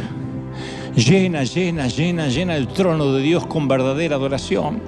Llena, 0.95 1.43
llena, 1.43 1.88
llena, 1.88 2.27
llena 2.27 2.55
el 2.55 2.69
trono 2.69 3.11
de 3.11 3.22
Dios 3.22 3.45
con 3.45 3.68
verdadera 3.68 4.15
adoración. 4.15 4.81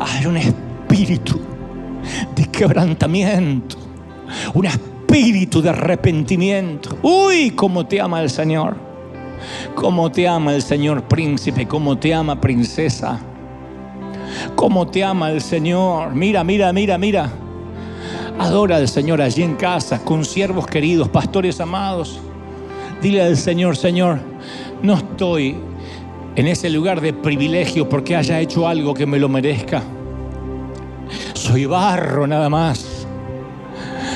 Hay 0.00 0.24
un 0.24 0.38
espíritu 0.38 0.63
de 1.06 2.46
quebrantamiento. 2.50 3.76
Un 4.54 4.66
espíritu 4.66 5.60
de 5.60 5.70
arrepentimiento. 5.70 6.98
Uy, 7.02 7.50
cómo 7.50 7.86
te 7.86 8.00
ama 8.00 8.22
el 8.22 8.30
Señor. 8.30 8.76
Cómo 9.74 10.10
te 10.10 10.26
ama 10.26 10.54
el 10.54 10.62
Señor 10.62 11.04
príncipe, 11.04 11.66
cómo 11.66 11.98
te 11.98 12.14
ama 12.14 12.40
princesa. 12.40 13.20
Cómo 14.54 14.86
te 14.86 15.04
ama 15.04 15.30
el 15.30 15.40
Señor. 15.40 16.14
Mira, 16.14 16.42
mira, 16.42 16.72
mira, 16.72 16.98
mira. 16.98 17.30
Adora 18.38 18.76
al 18.76 18.88
Señor 18.88 19.22
allí 19.22 19.42
en 19.42 19.54
casa, 19.54 20.02
con 20.02 20.24
siervos 20.24 20.66
queridos, 20.66 21.08
pastores 21.08 21.60
amados. 21.60 22.18
Dile 23.00 23.22
al 23.22 23.36
Señor, 23.36 23.76
Señor, 23.76 24.18
no 24.82 24.94
estoy 24.94 25.56
en 26.34 26.48
ese 26.48 26.68
lugar 26.70 27.00
de 27.00 27.12
privilegio 27.12 27.88
porque 27.88 28.16
haya 28.16 28.40
hecho 28.40 28.66
algo 28.66 28.94
que 28.94 29.06
me 29.06 29.18
lo 29.18 29.28
merezca. 29.28 29.82
Soy 31.44 31.66
barro 31.66 32.26
nada 32.26 32.48
más. 32.48 33.06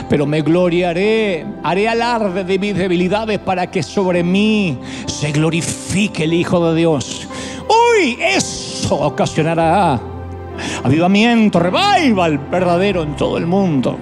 Pero 0.09 0.25
me 0.25 0.41
gloriaré, 0.41 1.45
haré 1.63 1.87
alarde 1.87 2.43
de 2.43 2.59
mis 2.59 2.75
debilidades 2.75 3.39
para 3.39 3.71
que 3.71 3.83
sobre 3.83 4.23
mí 4.23 4.79
se 5.05 5.33
glorifique 5.33 6.25
el 6.25 6.33
Hijo 6.33 6.71
de 6.71 6.79
Dios. 6.79 7.29
Uy, 7.69 8.17
eso 8.19 8.95
ocasionará 8.95 10.01
avivamiento, 10.83 11.61
revival 11.61 12.39
verdadero 12.51 13.03
en 13.03 13.15
todo 13.15 13.37
el 13.37 13.45
mundo. 13.45 13.99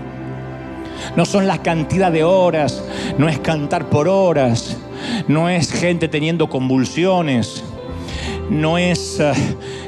No 1.17 1.25
son 1.25 1.49
la 1.49 1.59
cantidad 1.59 2.13
de 2.13 2.23
horas, 2.23 2.85
no 3.19 3.29
es 3.29 3.41
cantar 3.41 3.91
por 3.91 4.07
horas, 4.07 4.77
no 5.27 5.49
es 5.49 5.73
gente 5.73 6.07
teniendo 6.07 6.49
convulsiones, 6.49 7.65
no 8.51 8.79
es, 8.79 9.21
eh, 9.21 9.33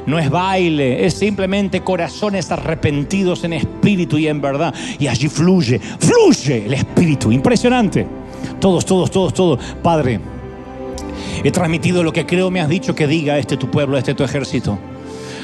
no 0.05 0.19
es 0.19 0.29
baile, 0.29 1.05
es 1.05 1.13
simplemente 1.13 1.81
corazones 1.81 2.51
arrepentidos 2.51 3.43
en 3.43 3.53
espíritu 3.53 4.17
y 4.17 4.27
en 4.27 4.41
verdad. 4.41 4.73
Y 4.99 5.07
allí 5.07 5.27
fluye, 5.27 5.79
fluye 5.79 6.65
el 6.65 6.73
espíritu, 6.73 7.31
impresionante. 7.31 8.05
Todos, 8.59 8.85
todos, 8.85 9.11
todos, 9.11 9.33
todos. 9.33 9.59
Padre, 9.81 10.19
he 11.43 11.51
transmitido 11.51 12.03
lo 12.03 12.13
que 12.13 12.25
creo 12.25 12.51
me 12.51 12.61
has 12.61 12.69
dicho 12.69 12.95
que 12.95 13.07
diga 13.07 13.37
este 13.37 13.57
tu 13.57 13.69
pueblo, 13.69 13.97
este 13.97 14.13
tu 14.13 14.23
ejército 14.23 14.77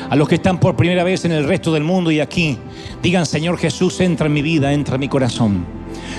a 0.09 0.15
los 0.15 0.27
que 0.27 0.35
están 0.35 0.59
por 0.59 0.75
primera 0.75 1.03
vez 1.03 1.25
en 1.25 1.31
el 1.31 1.45
resto 1.45 1.73
del 1.73 1.83
mundo 1.83 2.11
y 2.11 2.19
aquí, 2.19 2.57
digan, 3.01 3.25
Señor 3.25 3.57
Jesús, 3.57 3.99
entra 4.01 4.27
en 4.27 4.33
mi 4.33 4.41
vida, 4.41 4.71
entra 4.71 4.95
en 4.95 5.01
mi 5.01 5.07
corazón. 5.09 5.65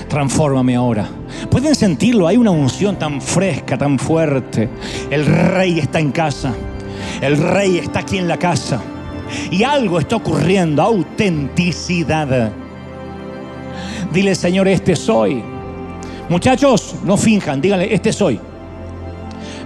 Transfórmame 0.09 0.75
ahora. 0.75 1.07
Pueden 1.49 1.75
sentirlo, 1.75 2.27
hay 2.27 2.37
una 2.37 2.51
unción 2.51 2.97
tan 2.97 3.21
fresca, 3.21 3.77
tan 3.77 3.99
fuerte. 3.99 4.69
El 5.09 5.25
rey 5.25 5.79
está 5.79 5.99
en 5.99 6.11
casa. 6.11 6.53
El 7.21 7.37
rey 7.37 7.77
está 7.77 7.99
aquí 7.99 8.17
en 8.17 8.27
la 8.27 8.37
casa. 8.37 8.81
Y 9.51 9.63
algo 9.63 9.99
está 9.99 10.15
ocurriendo, 10.15 10.81
autenticidad. 10.81 12.51
Dile, 14.13 14.35
Señor, 14.35 14.67
este 14.67 14.95
soy. 14.95 15.43
Muchachos, 16.29 16.95
no 17.03 17.17
finjan, 17.17 17.61
díganle, 17.61 17.93
este 17.93 18.13
soy 18.13 18.39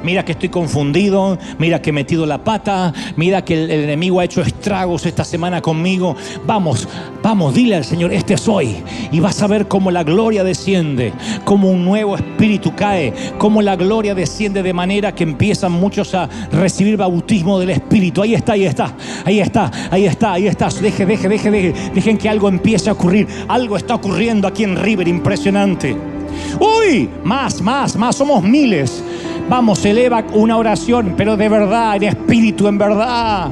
mira 0.04 0.26
que 0.26 0.34
estoy 0.34 0.50
confundido, 0.50 1.38
mira 1.58 1.82
que 1.82 1.92
he 1.92 1.94
metido 1.94 2.26
la 2.26 2.44
pata, 2.44 2.94
mira 3.16 3.44
que 3.44 3.54
el, 3.54 3.72
enemigo 3.72 4.20
ha 4.20 4.26
hecho 4.26 4.42
estragos 4.42 5.06
esta 5.06 5.24
semana 5.24 5.62
conmigo. 5.62 6.16
Vamos, 6.46 6.88
vamos, 7.24 7.54
dile 7.54 7.76
al 7.76 7.86
Señor, 7.86 8.14
este 8.14 8.38
soy. 8.38 8.76
Y 9.12 9.20
vas 9.20 9.42
a 9.42 9.48
ver 9.48 9.68
cómo 9.68 9.92
la 9.92 10.04
gloria 10.04 10.44
desciende, 10.44 11.14
cómo 11.46 11.70
un 11.70 11.86
nuevo 11.86 12.16
espíritu 12.16 12.76
cae, 12.76 13.14
cómo 13.38 13.62
la 13.62 13.76
gloria 13.76 14.16
desciende 14.16 14.64
de 14.64 14.74
manera 14.74 15.14
que 15.14 15.24
empiezan 15.24 15.72
muchos 15.72 16.14
a 16.16 16.30
recibir 16.52 16.98
bautismo 16.98 17.60
del 17.60 17.72
Espíritu. 17.72 18.22
Ahí 18.22 18.34
está, 18.34 18.54
ahí 18.54 18.66
está, 18.66 18.96
ahí 19.26 19.40
está, 19.40 19.72
ahí 19.90 20.06
está, 20.06 20.34
ahí 20.34 20.48
está. 20.48 20.70
Deje, 20.70 21.06
deje, 21.06 21.30
deje, 21.30 21.52
deje. 21.52 21.74
Dejen 21.94 22.18
que 22.18 22.30
algo 22.30 22.50
empiece 22.50 22.90
a 22.90 22.94
ocurrir. 22.94 23.28
Algo 23.48 23.78
está 23.78 23.96
ocurriendo 23.96 24.48
aquí 24.48 24.64
en 24.64 24.76
River, 24.76 25.08
impresionante. 25.08 25.96
Uy, 26.60 27.10
más, 27.24 27.62
más, 27.62 27.96
más, 27.96 28.16
somos 28.16 28.44
miles. 28.44 29.04
Vamos, 29.52 29.84
eleva 29.84 30.24
una 30.32 30.56
oración, 30.56 31.14
pero 31.18 31.36
de 31.36 31.50
verdad, 31.50 31.98
en 31.98 32.04
espíritu, 32.04 32.70
en 32.70 32.78
verdad. 32.78 33.52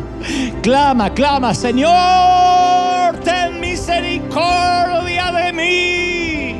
Clama, 0.61 1.13
clama, 1.13 1.53
Señor, 1.53 3.17
ten 3.21 3.59
misericordia 3.59 5.29
de 5.29 5.51
mí. 5.51 6.55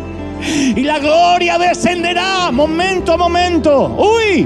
Y 0.75 0.83
la 0.83 0.99
gloria 0.99 1.57
descenderá 1.57 2.51
momento 2.51 3.13
a 3.13 3.17
momento. 3.17 3.95
Uy, 3.97 4.45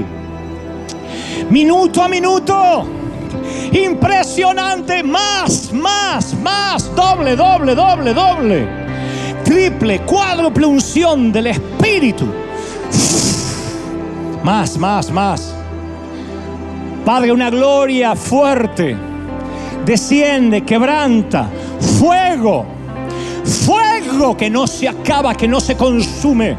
minuto 1.50 2.00
a 2.00 2.06
minuto. 2.06 2.86
Impresionante, 3.72 5.02
más, 5.02 5.72
más, 5.72 6.34
más, 6.40 6.94
doble, 6.94 7.34
doble, 7.34 7.74
doble, 7.74 8.14
doble. 8.14 8.68
Triple, 9.42 10.02
cuádruple 10.02 10.66
unción 10.66 11.32
del 11.32 11.48
Espíritu 11.48 12.44
más, 14.44 14.76
más, 14.76 15.10
más. 15.10 15.54
Padre, 17.04 17.32
una 17.32 17.48
gloria 17.48 18.14
fuerte. 18.14 18.94
Desciende, 19.86 20.62
quebranta. 20.62 21.48
Fuego. 21.98 22.66
Fuego 23.66 24.36
que 24.36 24.50
no 24.50 24.66
se 24.66 24.86
acaba, 24.86 25.34
que 25.34 25.48
no 25.48 25.60
se 25.60 25.76
consume. 25.76 26.56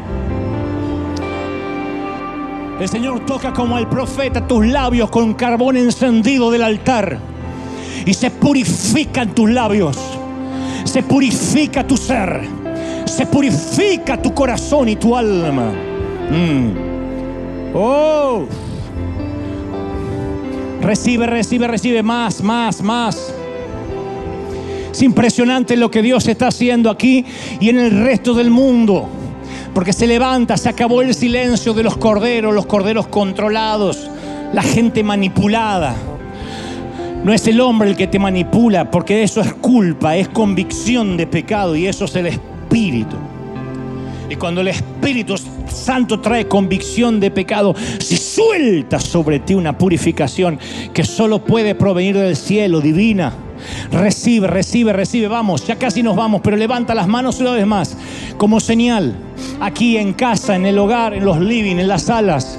El 2.80 2.88
Señor 2.88 3.24
toca 3.24 3.52
como 3.52 3.78
el 3.78 3.86
profeta 3.86 4.46
tus 4.46 4.66
labios 4.66 5.08
con 5.08 5.34
carbón 5.34 5.76
encendido 5.76 6.50
del 6.50 6.62
altar. 6.62 7.18
Y 8.04 8.12
se 8.14 8.32
purifican 8.32 9.32
tus 9.32 9.48
labios. 9.48 9.96
Se 10.84 11.04
purifica 11.04 11.86
tu 11.86 11.96
ser. 11.96 12.48
Se 13.04 13.26
purifica 13.26 14.20
tu 14.20 14.34
corazón 14.34 14.88
y 14.88 14.96
tu 14.96 15.16
alma. 15.16 15.70
Mm. 16.30 16.95
Oh. 17.78 18.46
Recibe, 20.80 21.26
recibe, 21.26 21.68
recibe 21.68 22.02
más, 22.02 22.42
más, 22.42 22.80
más. 22.82 23.34
Es 24.90 25.02
impresionante 25.02 25.76
lo 25.76 25.90
que 25.90 26.00
Dios 26.00 26.26
está 26.26 26.48
haciendo 26.48 26.88
aquí 26.88 27.26
y 27.60 27.68
en 27.68 27.78
el 27.78 27.90
resto 28.02 28.32
del 28.32 28.50
mundo. 28.50 29.06
Porque 29.74 29.92
se 29.92 30.06
levanta, 30.06 30.56
se 30.56 30.70
acabó 30.70 31.02
el 31.02 31.14
silencio 31.14 31.74
de 31.74 31.82
los 31.82 31.98
corderos, 31.98 32.54
los 32.54 32.64
corderos 32.64 33.08
controlados, 33.08 34.10
la 34.54 34.62
gente 34.62 35.02
manipulada. 35.02 35.94
No 37.24 37.34
es 37.34 37.46
el 37.46 37.60
hombre 37.60 37.90
el 37.90 37.96
que 37.96 38.06
te 38.06 38.18
manipula, 38.18 38.90
porque 38.90 39.22
eso 39.22 39.42
es 39.42 39.52
culpa, 39.52 40.16
es 40.16 40.28
convicción 40.28 41.18
de 41.18 41.26
pecado 41.26 41.76
y 41.76 41.86
eso 41.86 42.06
es 42.06 42.16
el 42.16 42.28
espíritu. 42.28 43.16
Y 44.28 44.36
cuando 44.36 44.60
el 44.60 44.68
Espíritu 44.68 45.36
Santo 45.68 46.20
trae 46.20 46.48
convicción 46.48 47.20
de 47.20 47.30
pecado, 47.30 47.74
se 47.98 48.16
suelta 48.16 48.98
sobre 48.98 49.40
ti 49.40 49.54
una 49.54 49.76
purificación 49.76 50.58
que 50.92 51.04
solo 51.04 51.44
puede 51.44 51.74
provenir 51.74 52.16
del 52.16 52.36
cielo, 52.36 52.80
divina. 52.80 53.32
Recibe, 53.90 54.46
recibe, 54.46 54.92
recibe. 54.92 55.28
Vamos, 55.28 55.66
ya 55.66 55.76
casi 55.76 56.02
nos 56.02 56.16
vamos, 56.16 56.40
pero 56.42 56.56
levanta 56.56 56.94
las 56.94 57.06
manos 57.06 57.40
una 57.40 57.52
vez 57.52 57.66
más 57.66 57.96
como 58.36 58.60
señal 58.60 59.14
aquí 59.60 59.96
en 59.96 60.12
casa, 60.12 60.56
en 60.56 60.66
el 60.66 60.78
hogar, 60.78 61.14
en 61.14 61.24
los 61.24 61.40
living, 61.40 61.76
en 61.76 61.88
las 61.88 62.02
salas, 62.02 62.58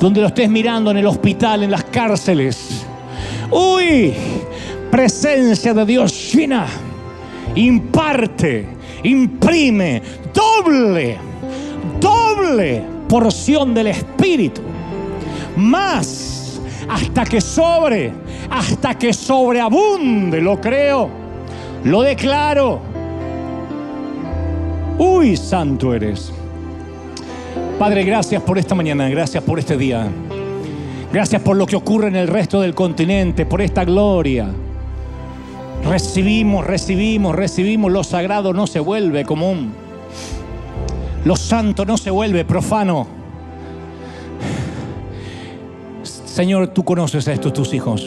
donde 0.00 0.20
lo 0.20 0.28
estés 0.28 0.48
mirando 0.48 0.90
en 0.90 0.98
el 0.98 1.06
hospital, 1.06 1.62
en 1.62 1.70
las 1.70 1.84
cárceles. 1.84 2.84
Uy, 3.50 4.14
presencia 4.90 5.74
de 5.74 5.84
Dios 5.84 6.32
llena, 6.32 6.66
imparte, 7.54 8.77
imprime, 9.02 10.02
doble, 10.32 11.16
doble 12.00 12.82
porción 13.08 13.74
del 13.74 13.88
Espíritu. 13.88 14.60
Más 15.56 16.60
hasta 16.88 17.24
que 17.24 17.40
sobre, 17.40 18.12
hasta 18.50 18.96
que 18.96 19.12
sobreabunde, 19.12 20.40
lo 20.40 20.60
creo, 20.60 21.08
lo 21.84 22.02
declaro. 22.02 22.80
Uy, 24.98 25.36
santo 25.36 25.94
eres. 25.94 26.32
Padre, 27.78 28.02
gracias 28.04 28.42
por 28.42 28.58
esta 28.58 28.74
mañana, 28.74 29.08
gracias 29.08 29.42
por 29.44 29.58
este 29.58 29.76
día. 29.76 30.08
Gracias 31.12 31.40
por 31.40 31.56
lo 31.56 31.66
que 31.66 31.76
ocurre 31.76 32.08
en 32.08 32.16
el 32.16 32.28
resto 32.28 32.60
del 32.60 32.74
continente, 32.74 33.46
por 33.46 33.62
esta 33.62 33.84
gloria. 33.84 34.50
Recibimos, 35.84 36.66
recibimos, 36.66 37.34
recibimos. 37.34 37.92
Lo 37.92 38.04
sagrado 38.04 38.52
no 38.52 38.66
se 38.66 38.80
vuelve 38.80 39.24
común. 39.24 39.72
Lo 41.24 41.36
santo 41.36 41.84
no 41.84 41.96
se 41.96 42.10
vuelve 42.10 42.44
profano. 42.44 43.06
Señor, 46.02 46.68
tú 46.68 46.84
conoces 46.84 47.26
a 47.28 47.32
estos 47.32 47.52
tus 47.52 47.74
hijos. 47.74 48.06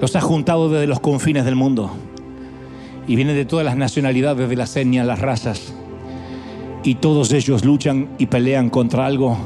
Los 0.00 0.14
has 0.16 0.24
juntado 0.24 0.68
desde 0.68 0.86
los 0.86 1.00
confines 1.00 1.44
del 1.44 1.56
mundo. 1.56 1.90
Y 3.06 3.16
vienen 3.16 3.34
de 3.34 3.44
todas 3.44 3.64
las 3.64 3.76
nacionalidades, 3.76 4.48
de 4.48 4.56
las 4.56 4.76
etnias, 4.76 5.06
las 5.06 5.18
razas. 5.18 5.72
Y 6.84 6.96
todos 6.96 7.32
ellos 7.32 7.64
luchan 7.64 8.08
y 8.18 8.26
pelean 8.26 8.70
contra 8.70 9.06
algo. 9.06 9.36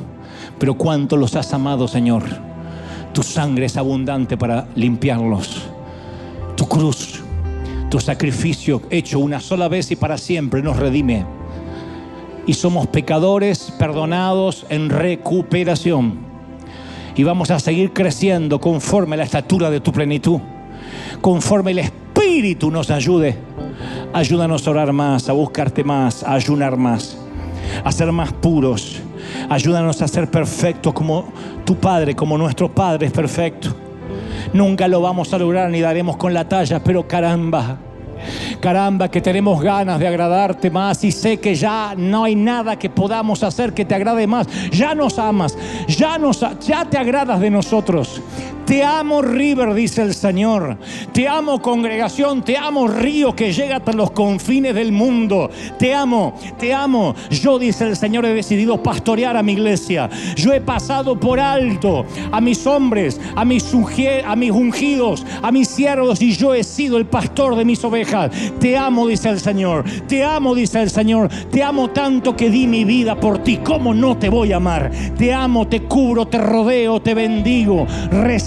Pero 0.58 0.74
cuánto 0.74 1.16
los 1.16 1.34
has 1.36 1.52
amado, 1.52 1.88
Señor. 1.88 2.22
Tu 3.12 3.22
sangre 3.22 3.66
es 3.66 3.76
abundante 3.76 4.36
para 4.36 4.66
limpiarlos. 4.74 5.62
Tu 6.56 6.66
cruz, 6.66 7.23
tu 7.94 8.00
sacrificio 8.00 8.82
hecho 8.90 9.20
una 9.20 9.38
sola 9.38 9.68
vez 9.68 9.88
y 9.92 9.94
para 9.94 10.18
siempre 10.18 10.64
nos 10.64 10.76
redime. 10.78 11.24
Y 12.44 12.54
somos 12.54 12.88
pecadores 12.88 13.72
perdonados 13.78 14.66
en 14.68 14.90
recuperación. 14.90 16.16
Y 17.14 17.22
vamos 17.22 17.52
a 17.52 17.60
seguir 17.60 17.92
creciendo 17.92 18.60
conforme 18.60 19.14
a 19.14 19.18
la 19.18 19.22
estatura 19.22 19.70
de 19.70 19.78
tu 19.78 19.92
plenitud. 19.92 20.40
Conforme 21.20 21.70
el 21.70 21.78
Espíritu 21.78 22.68
nos 22.68 22.90
ayude. 22.90 23.38
Ayúdanos 24.12 24.66
a 24.66 24.72
orar 24.72 24.92
más, 24.92 25.28
a 25.28 25.32
buscarte 25.32 25.84
más, 25.84 26.24
a 26.24 26.34
ayunar 26.34 26.76
más, 26.76 27.16
a 27.84 27.92
ser 27.92 28.10
más 28.10 28.32
puros 28.32 29.00
Ayúdanos 29.48 30.02
a 30.02 30.08
ser 30.08 30.28
perfectos 30.30 30.92
como 30.92 31.26
tu 31.64 31.76
Padre, 31.76 32.16
como 32.16 32.36
nuestro 32.36 32.74
Padre 32.74 33.06
es 33.06 33.12
perfecto. 33.12 33.83
Nunca 34.54 34.86
lo 34.86 35.00
vamos 35.00 35.34
a 35.34 35.38
lograr 35.38 35.68
ni 35.68 35.80
daremos 35.80 36.16
con 36.16 36.32
la 36.32 36.48
talla, 36.48 36.82
pero 36.82 37.06
caramba. 37.08 37.76
Caramba, 38.60 39.10
que 39.10 39.20
tenemos 39.20 39.60
ganas 39.60 39.98
de 39.98 40.06
agradarte 40.06 40.70
más 40.70 41.02
y 41.02 41.10
sé 41.10 41.38
que 41.38 41.56
ya 41.56 41.94
no 41.96 42.22
hay 42.22 42.36
nada 42.36 42.78
que 42.78 42.88
podamos 42.88 43.42
hacer 43.42 43.74
que 43.74 43.84
te 43.84 43.96
agrade 43.96 44.28
más. 44.28 44.46
Ya 44.70 44.94
nos 44.94 45.18
amas, 45.18 45.58
ya, 45.88 46.18
nos, 46.18 46.44
ya 46.60 46.84
te 46.84 46.96
agradas 46.96 47.40
de 47.40 47.50
nosotros. 47.50 48.22
Te 48.66 48.82
amo 48.82 49.20
River, 49.20 49.74
dice 49.74 50.02
el 50.02 50.14
Señor. 50.14 50.78
Te 51.12 51.28
amo 51.28 51.60
congregación, 51.60 52.42
te 52.42 52.56
amo 52.56 52.88
río 52.88 53.36
que 53.36 53.52
llega 53.52 53.76
hasta 53.76 53.92
los 53.92 54.10
confines 54.12 54.74
del 54.74 54.90
mundo. 54.90 55.50
Te 55.78 55.94
amo, 55.94 56.34
te 56.58 56.72
amo. 56.72 57.14
Yo, 57.30 57.58
dice 57.58 57.84
el 57.84 57.96
Señor, 57.96 58.24
he 58.24 58.32
decidido 58.32 58.82
pastorear 58.82 59.36
a 59.36 59.42
mi 59.42 59.52
iglesia. 59.52 60.08
Yo 60.36 60.52
he 60.52 60.62
pasado 60.62 61.20
por 61.20 61.38
alto 61.40 62.06
a 62.32 62.40
mis 62.40 62.66
hombres, 62.66 63.20
a 63.36 63.44
mis, 63.44 63.64
a 64.24 64.36
mis 64.36 64.50
ungidos, 64.50 65.26
a 65.42 65.52
mis 65.52 65.68
siervos 65.68 66.22
y 66.22 66.32
yo 66.32 66.54
he 66.54 66.64
sido 66.64 66.96
el 66.96 67.04
pastor 67.04 67.56
de 67.56 67.66
mis 67.66 67.84
ovejas. 67.84 68.30
Te 68.60 68.78
amo, 68.78 69.06
dice 69.06 69.28
el 69.28 69.40
Señor. 69.40 69.84
Te 70.08 70.24
amo, 70.24 70.54
dice 70.54 70.80
el 70.80 70.90
Señor. 70.90 71.28
Te 71.50 71.62
amo 71.62 71.90
tanto 71.90 72.34
que 72.34 72.48
di 72.48 72.66
mi 72.66 72.84
vida 72.84 73.14
por 73.14 73.38
ti. 73.38 73.58
¿Cómo 73.58 73.92
no 73.92 74.16
te 74.16 74.30
voy 74.30 74.52
a 74.52 74.56
amar? 74.56 74.90
Te 75.18 75.34
amo, 75.34 75.68
te 75.68 75.82
cubro, 75.82 76.26
te 76.26 76.38
rodeo, 76.38 77.02
te 77.02 77.12
bendigo. 77.12 77.86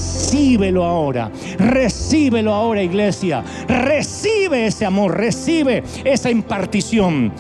Recíbelo 0.08 0.86
ahora. 0.86 1.30
Recíbelo 1.60 2.54
ahora, 2.54 2.82
iglesia. 2.82 3.44
Recibe 3.68 4.68
ese 4.68 4.86
amor. 4.86 5.18
Recibe 5.18 5.84
esa 6.06 6.32
impartición. 6.32 7.34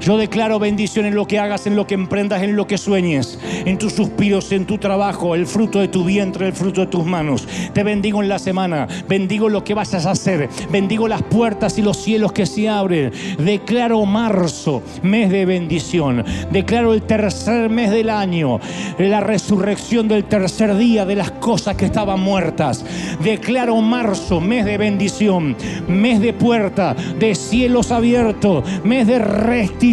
Yo 0.00 0.16
declaro 0.16 0.58
bendición 0.58 1.06
en 1.06 1.14
lo 1.14 1.26
que 1.26 1.38
hagas, 1.38 1.66
en 1.66 1.74
lo 1.74 1.86
que 1.86 1.94
emprendas, 1.94 2.42
en 2.42 2.54
lo 2.54 2.66
que 2.66 2.78
sueñes, 2.78 3.38
en 3.64 3.78
tus 3.78 3.94
suspiros, 3.94 4.52
en 4.52 4.64
tu 4.64 4.78
trabajo, 4.78 5.34
el 5.34 5.46
fruto 5.46 5.80
de 5.80 5.88
tu 5.88 6.04
vientre, 6.04 6.46
el 6.46 6.52
fruto 6.52 6.82
de 6.82 6.86
tus 6.86 7.04
manos. 7.04 7.48
Te 7.72 7.82
bendigo 7.82 8.22
en 8.22 8.28
la 8.28 8.38
semana, 8.38 8.86
bendigo 9.08 9.48
lo 9.48 9.64
que 9.64 9.74
vas 9.74 9.94
a 9.94 10.10
hacer, 10.10 10.48
bendigo 10.70 11.08
las 11.08 11.22
puertas 11.22 11.78
y 11.78 11.82
los 11.82 11.96
cielos 11.96 12.32
que 12.32 12.46
se 12.46 12.68
abren. 12.68 13.12
Declaro 13.38 14.04
marzo, 14.06 14.82
mes 15.02 15.30
de 15.30 15.44
bendición. 15.44 16.24
Declaro 16.50 16.94
el 16.94 17.02
tercer 17.02 17.68
mes 17.68 17.90
del 17.90 18.10
año, 18.10 18.60
la 18.98 19.20
resurrección 19.20 20.06
del 20.06 20.24
tercer 20.24 20.76
día 20.76 21.04
de 21.04 21.16
las 21.16 21.32
cosas 21.32 21.76
que 21.76 21.86
estaban 21.86 22.20
muertas. 22.20 22.84
Declaro 23.22 23.76
marzo, 23.80 24.40
mes 24.40 24.64
de 24.64 24.78
bendición, 24.78 25.56
mes 25.88 26.20
de 26.20 26.32
puerta, 26.32 26.94
de 27.18 27.34
cielos 27.34 27.90
abiertos, 27.90 28.64
mes 28.84 29.06
de 29.06 29.18
restitución 29.18 29.87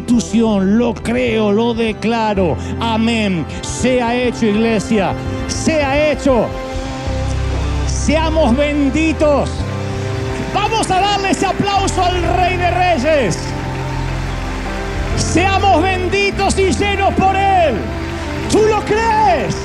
lo 0.61 0.93
creo, 0.93 1.51
lo 1.51 1.73
declaro. 1.73 2.57
Amén. 2.79 3.45
Sea 3.61 4.15
hecho, 4.15 4.45
iglesia. 4.45 5.13
Sea 5.47 6.11
hecho. 6.11 6.47
Seamos 7.87 8.55
benditos. 8.55 9.49
Vamos 10.53 10.89
a 10.91 10.99
darle 10.99 11.31
ese 11.31 11.45
aplauso 11.45 12.03
al 12.03 12.21
Rey 12.37 12.57
de 12.57 12.71
Reyes. 12.71 13.37
Seamos 15.17 15.81
benditos 15.81 16.57
y 16.59 16.71
llenos 16.71 17.13
por 17.13 17.35
Él. 17.35 17.75
¿Tú 18.51 18.61
lo 18.63 18.81
crees? 18.81 19.55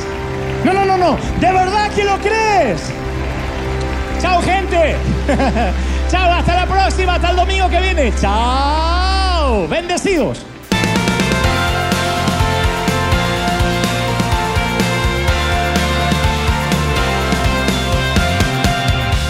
No, 0.65 0.73
no, 0.73 0.85
no, 0.85 0.97
no. 0.97 1.17
¿De 1.41 1.53
verdad 1.53 1.91
que 1.95 2.05
lo 2.05 2.17
crees? 2.19 2.81
Chao, 4.21 4.41
gente. 4.43 4.97
Chao, 6.11 6.33
hasta 6.33 6.55
la 6.55 6.67
próxima, 6.67 7.15
hasta 7.15 7.31
el 7.31 7.37
domingo 7.37 7.69
que 7.69 7.81
viene. 7.81 8.13
Chao. 8.21 9.00
Bendecidos. 9.51 10.47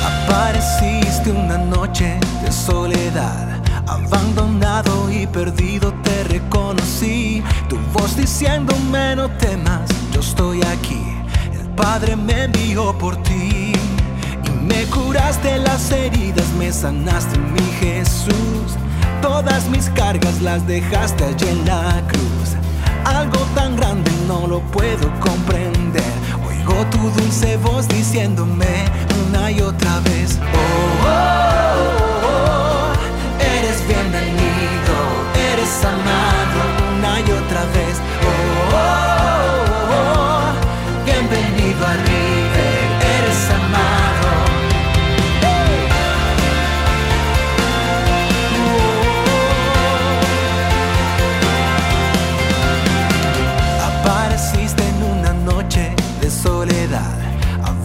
Apareciste 0.05 1.31
una 1.33 1.57
noche 1.57 2.21
de 2.43 2.53
soledad, 2.53 3.63
abandonado 3.87 5.11
y 5.11 5.27
perdido 5.27 5.95
te 6.03 6.25
reconocí. 6.25 7.43
Tu 7.71 7.79
voz 7.95 8.15
diciéndome 8.15 9.17
no 9.17 9.31
temas, 9.39 9.89
yo 10.13 10.21
estoy 10.21 10.61
aquí. 10.65 11.03
El 11.59 11.71
Padre 11.71 12.15
me 12.15 12.45
envió 12.45 12.93
por 12.99 13.17
ti. 13.23 13.73
Y 14.45 14.51
me 14.51 14.85
curaste 14.85 15.57
las 15.61 15.91
heridas, 15.91 16.47
me 16.59 16.71
sanaste 16.71 17.39
mi 17.39 17.65
Jesús. 17.81 18.77
Todas 19.23 19.69
mis 19.69 19.89
cargas 19.91 20.41
las 20.41 20.67
dejaste 20.67 21.25
allí 21.25 21.49
en 21.49 21.67
la 21.67 22.03
cruz. 22.09 22.57
Algo 23.05 23.39
tan 23.55 23.77
grande 23.77 24.11
no 24.27 24.47
lo 24.47 24.61
puedo 24.61 25.11
comprender. 25.21 26.03
Oigo 26.47 26.75
tu 26.91 26.99
dulce 27.21 27.57
voz 27.59 27.87
diciéndome 27.89 28.85
una 29.29 29.51
y 29.51 29.61
otra 29.61 30.01
vez. 30.01 30.39
oh, 30.41 31.07
oh, 31.07 32.27
oh 32.27 32.93
eres 33.41 33.87
bienvenido, 33.87 34.95
eres 35.53 35.85
amado 35.85 36.59
una 36.97 37.21
y 37.21 37.31
otra 37.31 37.65
vez. 37.77 37.97
oh, 38.23 38.77
oh, 38.77 40.17
oh 40.17 40.20